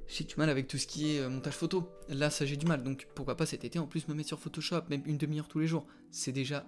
J'ai 0.07 0.23
du 0.23 0.35
mal 0.37 0.49
avec 0.49 0.67
tout 0.67 0.77
ce 0.77 0.87
qui 0.87 1.15
est 1.15 1.19
euh, 1.19 1.29
montage 1.29 1.53
photo. 1.53 1.89
Là, 2.09 2.29
ça 2.29 2.45
j'ai 2.45 2.57
du 2.57 2.65
mal. 2.65 2.83
Donc 2.83 3.07
pourquoi 3.15 3.35
pas 3.35 3.45
cet 3.45 3.63
été 3.63 3.79
en 3.79 3.87
plus 3.87 4.07
me 4.07 4.13
mettre 4.13 4.29
sur 4.29 4.39
Photoshop, 4.39 4.81
même 4.89 5.03
une 5.05 5.17
demi-heure 5.17 5.47
tous 5.47 5.59
les 5.59 5.67
jours. 5.67 5.85
C'est 6.11 6.31
déjà. 6.31 6.65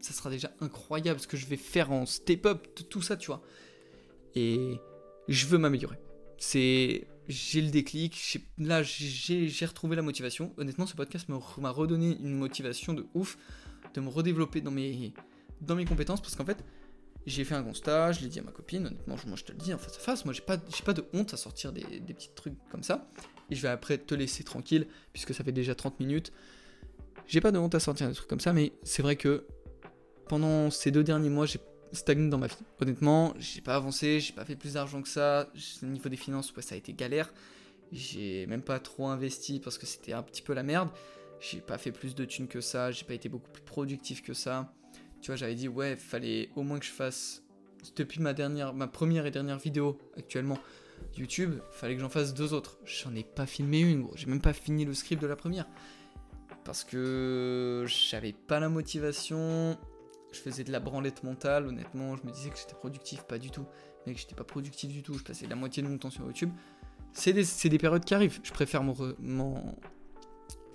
Ça 0.00 0.12
sera 0.12 0.30
déjà 0.30 0.52
incroyable 0.60 1.18
ce 1.18 1.26
que 1.26 1.36
je 1.36 1.46
vais 1.46 1.56
faire 1.56 1.90
en 1.90 2.06
step-up 2.06 2.66
de 2.76 2.82
tout 2.82 3.02
ça, 3.02 3.16
tu 3.16 3.28
vois. 3.28 3.42
Et 4.34 4.78
je 5.28 5.46
veux 5.46 5.58
m'améliorer. 5.58 5.98
C'est. 6.38 7.06
J'ai 7.28 7.60
le 7.60 7.70
déclic. 7.70 8.38
Là, 8.58 8.82
j'ai 8.82 9.66
retrouvé 9.66 9.96
la 9.96 10.02
motivation. 10.02 10.52
Honnêtement, 10.58 10.86
ce 10.86 10.94
podcast 10.94 11.28
m'a 11.28 11.70
redonné 11.70 12.16
une 12.22 12.34
motivation 12.34 12.92
de 12.94 13.06
ouf 13.14 13.36
de 13.94 14.00
me 14.00 14.08
redévelopper 14.08 14.60
dans 14.60 14.70
mes, 14.70 15.12
dans 15.60 15.74
mes 15.74 15.84
compétences 15.84 16.20
parce 16.20 16.36
qu'en 16.36 16.44
fait, 16.44 16.62
j'ai 17.26 17.44
fait 17.44 17.54
un 17.54 17.62
constat, 17.62 18.12
je 18.12 18.20
l'ai 18.20 18.28
dit 18.28 18.38
à 18.38 18.42
ma 18.42 18.52
copine, 18.52 18.86
honnêtement, 18.86 19.16
moi 19.26 19.36
je 19.36 19.44
te 19.44 19.52
le 19.52 19.58
dis 19.58 19.74
en 19.74 19.78
face 19.78 19.96
à 19.96 20.00
face, 20.00 20.24
moi 20.24 20.32
j'ai 20.32 20.42
pas, 20.42 20.58
pas 20.58 20.92
de 20.92 21.04
honte 21.12 21.34
à 21.34 21.36
sortir 21.36 21.72
des, 21.72 21.82
petits 21.82 22.30
trucs 22.34 22.54
comme 22.70 22.84
ça, 22.84 23.08
et 23.50 23.56
je 23.56 23.62
vais 23.62 23.68
après 23.68 23.98
te 23.98 24.14
laisser 24.14 24.44
tranquille, 24.44 24.86
puisque 25.12 25.34
ça 25.34 25.42
fait 25.42 25.52
déjà 25.52 25.74
30 25.74 25.98
minutes. 25.98 26.32
J'ai 27.26 27.40
pas 27.40 27.50
de 27.50 27.58
honte 27.58 27.74
à 27.74 27.80
sortir 27.80 28.08
des 28.08 28.14
trucs 28.14 28.28
comme 28.28 28.40
ça, 28.40 28.52
mais 28.52 28.72
c'est 28.84 29.02
vrai 29.02 29.16
que 29.16 29.44
pendant 30.28 30.70
ces 30.70 30.92
deux 30.92 31.02
derniers 31.02 31.30
mois, 31.30 31.46
j'ai 31.46 31.58
stagné 31.96 32.28
dans 32.28 32.38
ma 32.38 32.46
vie. 32.46 32.56
Honnêtement, 32.80 33.34
j'ai 33.38 33.60
pas 33.60 33.74
avancé, 33.74 34.20
j'ai 34.20 34.32
pas 34.32 34.44
fait 34.44 34.56
plus 34.56 34.74
d'argent 34.74 35.02
que 35.02 35.08
ça, 35.08 35.48
au 35.82 35.86
niveau 35.86 36.08
des 36.08 36.16
finances, 36.16 36.54
ouais, 36.54 36.62
ça 36.62 36.74
a 36.74 36.78
été 36.78 36.92
galère, 36.92 37.32
j'ai 37.92 38.46
même 38.46 38.62
pas 38.62 38.78
trop 38.78 39.08
investi 39.08 39.60
parce 39.60 39.78
que 39.78 39.86
c'était 39.86 40.12
un 40.12 40.22
petit 40.22 40.42
peu 40.42 40.54
la 40.54 40.62
merde, 40.62 40.88
j'ai 41.40 41.60
pas 41.60 41.78
fait 41.78 41.92
plus 41.92 42.14
de 42.14 42.24
thunes 42.24 42.48
que 42.48 42.60
ça, 42.60 42.90
j'ai 42.92 43.04
pas 43.04 43.14
été 43.14 43.28
beaucoup 43.28 43.50
plus 43.50 43.62
productif 43.62 44.22
que 44.22 44.34
ça. 44.34 44.72
Tu 45.20 45.30
vois, 45.30 45.36
j'avais 45.36 45.54
dit, 45.54 45.68
ouais, 45.68 45.96
fallait 45.96 46.50
au 46.56 46.62
moins 46.62 46.78
que 46.78 46.84
je 46.84 46.92
fasse. 46.92 47.42
Depuis 47.94 48.20
ma, 48.20 48.32
dernière, 48.32 48.74
ma 48.74 48.86
première 48.86 49.26
et 49.26 49.30
dernière 49.30 49.58
vidéo 49.58 49.98
actuellement 50.16 50.58
YouTube, 51.16 51.54
fallait 51.70 51.94
que 51.94 52.00
j'en 52.00 52.08
fasse 52.08 52.34
deux 52.34 52.52
autres. 52.52 52.78
J'en 52.84 53.14
ai 53.14 53.22
pas 53.22 53.46
filmé 53.46 53.80
une, 53.80 54.02
gros. 54.02 54.16
J'ai 54.16 54.26
même 54.26 54.40
pas 54.40 54.52
fini 54.52 54.84
le 54.84 54.94
script 54.94 55.20
de 55.20 55.26
la 55.26 55.36
première. 55.36 55.66
Parce 56.64 56.84
que 56.84 57.84
j'avais 57.86 58.32
pas 58.32 58.60
la 58.60 58.68
motivation. 58.68 59.78
Je 60.32 60.40
faisais 60.40 60.64
de 60.64 60.72
la 60.72 60.80
branlette 60.80 61.22
mentale, 61.22 61.66
honnêtement. 61.66 62.16
Je 62.16 62.26
me 62.26 62.32
disais 62.32 62.50
que 62.50 62.58
j'étais 62.58 62.74
productif, 62.74 63.22
pas 63.22 63.38
du 63.38 63.50
tout. 63.50 63.66
Mais 64.06 64.14
que 64.14 64.20
j'étais 64.20 64.34
pas 64.34 64.44
productif 64.44 64.90
du 64.90 65.02
tout. 65.02 65.14
Je 65.14 65.24
passais 65.24 65.46
la 65.46 65.56
moitié 65.56 65.82
de 65.82 65.88
mon 65.88 65.98
temps 65.98 66.10
sur 66.10 66.24
YouTube. 66.24 66.50
C'est 67.12 67.32
des, 67.32 67.44
des, 67.68 67.78
périodes 67.78 68.04
qui 68.04 68.14
arrivent. 68.14 68.40
Je 68.42 68.52
préfère 68.52 68.82
m'en 68.82 68.94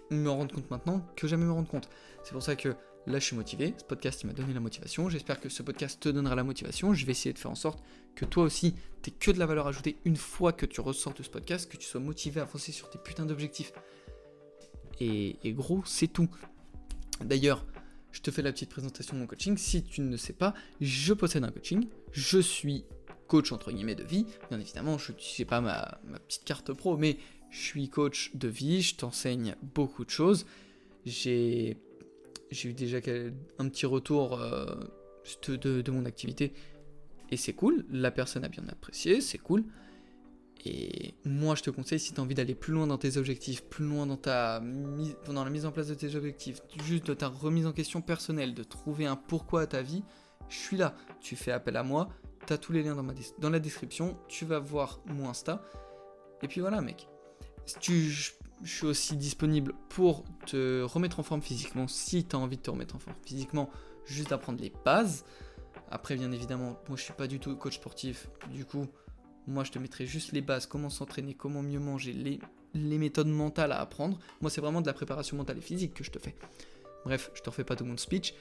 me 0.10 0.30
rendre 0.30 0.54
compte 0.54 0.70
maintenant 0.70 1.06
que 1.16 1.28
jamais 1.28 1.46
me 1.46 1.52
rendre 1.52 1.70
compte. 1.70 1.90
C'est 2.24 2.34
pour 2.34 2.44
ça 2.44 2.56
que 2.56 2.76
Là, 3.08 3.18
je 3.18 3.26
suis 3.26 3.36
motivé. 3.36 3.74
Ce 3.78 3.84
podcast, 3.84 4.24
m'a 4.26 4.34
donné 4.34 4.54
la 4.54 4.60
motivation. 4.60 5.10
J'espère 5.10 5.40
que 5.40 5.50
ce 5.50 5.64
podcast 5.64 6.00
te 6.00 6.10
donnera 6.10 6.36
la 6.36 6.44
motivation. 6.44 6.94
Je 6.94 7.06
vais 7.06 7.14
essayer 7.14 7.34
de 7.34 7.40
faire 7.40 7.50
en 7.50 7.56
sorte 7.56 7.84
que 8.16 8.26
toi 8.26 8.44
aussi, 8.44 8.76
tu 9.02 9.10
que 9.12 9.32
de 9.32 9.40
la 9.40 9.48
valeur 9.48 9.66
ajoutée 9.66 9.98
une 10.06 10.16
fois 10.16 10.54
que 10.54 10.68
tu 10.68 10.82
ressors 10.82 11.14
de 11.14 11.24
ce 11.24 11.30
podcast, 11.30 11.72
que 11.72 11.78
tu 11.78 11.88
sois 11.88 12.00
motivé 12.00 12.42
à 12.42 12.44
avancer 12.44 12.72
sur 12.72 12.90
tes 12.92 13.00
putains 13.00 13.26
d'objectifs. 13.26 13.74
Et, 15.00 15.40
gros, 15.54 15.82
c'est 15.86 16.08
tout. 16.08 16.30
D'ailleurs, 17.22 17.66
je 18.12 18.22
te 18.22 18.32
fais 18.32 18.42
la 18.42 18.52
petite 18.52 18.70
présentation 18.70 19.16
de 19.16 19.22
mon 19.22 19.28
coaching. 19.28 19.58
Si 19.58 19.84
tu 19.84 20.02
ne 20.02 20.18
sais 20.18 20.34
pas, 20.34 20.54
je 20.80 21.14
possède 21.14 21.44
un 21.44 21.52
coaching. 21.52 21.88
Je 22.12 22.40
suis 22.40 22.86
coach 23.28 23.52
entre 23.52 23.72
guillemets 23.72 23.96
de 23.96 24.04
vie. 24.04 24.26
Bien 24.50 24.60
évidemment, 24.60 24.98
je 24.98 25.14
ne 25.14 25.18
sais 25.20 25.46
pas 25.46 25.62
ma, 25.62 26.00
petite 26.28 26.44
carte 26.44 26.74
pro, 26.74 26.98
mais 26.98 27.18
je 27.50 27.62
suis 27.62 27.90
coach 27.90 28.32
de 28.36 28.48
vie. 28.48 28.82
Je 28.82 28.96
t'enseigne 28.96 29.56
beaucoup 29.62 30.06
de 30.06 30.10
choses. 30.10 30.46
J'ai 31.06 31.78
j'ai 32.52 32.70
eu 32.70 32.74
déjà 32.74 32.98
un 33.60 33.70
petit 33.70 33.86
retour 33.86 34.40
euh, 34.40 34.66
de, 35.48 35.92
mon 35.92 36.06
activité 36.06 36.54
et 37.32 37.38
c'est 37.38 37.54
cool, 37.54 37.86
la 37.90 38.12
personne 38.12 38.44
a 38.44 38.50
bien 38.50 38.68
apprécié, 38.68 39.22
c'est 39.22 39.38
cool. 39.38 39.64
Et 40.64 41.16
moi 41.26 41.56
je 41.56 41.64
te 41.64 41.70
conseille 41.70 42.00
si 42.00 42.14
tu 42.14 42.20
as 42.20 42.24
envie 42.24 42.36
d'aller 42.36 42.54
plus 42.54 42.74
loin 42.74 42.86
dans 42.86 42.98
tes 42.98 43.18
objectifs, 43.18 43.64
plus 43.64 43.86
loin 43.86 44.06
dans, 44.06 44.18
ta 44.18 44.62
dans 45.26 45.44
la 45.44 45.50
mise 45.50 45.66
en 45.66 45.72
place 45.72 45.88
de 45.88 45.96
tes 45.96 46.16
objectifs, 46.16 46.62
juste 46.84 47.08
de 47.08 47.14
ta 47.14 47.28
remise 47.28 47.66
en 47.66 47.72
question 47.72 48.02
personnelle, 48.02 48.54
de 48.54 48.64
trouver 48.64 49.08
un 49.08 49.16
pourquoi 49.16 49.62
à 49.62 49.68
ta 49.68 49.82
vie, 49.82 50.04
je 50.50 50.58
suis 50.58 50.78
là. 50.78 50.94
Tu 51.20 51.36
fais 51.36 51.52
appel 51.52 51.78
à 51.78 51.84
moi, 51.84 52.10
tu 52.46 52.54
as 52.54 52.58
tous 52.58 52.74
les 52.74 52.84
liens 52.84 52.96
dans 53.40 53.50
la 53.50 53.60
description, 53.60 54.18
tu 54.28 54.46
vas 54.46 54.60
voir 54.60 55.00
mon 55.06 55.30
Insta. 55.30 55.64
Et 56.44 56.48
puis 56.48 56.62
voilà 56.62 56.82
mec. 56.82 57.08
Tu, 57.80 58.10
je 58.10 58.32
suis 58.64 58.86
aussi 58.86 59.16
disponible 59.16 59.74
pour 59.90 60.24
te 60.46 60.84
remettre 60.84 61.20
en 61.20 61.24
forme 61.24 61.42
physiquement 61.42 61.88
si 61.88 62.26
tu 62.26 62.36
as 62.36 62.40
envie 62.40 62.58
de 62.58 62.62
te 62.62 62.70
remettre 62.70 62.96
en 62.96 63.00
forme 63.00 63.16
physiquement, 63.26 63.70
juste 64.06 64.30
d'apprendre 64.30 64.62
les 64.62 64.72
bases. 64.86 65.26
Après, 65.90 66.16
bien 66.16 66.32
évidemment, 66.32 66.80
moi 66.88 66.98
je 66.98 67.04
suis 67.04 67.14
pas 67.14 67.28
du 67.28 67.40
tout 67.40 67.56
coach 67.56 67.76
sportif, 67.76 68.30
du 68.52 68.66
coup, 68.66 68.88
moi 69.48 69.64
je 69.64 69.72
te 69.72 69.80
mettrai 69.80 70.06
juste 70.06 70.32
les 70.32 70.42
bases, 70.42 70.66
comment 70.66 70.90
s'entraîner, 70.90 71.34
comment 71.34 71.62
mieux 71.62 71.80
manger, 71.80 72.14
les, 72.14 72.98
méthodes 72.98 73.28
mentales 73.28 73.72
à 73.72 73.80
apprendre. 73.80 74.20
Moi, 74.42 74.50
c'est 74.50 74.62
vraiment 74.62 74.82
de 74.82 74.88
la 74.88 74.94
préparation 74.94 75.38
mentale 75.38 75.58
et 75.58 75.62
physique 75.62 75.94
que 75.94 76.04
je 76.04 76.12
te 76.12 76.20
fais. 76.20 76.36
Bref, 77.06 77.32
je 77.34 77.42
te 77.42 77.50
refais 77.50 77.64
pas 77.64 77.76
tout 77.76 77.86
mon 77.86 77.98
speech. 77.98 78.34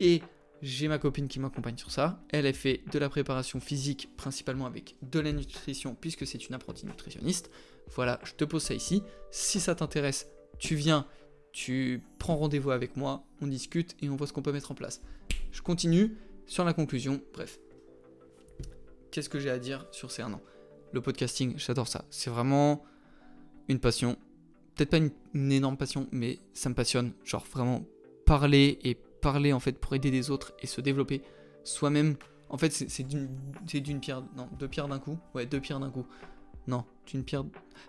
Et 0.00 0.22
j'ai 0.62 0.88
ma 0.88 0.98
copine 0.98 1.28
qui 1.28 1.40
m'accompagne 1.40 1.76
sur 1.76 1.90
ça. 1.90 2.22
Elle, 2.30 2.46
a 2.46 2.52
fait 2.52 2.80
de 2.90 2.98
la 2.98 3.08
préparation 3.08 3.60
physique, 3.60 4.08
principalement 4.16 4.66
avec 4.66 4.96
de 5.02 5.20
la 5.20 5.32
nutrition, 5.32 5.94
puisque 5.94 6.26
c'est 6.26 6.48
une 6.48 6.54
apprentie 6.54 6.86
nutritionniste. 6.86 7.50
Voilà, 7.94 8.20
je 8.24 8.32
te 8.32 8.44
pose 8.44 8.62
ça 8.62 8.74
ici. 8.74 9.02
Si 9.30 9.60
ça 9.60 9.74
t'intéresse, 9.74 10.28
tu 10.58 10.74
viens, 10.74 11.06
tu 11.52 12.02
prends 12.18 12.36
rendez-vous 12.36 12.70
avec 12.70 12.96
moi, 12.96 13.24
on 13.42 13.46
discute 13.46 13.94
et 14.00 14.08
on 14.08 14.16
voit 14.16 14.26
ce 14.26 14.32
qu'on 14.32 14.42
peut 14.42 14.52
mettre 14.52 14.72
en 14.72 14.74
place. 14.74 15.02
Je 15.52 15.60
continue 15.60 16.16
sur 16.46 16.64
la 16.64 16.72
conclusion. 16.72 17.20
Bref, 17.32 17.58
qu'est-ce 19.14 19.28
que 19.28 19.38
j'ai 19.38 19.50
à 19.50 19.60
dire 19.60 19.86
sur 19.92 20.10
ces 20.10 20.22
un 20.22 20.32
an 20.32 20.40
Le 20.90 21.00
podcasting, 21.00 21.56
j'adore 21.56 21.86
ça. 21.86 22.04
C'est 22.10 22.30
vraiment 22.30 22.84
une 23.68 23.78
passion. 23.78 24.16
Peut-être 24.74 24.90
pas 24.90 24.96
une, 24.96 25.52
énorme 25.52 25.76
passion, 25.76 26.08
mais 26.10 26.40
ça 26.52 26.68
me 26.68 26.74
passionne. 26.74 27.12
Genre 27.24 27.44
vraiment 27.44 27.84
parler 28.26 28.80
et 28.82 28.96
parler 28.96 29.52
en 29.52 29.60
fait 29.60 29.78
pour 29.78 29.94
aider 29.94 30.10
les 30.10 30.32
autres 30.32 30.52
et 30.62 30.66
se 30.66 30.80
développer 30.80 31.22
soi-même. 31.62 32.16
En 32.48 32.58
fait, 32.58 32.70
c'est 32.72 33.04
d'une 33.04 34.00
pierre, 34.00 34.24
non, 34.36 34.48
deux 34.58 34.66
pierres 34.66 34.88
d'un 34.88 34.98
coup. 34.98 35.16
Ouais, 35.32 35.46
deux 35.46 35.60
pierres 35.60 35.78
d'un 35.78 35.90
coup. 35.90 36.06
Non, 36.66 36.84
d'une 37.06 37.22
pierre. 37.22 37.44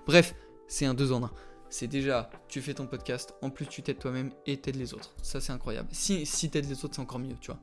Bref, 0.05 0.35
c'est 0.67 0.85
un 0.85 0.93
deux 0.93 1.11
en 1.11 1.23
un. 1.23 1.31
C'est 1.71 1.87
déjà, 1.87 2.29
tu 2.47 2.61
fais 2.61 2.75
ton 2.75 2.85
podcast, 2.85 3.33
en 3.41 3.49
plus 3.49 3.65
tu 3.65 3.81
t'aides 3.81 3.97
toi-même 3.97 4.31
et 4.45 4.57
t'aides 4.57 4.75
les 4.75 4.93
autres. 4.93 5.15
Ça, 5.23 5.41
c'est 5.41 5.51
incroyable. 5.51 5.89
Si, 5.91 6.23
si 6.27 6.51
t'aides 6.51 6.69
les 6.69 6.85
autres, 6.85 6.93
c'est 6.93 7.01
encore 7.01 7.17
mieux, 7.17 7.35
tu 7.41 7.49
vois. 7.49 7.59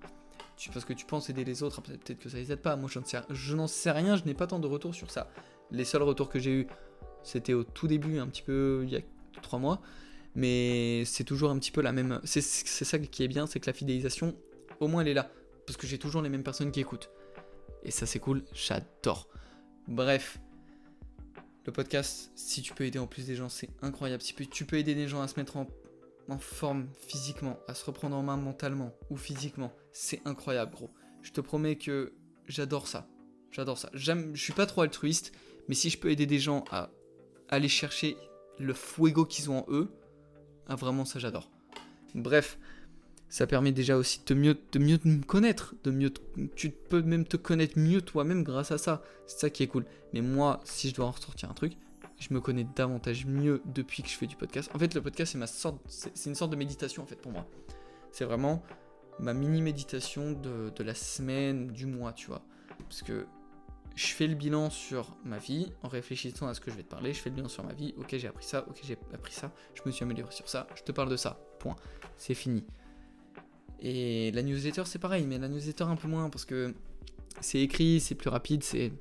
Parce 0.71 0.85
que 0.85 0.93
tu 0.93 1.07
penses 1.07 1.31
aider 1.31 1.45
les 1.45 1.63
autres, 1.63 1.81
peut-être 1.81 2.19
que 2.19 2.29
ça 2.29 2.37
les 2.37 2.53
aide 2.53 2.61
pas. 2.61 2.77
Moi, 2.77 2.89
je 2.93 2.99
n'en 2.99 3.05
sais, 3.05 3.19
je 3.31 3.67
sais 3.67 3.91
rien, 3.91 4.17
je 4.17 4.25
n'ai 4.25 4.35
pas 4.35 4.47
tant 4.47 4.59
de 4.59 4.67
retours 4.67 4.95
sur 4.95 5.11
ça. 5.11 5.31
Les 5.71 5.85
seuls 5.85 6.03
retours 6.03 6.29
que 6.29 6.39
j'ai 6.39 6.53
eu, 6.53 6.67
c'était 7.23 7.55
au 7.55 7.65
tout 7.65 7.89
début, 7.89 8.19
un 8.19 8.27
petit 8.27 8.43
peu 8.43 8.83
il 8.85 8.91
y 8.91 8.97
a 8.97 9.01
trois 9.43 9.59
mois 9.59 9.81
mais 10.35 11.05
c'est 11.05 11.25
toujours 11.25 11.51
un 11.51 11.59
petit 11.59 11.71
peu 11.71 11.83
la 11.83 11.93
même. 11.93 12.21
C'est 12.25 12.41
ça 12.41 12.99
qui 12.99 13.23
est 13.23 13.29
bien, 13.29 13.47
c'est 13.47 13.61
que 13.61 13.67
la 13.67 13.73
fidélisation, 13.73 14.35
au 14.81 14.89
moins 14.89 15.03
elle 15.03 15.09
est 15.09 15.15
là, 15.15 15.31
parce 15.67 15.77
que 15.77 15.87
j'ai 15.87 15.99
toujours 15.99 16.23
les 16.23 16.29
mêmes 16.29 16.43
personnes 16.43 16.73
qui 16.73 16.81
écoutent. 16.81 17.11
Et 17.85 17.91
ça 17.91 18.07
c'est 18.07 18.19
cool, 18.19 18.43
j'adore. 18.53 19.29
Bref, 19.89 20.39
le 21.67 21.73
podcast, 21.73 22.31
si 22.35 22.63
tu 22.63 22.73
peux 22.75 22.85
aider 22.85 22.99
en 22.99 23.07
plus 23.07 23.27
des 23.27 23.35
gens, 23.35 23.49
c'est 23.49 23.69
incroyable. 23.83 24.23
Si 24.23 24.35
tu 24.35 24.65
peux 24.65 24.77
aider 24.77 24.95
des 24.95 25.09
gens 25.09 25.21
à 25.21 25.29
se 25.29 25.39
mettre 25.39 25.57
en, 25.57 25.67
en 26.29 26.39
forme 26.39 26.89
physiquement, 27.07 27.59
à 27.69 27.75
se 27.75 27.85
reprendre 27.85 28.17
en 28.17 28.23
main 28.23 28.37
mentalement 28.37 28.95
ou 29.11 29.17
physiquement, 29.17 29.73
c'est 29.93 30.21
incroyable, 30.25 30.73
gros. 30.73 30.91
Je 31.23 31.33
te 31.33 31.41
promets 31.41 31.77
que 31.77 32.13
j'adore 32.47 32.89
ça. 32.89 33.09
J'adore 33.51 33.79
ça. 33.79 33.91
Je 33.93 34.15
suis 34.35 34.53
pas 34.53 34.67
trop 34.67 34.83
altruiste, 34.83 35.33
mais 35.69 35.75
si 35.75 35.91
je 35.91 35.99
peux 35.99 36.11
aider 36.11 36.27
des 36.27 36.39
gens 36.39 36.65
à 36.71 36.91
aller 37.49 37.69
chercher 37.69 38.17
le 38.59 38.73
fuego 38.73 39.25
qu'ils 39.25 39.51
ont 39.51 39.59
en 39.59 39.67
eux, 39.69 39.93
ah, 40.69 40.77
vraiment, 40.77 41.05
ça 41.05 41.19
j'adore. 41.19 41.51
Bref, 42.15 42.59
ça 43.29 43.47
permet 43.47 43.73
déjà 43.73 43.97
aussi 43.97 44.21
de 44.27 44.35
mieux, 44.35 44.59
de 44.73 44.79
mieux 44.79 44.99
me 45.05 45.23
connaître, 45.23 45.75
de 45.85 45.91
mieux, 45.91 46.13
tu 46.55 46.71
peux 46.71 47.03
même 47.03 47.25
te 47.25 47.37
connaître 47.37 47.79
mieux 47.79 48.03
toi-même 48.03 48.43
grâce 48.43 48.71
à 48.71 48.79
ça. 48.79 49.03
C'est 49.27 49.39
ça 49.39 49.51
qui 49.51 49.63
est 49.63 49.69
cool. 49.69 49.87
Mais 50.13 50.21
moi, 50.21 50.61
si 50.65 50.91
je 50.91 50.95
dois 50.95 51.07
en 51.07 51.11
ressortir 51.11 51.51
un 51.51 51.55
truc, 51.55 51.73
je 52.19 52.33
me 52.33 52.41
connais 52.41 52.65
davantage 52.65 53.27
mieux 53.27 53.63
depuis 53.65 54.03
que 54.03 54.09
je 54.09 54.17
fais 54.17 54.27
du 54.27 54.37
podcast. 54.37 54.71
En 54.75 54.79
fait, 54.79 54.95
le 54.95 55.03
podcast, 55.03 55.33
c'est 55.33 55.39
ma 55.39 55.47
sorte, 55.47 55.81
c'est 55.87 56.29
une 56.31 56.35
sorte 56.35 56.51
de 56.53 56.57
méditation 56.57 57.03
en 57.03 57.07
fait 57.07 57.17
pour 57.17 57.33
moi. 57.33 57.47
C'est 58.13 58.25
vraiment 58.25 58.63
ma 59.19 59.35
mini 59.35 59.63
méditation 59.63 60.33
de, 60.33 60.71
de 60.75 60.85
la 60.85 60.95
semaine, 60.95 61.69
du 61.69 61.87
mois, 61.87 62.13
tu 62.13 62.27
vois. 62.29 62.43
Parce 62.89 63.03
que 63.03 63.27
je 63.95 64.07
fais 64.07 64.27
le 64.27 64.35
bilan 64.35 64.71
sur 64.71 65.17
ma 65.25 65.39
vie 65.39 65.73
en 65.83 65.89
réfléchissant 65.89 66.47
à 66.47 66.55
ce 66.55 66.61
que 66.61 66.71
je 66.71 66.77
vais 66.77 66.83
te 66.83 66.89
parler. 66.89 67.13
Je 67.13 67.21
fais 67.21 67.31
le 67.31 67.37
bilan 67.37 67.49
sur 67.49 67.65
ma 67.65 67.73
vie. 67.73 67.95
Ok, 67.99 68.17
j'ai 68.17 68.29
appris 68.29 68.45
ça. 68.45 68.65
Ok, 68.69 68.81
j'ai 68.85 68.97
appris 69.13 69.33
ça. 69.33 69.53
Je 69.75 69.83
me 69.85 69.91
suis 69.91 70.05
amélioré 70.05 70.33
sur 70.33 70.49
ça. 70.49 70.67
Je 70.75 70.83
te 70.83 70.93
parle 70.93 71.11
de 71.11 71.17
ça. 71.17 71.39
Point. 71.59 71.77
C'est 72.17 72.35
fini. 72.35 72.65
Et 73.81 74.31
la 74.33 74.43
newsletter, 74.43 74.85
c'est 74.87 74.99
pareil, 74.99 75.27
mais 75.27 75.39
la 75.39 75.49
newsletter 75.49 75.85
un 75.85 75.97
peu 75.97 76.09
moins 76.09 76.31
parce 76.31 76.45
que 76.45 76.75
c'est 77.41 77.61
écrit, 77.61 78.01
c'est 78.01 78.15
plus 78.15 78.31
rapide, 78.31 78.63
c'est. 78.63 78.93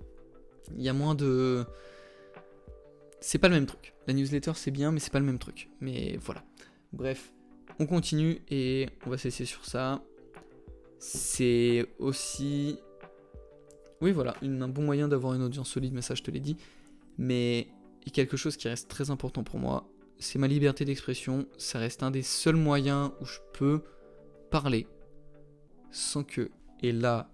Il 0.75 0.81
y 0.81 0.89
a 0.89 0.93
moins 0.93 1.15
de. 1.15 1.65
C'est 3.21 3.37
pas 3.37 3.47
le 3.47 3.55
même 3.55 3.65
truc. 3.65 3.93
La 4.07 4.13
newsletter, 4.13 4.53
c'est 4.55 4.71
bien, 4.71 4.91
mais 4.91 4.99
c'est 4.99 5.11
pas 5.13 5.19
le 5.19 5.25
même 5.25 5.39
truc. 5.39 5.69
Mais 5.79 6.17
voilà. 6.21 6.43
Bref, 6.91 7.31
on 7.79 7.85
continue 7.85 8.41
et 8.49 8.89
on 9.05 9.09
va 9.09 9.17
cesser 9.17 9.45
sur 9.45 9.65
ça. 9.65 10.03
C'est 10.99 11.87
aussi 11.99 12.79
oui, 14.01 14.11
voilà, 14.11 14.35
un 14.41 14.67
bon 14.67 14.81
moyen 14.81 15.07
d'avoir 15.07 15.35
une 15.35 15.43
audience 15.43 15.69
solide, 15.69 15.93
mais 15.93 16.01
ça 16.01 16.15
je 16.15 16.23
te 16.23 16.31
l'ai 16.31 16.39
dit. 16.39 16.57
Mais 17.19 17.67
quelque 18.11 18.35
chose 18.35 18.57
qui 18.57 18.67
reste 18.67 18.89
très 18.89 19.11
important 19.11 19.43
pour 19.43 19.59
moi, 19.59 19.87
c'est 20.17 20.39
ma 20.39 20.47
liberté 20.47 20.85
d'expression. 20.85 21.45
Ça 21.57 21.77
reste 21.77 22.01
un 22.01 22.09
des 22.09 22.23
seuls 22.23 22.55
moyens 22.55 23.11
où 23.21 23.25
je 23.25 23.37
peux 23.53 23.83
parler 24.49 24.87
sans 25.91 26.23
que, 26.23 26.49
et 26.81 26.91
là, 26.91 27.29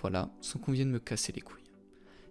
voilà, 0.00 0.30
sans 0.40 0.60
qu'on 0.60 0.70
vienne 0.72 0.90
me 0.90 1.00
casser 1.00 1.32
les 1.32 1.40
couilles. 1.40 1.59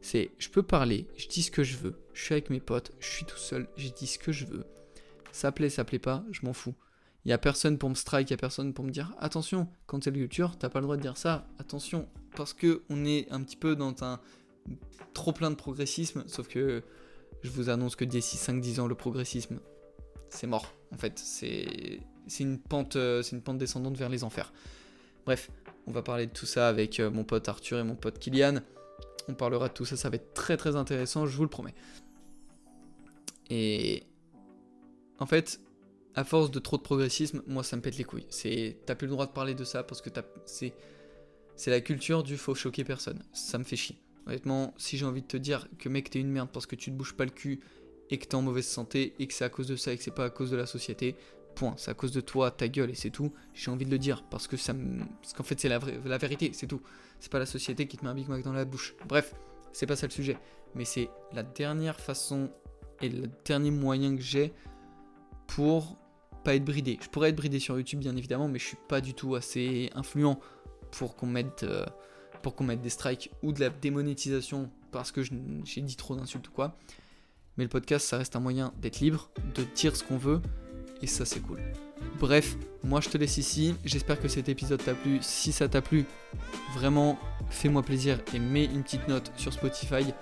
C'est, 0.02 0.32
je 0.38 0.50
peux 0.50 0.64
parler, 0.64 1.08
je 1.18 1.28
dis 1.28 1.44
ce 1.44 1.52
que 1.52 1.64
je 1.64 1.78
veux, 1.78 2.00
je 2.14 2.24
suis 2.24 2.34
avec 2.34 2.50
mes 2.50 2.60
potes, 2.60 2.92
je 3.00 3.08
suis 3.10 3.26
tout 3.26 3.38
seul, 3.38 3.68
je 3.76 3.90
dis 3.90 4.08
ce 4.08 4.18
que 4.18 4.32
je 4.32 4.46
veux. 4.46 4.66
Ça 5.32 5.52
plaît, 5.52 5.70
ça 5.70 5.84
plaît 5.84 6.00
pas, 6.00 6.24
je 6.32 6.46
m'en 6.46 6.54
fous. 6.54 6.76
Il 7.26 7.30
y 7.30 7.34
a 7.34 7.38
personne 7.38 7.78
pour 7.78 7.90
me 7.90 7.96
strike, 7.96 8.30
il 8.30 8.34
y 8.34 8.34
a 8.34 8.38
personne 8.38 8.74
pour 8.74 8.86
me 8.86 8.92
dire 8.92 9.14
attention, 9.20 9.68
quand 9.88 10.00
t'es 10.00 10.12
le 10.12 10.20
youtubeur, 10.20 10.58
t'as 10.58 10.70
pas 10.70 10.80
le 10.80 10.84
droit 10.84 10.96
de 10.96 11.02
dire 11.02 11.18
ça, 11.18 11.48
attention, 11.60 12.08
parce 12.36 12.54
que 12.54 12.84
on 12.90 13.06
est 13.06 13.30
un 13.30 13.44
petit 13.44 13.58
peu 13.58 13.76
dans 13.76 13.94
un 14.04 14.20
trop 15.14 15.34
plein 15.34 15.52
de 15.52 15.56
progressisme, 15.56 16.24
sauf 16.28 16.48
que 16.48 16.82
je 17.42 17.50
vous 17.50 17.70
annonce 17.70 17.96
que 17.96 18.06
d'ici 18.06 18.38
5-10 18.38 18.80
ans, 18.80 18.88
le 18.88 18.96
progressisme, 18.96 19.60
c'est 20.30 20.48
mort. 20.48 20.74
En 20.94 20.98
fait, 20.98 21.20
c'est 21.20 22.00
une 22.40 22.60
pente, 22.60 22.96
euh, 22.96 23.22
c'est 23.22 23.36
une 23.36 23.42
pente 23.42 23.58
descendante 23.58 23.98
vers 23.98 24.10
les 24.10 24.24
enfers. 24.24 24.54
Bref, 25.26 25.50
on 25.88 25.92
va 25.92 26.02
parler 26.02 26.28
de 26.28 26.32
tout 26.32 26.46
ça 26.46 26.68
avec 26.68 27.00
euh, 27.00 27.12
mon 27.12 27.24
pote 27.24 27.48
Arthur 27.48 27.80
et 27.80 27.84
mon 27.84 27.96
pote 27.96 28.20
Kylian. 28.20 28.60
On 29.28 29.34
parlera 29.34 29.68
de 29.68 29.74
tout 29.74 29.86
ça, 29.86 29.98
ça 29.98 30.10
va 30.10 30.16
être 30.16 30.34
très 30.34 30.58
très 30.58 30.76
intéressant, 30.76 31.26
je 31.26 31.36
vous 31.36 31.44
le 31.44 31.50
promets. 31.50 31.76
Et 33.50 34.04
en 35.20 35.26
fait, 35.26 35.60
à 36.16 36.24
force 36.24 36.52
de 36.52 36.60
trop 36.60 36.78
de 36.78 36.82
progressisme, 36.82 37.44
moi 37.48 37.64
ça 37.64 37.76
me 37.76 37.82
pète 37.82 37.98
les 37.98 38.04
couilles. 38.04 38.28
C'est, 38.30 38.78
t'as 38.86 38.96
plus 38.96 39.08
le 39.08 39.12
droit 39.12 39.26
de 39.26 39.32
parler 39.32 39.56
de 39.56 39.64
ça 39.64 39.84
parce 39.84 40.02
que 40.02 40.10
c'est, 40.46 40.74
c'est 41.56 41.72
la 41.72 41.82
culture 41.82 42.24
du 42.24 42.38
faut 42.38 42.56
choquer 42.56 42.84
personne. 42.84 43.24
Ça 43.34 43.58
me 43.58 43.64
fait 43.64 43.76
chier. 43.76 43.98
Honnêtement, 44.28 44.74
si 44.78 44.98
j'ai 44.98 45.06
envie 45.06 45.22
de 45.22 45.28
te 45.28 45.38
dire 45.38 45.68
que 45.78 45.90
mec 45.90 46.10
t'es 46.10 46.20
une 46.20 46.30
merde 46.30 46.50
parce 46.52 46.66
que 46.66 46.76
tu 46.76 46.92
te 46.92 46.96
bouges 46.96 47.16
pas 47.16 47.26
le 47.26 47.32
cul 47.32 47.60
et 48.10 48.18
que 48.18 48.26
t'es 48.26 48.36
en 48.36 48.42
mauvaise 48.42 48.68
santé 48.68 49.14
et 49.20 49.28
que 49.28 49.34
c'est 49.34 49.46
à 49.46 49.50
cause 49.50 49.68
de 49.68 49.76
ça 49.76 49.94
et 49.94 49.98
que 49.98 50.04
c'est 50.04 50.12
pas 50.12 50.26
à 50.26 50.30
cause 50.30 50.52
de 50.52 50.58
la 50.58 50.66
société, 50.66 51.16
point. 51.56 51.74
C'est 51.78 51.92
à 51.92 51.94
cause 51.94 52.12
de 52.12 52.22
toi, 52.22 52.52
ta 52.52 52.68
gueule 52.68 52.90
et 52.90 52.96
c'est 52.96 53.10
tout. 53.10 53.32
J'ai 53.54 53.72
envie 53.72 53.86
de 53.86 53.92
le 53.92 53.98
dire 53.98 54.24
parce 54.30 54.48
que 54.48 54.58
ça 54.58 54.74
me... 54.74 55.06
parce 55.22 55.34
qu'en 55.34 55.44
fait 55.44 55.60
c'est 55.60 55.70
la, 55.70 55.80
la 56.06 56.18
vérité, 56.18 56.52
c'est 56.54 56.68
tout. 56.68 56.82
C'est 57.20 57.32
pas 57.32 57.40
la 57.40 57.46
société 57.46 57.88
qui 57.88 57.98
te 57.98 58.04
met 58.04 58.12
un 58.12 58.16
Big 58.16 58.28
Mac 58.28 58.44
dans 58.44 58.54
la 58.54 58.66
bouche. 58.66 58.96
Bref, 59.08 59.36
c'est 59.74 59.86
pas 59.86 59.96
ça 59.96 60.08
le 60.08 60.12
sujet. 60.12 60.38
Mais 60.76 60.86
c'est 60.86 61.10
la 61.34 61.44
dernière 61.44 62.00
façon 62.00 62.52
et 63.02 63.10
le 63.10 63.30
dernier 63.46 63.72
moyen 63.72 64.16
que 64.16 64.22
j'ai 64.22 64.54
pour 65.48 65.98
pas 66.44 66.56
être 66.56 66.66
bridé. 66.66 66.98
Je 67.02 67.10
pourrais 67.10 67.30
être 67.30 67.36
bridé 67.36 67.60
sur 67.60 67.78
YouTube 67.78 68.00
bien 68.00 68.16
évidemment, 68.16 68.48
mais 68.48 68.60
je 68.60 68.66
suis 68.66 68.78
pas 68.88 69.02
du 69.02 69.14
tout 69.14 69.36
assez 69.36 69.90
influent 69.96 70.40
pour 70.92 71.16
qu'on 71.16 71.28
mette, 71.28 71.64
euh, 71.64 71.86
pour 72.42 72.56
qu'on 72.56 72.64
mette 72.64 72.82
des 72.82 72.90
strikes 72.90 73.32
ou 73.42 73.52
de 73.52 73.60
la 73.60 73.70
démonétisation 73.70 74.72
parce 74.92 75.12
que 75.12 75.22
j'ai 75.24 75.82
dit 75.82 75.96
trop 75.96 76.16
d'insultes 76.16 76.48
ou 76.48 76.52
quoi. 76.52 76.78
Mais 77.58 77.66
le 77.66 77.70
podcast, 77.70 78.08
ça 78.08 78.18
reste 78.18 78.36
un 78.36 78.40
moyen 78.40 78.74
d'être 78.78 79.00
libre, 79.02 79.30
de 79.56 79.64
dire 79.76 79.96
ce 79.96 80.04
qu'on 80.04 80.18
veut, 80.18 80.42
et 81.02 81.08
ça 81.08 81.26
c'est 81.26 81.40
cool. 81.40 81.60
Bref, 82.20 82.56
moi 82.84 83.02
je 83.02 83.10
te 83.10 83.18
laisse 83.18 83.38
ici. 83.38 83.76
J'espère 83.86 84.20
que 84.20 84.28
cet 84.28 84.50
épisode 84.50 84.84
t'a 84.84 84.94
plu. 84.94 85.20
Si 85.22 85.52
ça 85.52 85.68
t'a 85.68 85.82
plu, 85.82 86.06
vraiment 86.74 87.18
fais-moi 87.50 87.84
plaisir 87.84 88.20
et 88.34 88.40
mets 88.40 88.66
une 88.66 88.84
petite 88.84 89.08
note 89.08 89.32
sur 89.38 89.54
Spotify. 89.54 90.14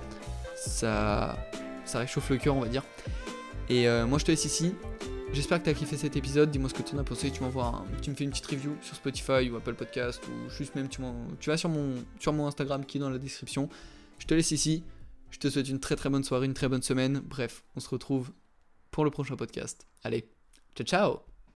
Ça, 0.56 1.38
ça 1.86 2.00
réchauffe 2.00 2.30
le 2.30 2.38
cœur, 2.38 2.56
on 2.56 2.62
va 2.62 2.68
dire. 2.68 2.84
Et 3.70 3.88
euh, 3.88 4.06
moi 4.06 4.20
je 4.20 4.26
te 4.26 4.32
laisse 4.32 4.46
ici. 4.46 4.74
J'espère 5.34 5.60
que 5.60 5.66
tu 5.66 5.70
as 5.70 5.74
kiffé 5.74 5.98
cet 5.98 6.16
épisode. 6.16 6.52
Dis-moi 6.52 6.70
ce 6.70 6.74
que 6.74 6.82
tu 6.82 6.96
en 6.96 7.00
as 7.00 7.04
pensé. 7.04 7.32
Tu 7.32 7.44
m'envoies, 7.44 7.86
tu 8.02 8.10
me 8.10 8.16
fais 8.16 8.24
une 8.24 8.30
petite 8.30 8.46
review 8.46 8.76
sur 8.82 8.96
Spotify 8.96 9.50
ou 9.50 9.58
Apple 9.58 9.74
Podcast 9.74 10.22
ou 10.28 10.50
juste 10.50 10.74
même 10.76 10.88
tu, 10.88 11.02
tu 11.40 11.50
vas 11.50 11.58
sur 11.58 11.70
mon, 11.70 11.96
sur 12.20 12.34
mon 12.34 12.48
Instagram 12.48 12.86
qui 12.86 12.98
est 12.98 13.02
dans 13.02 13.10
la 13.10 13.20
description. 13.20 13.70
Je 14.20 14.26
te 14.26 14.34
laisse 14.34 14.52
ici. 14.52 14.84
Je 15.30 15.40
te 15.40 15.50
souhaite 15.50 15.68
une 15.68 15.80
très 15.80 15.96
très 15.96 16.10
bonne 16.10 16.24
soirée, 16.24 16.46
une 16.46 16.54
très 16.54 16.70
bonne 16.70 16.82
semaine. 16.82 17.22
Bref, 17.26 17.64
on 17.76 17.80
se 17.80 17.90
retrouve 17.90 18.32
pour 18.92 19.04
le 19.04 19.12
prochain 19.12 19.36
podcast. 19.36 19.86
Allez, 20.04 20.30
to 20.78 20.84
ciao. 20.84 21.27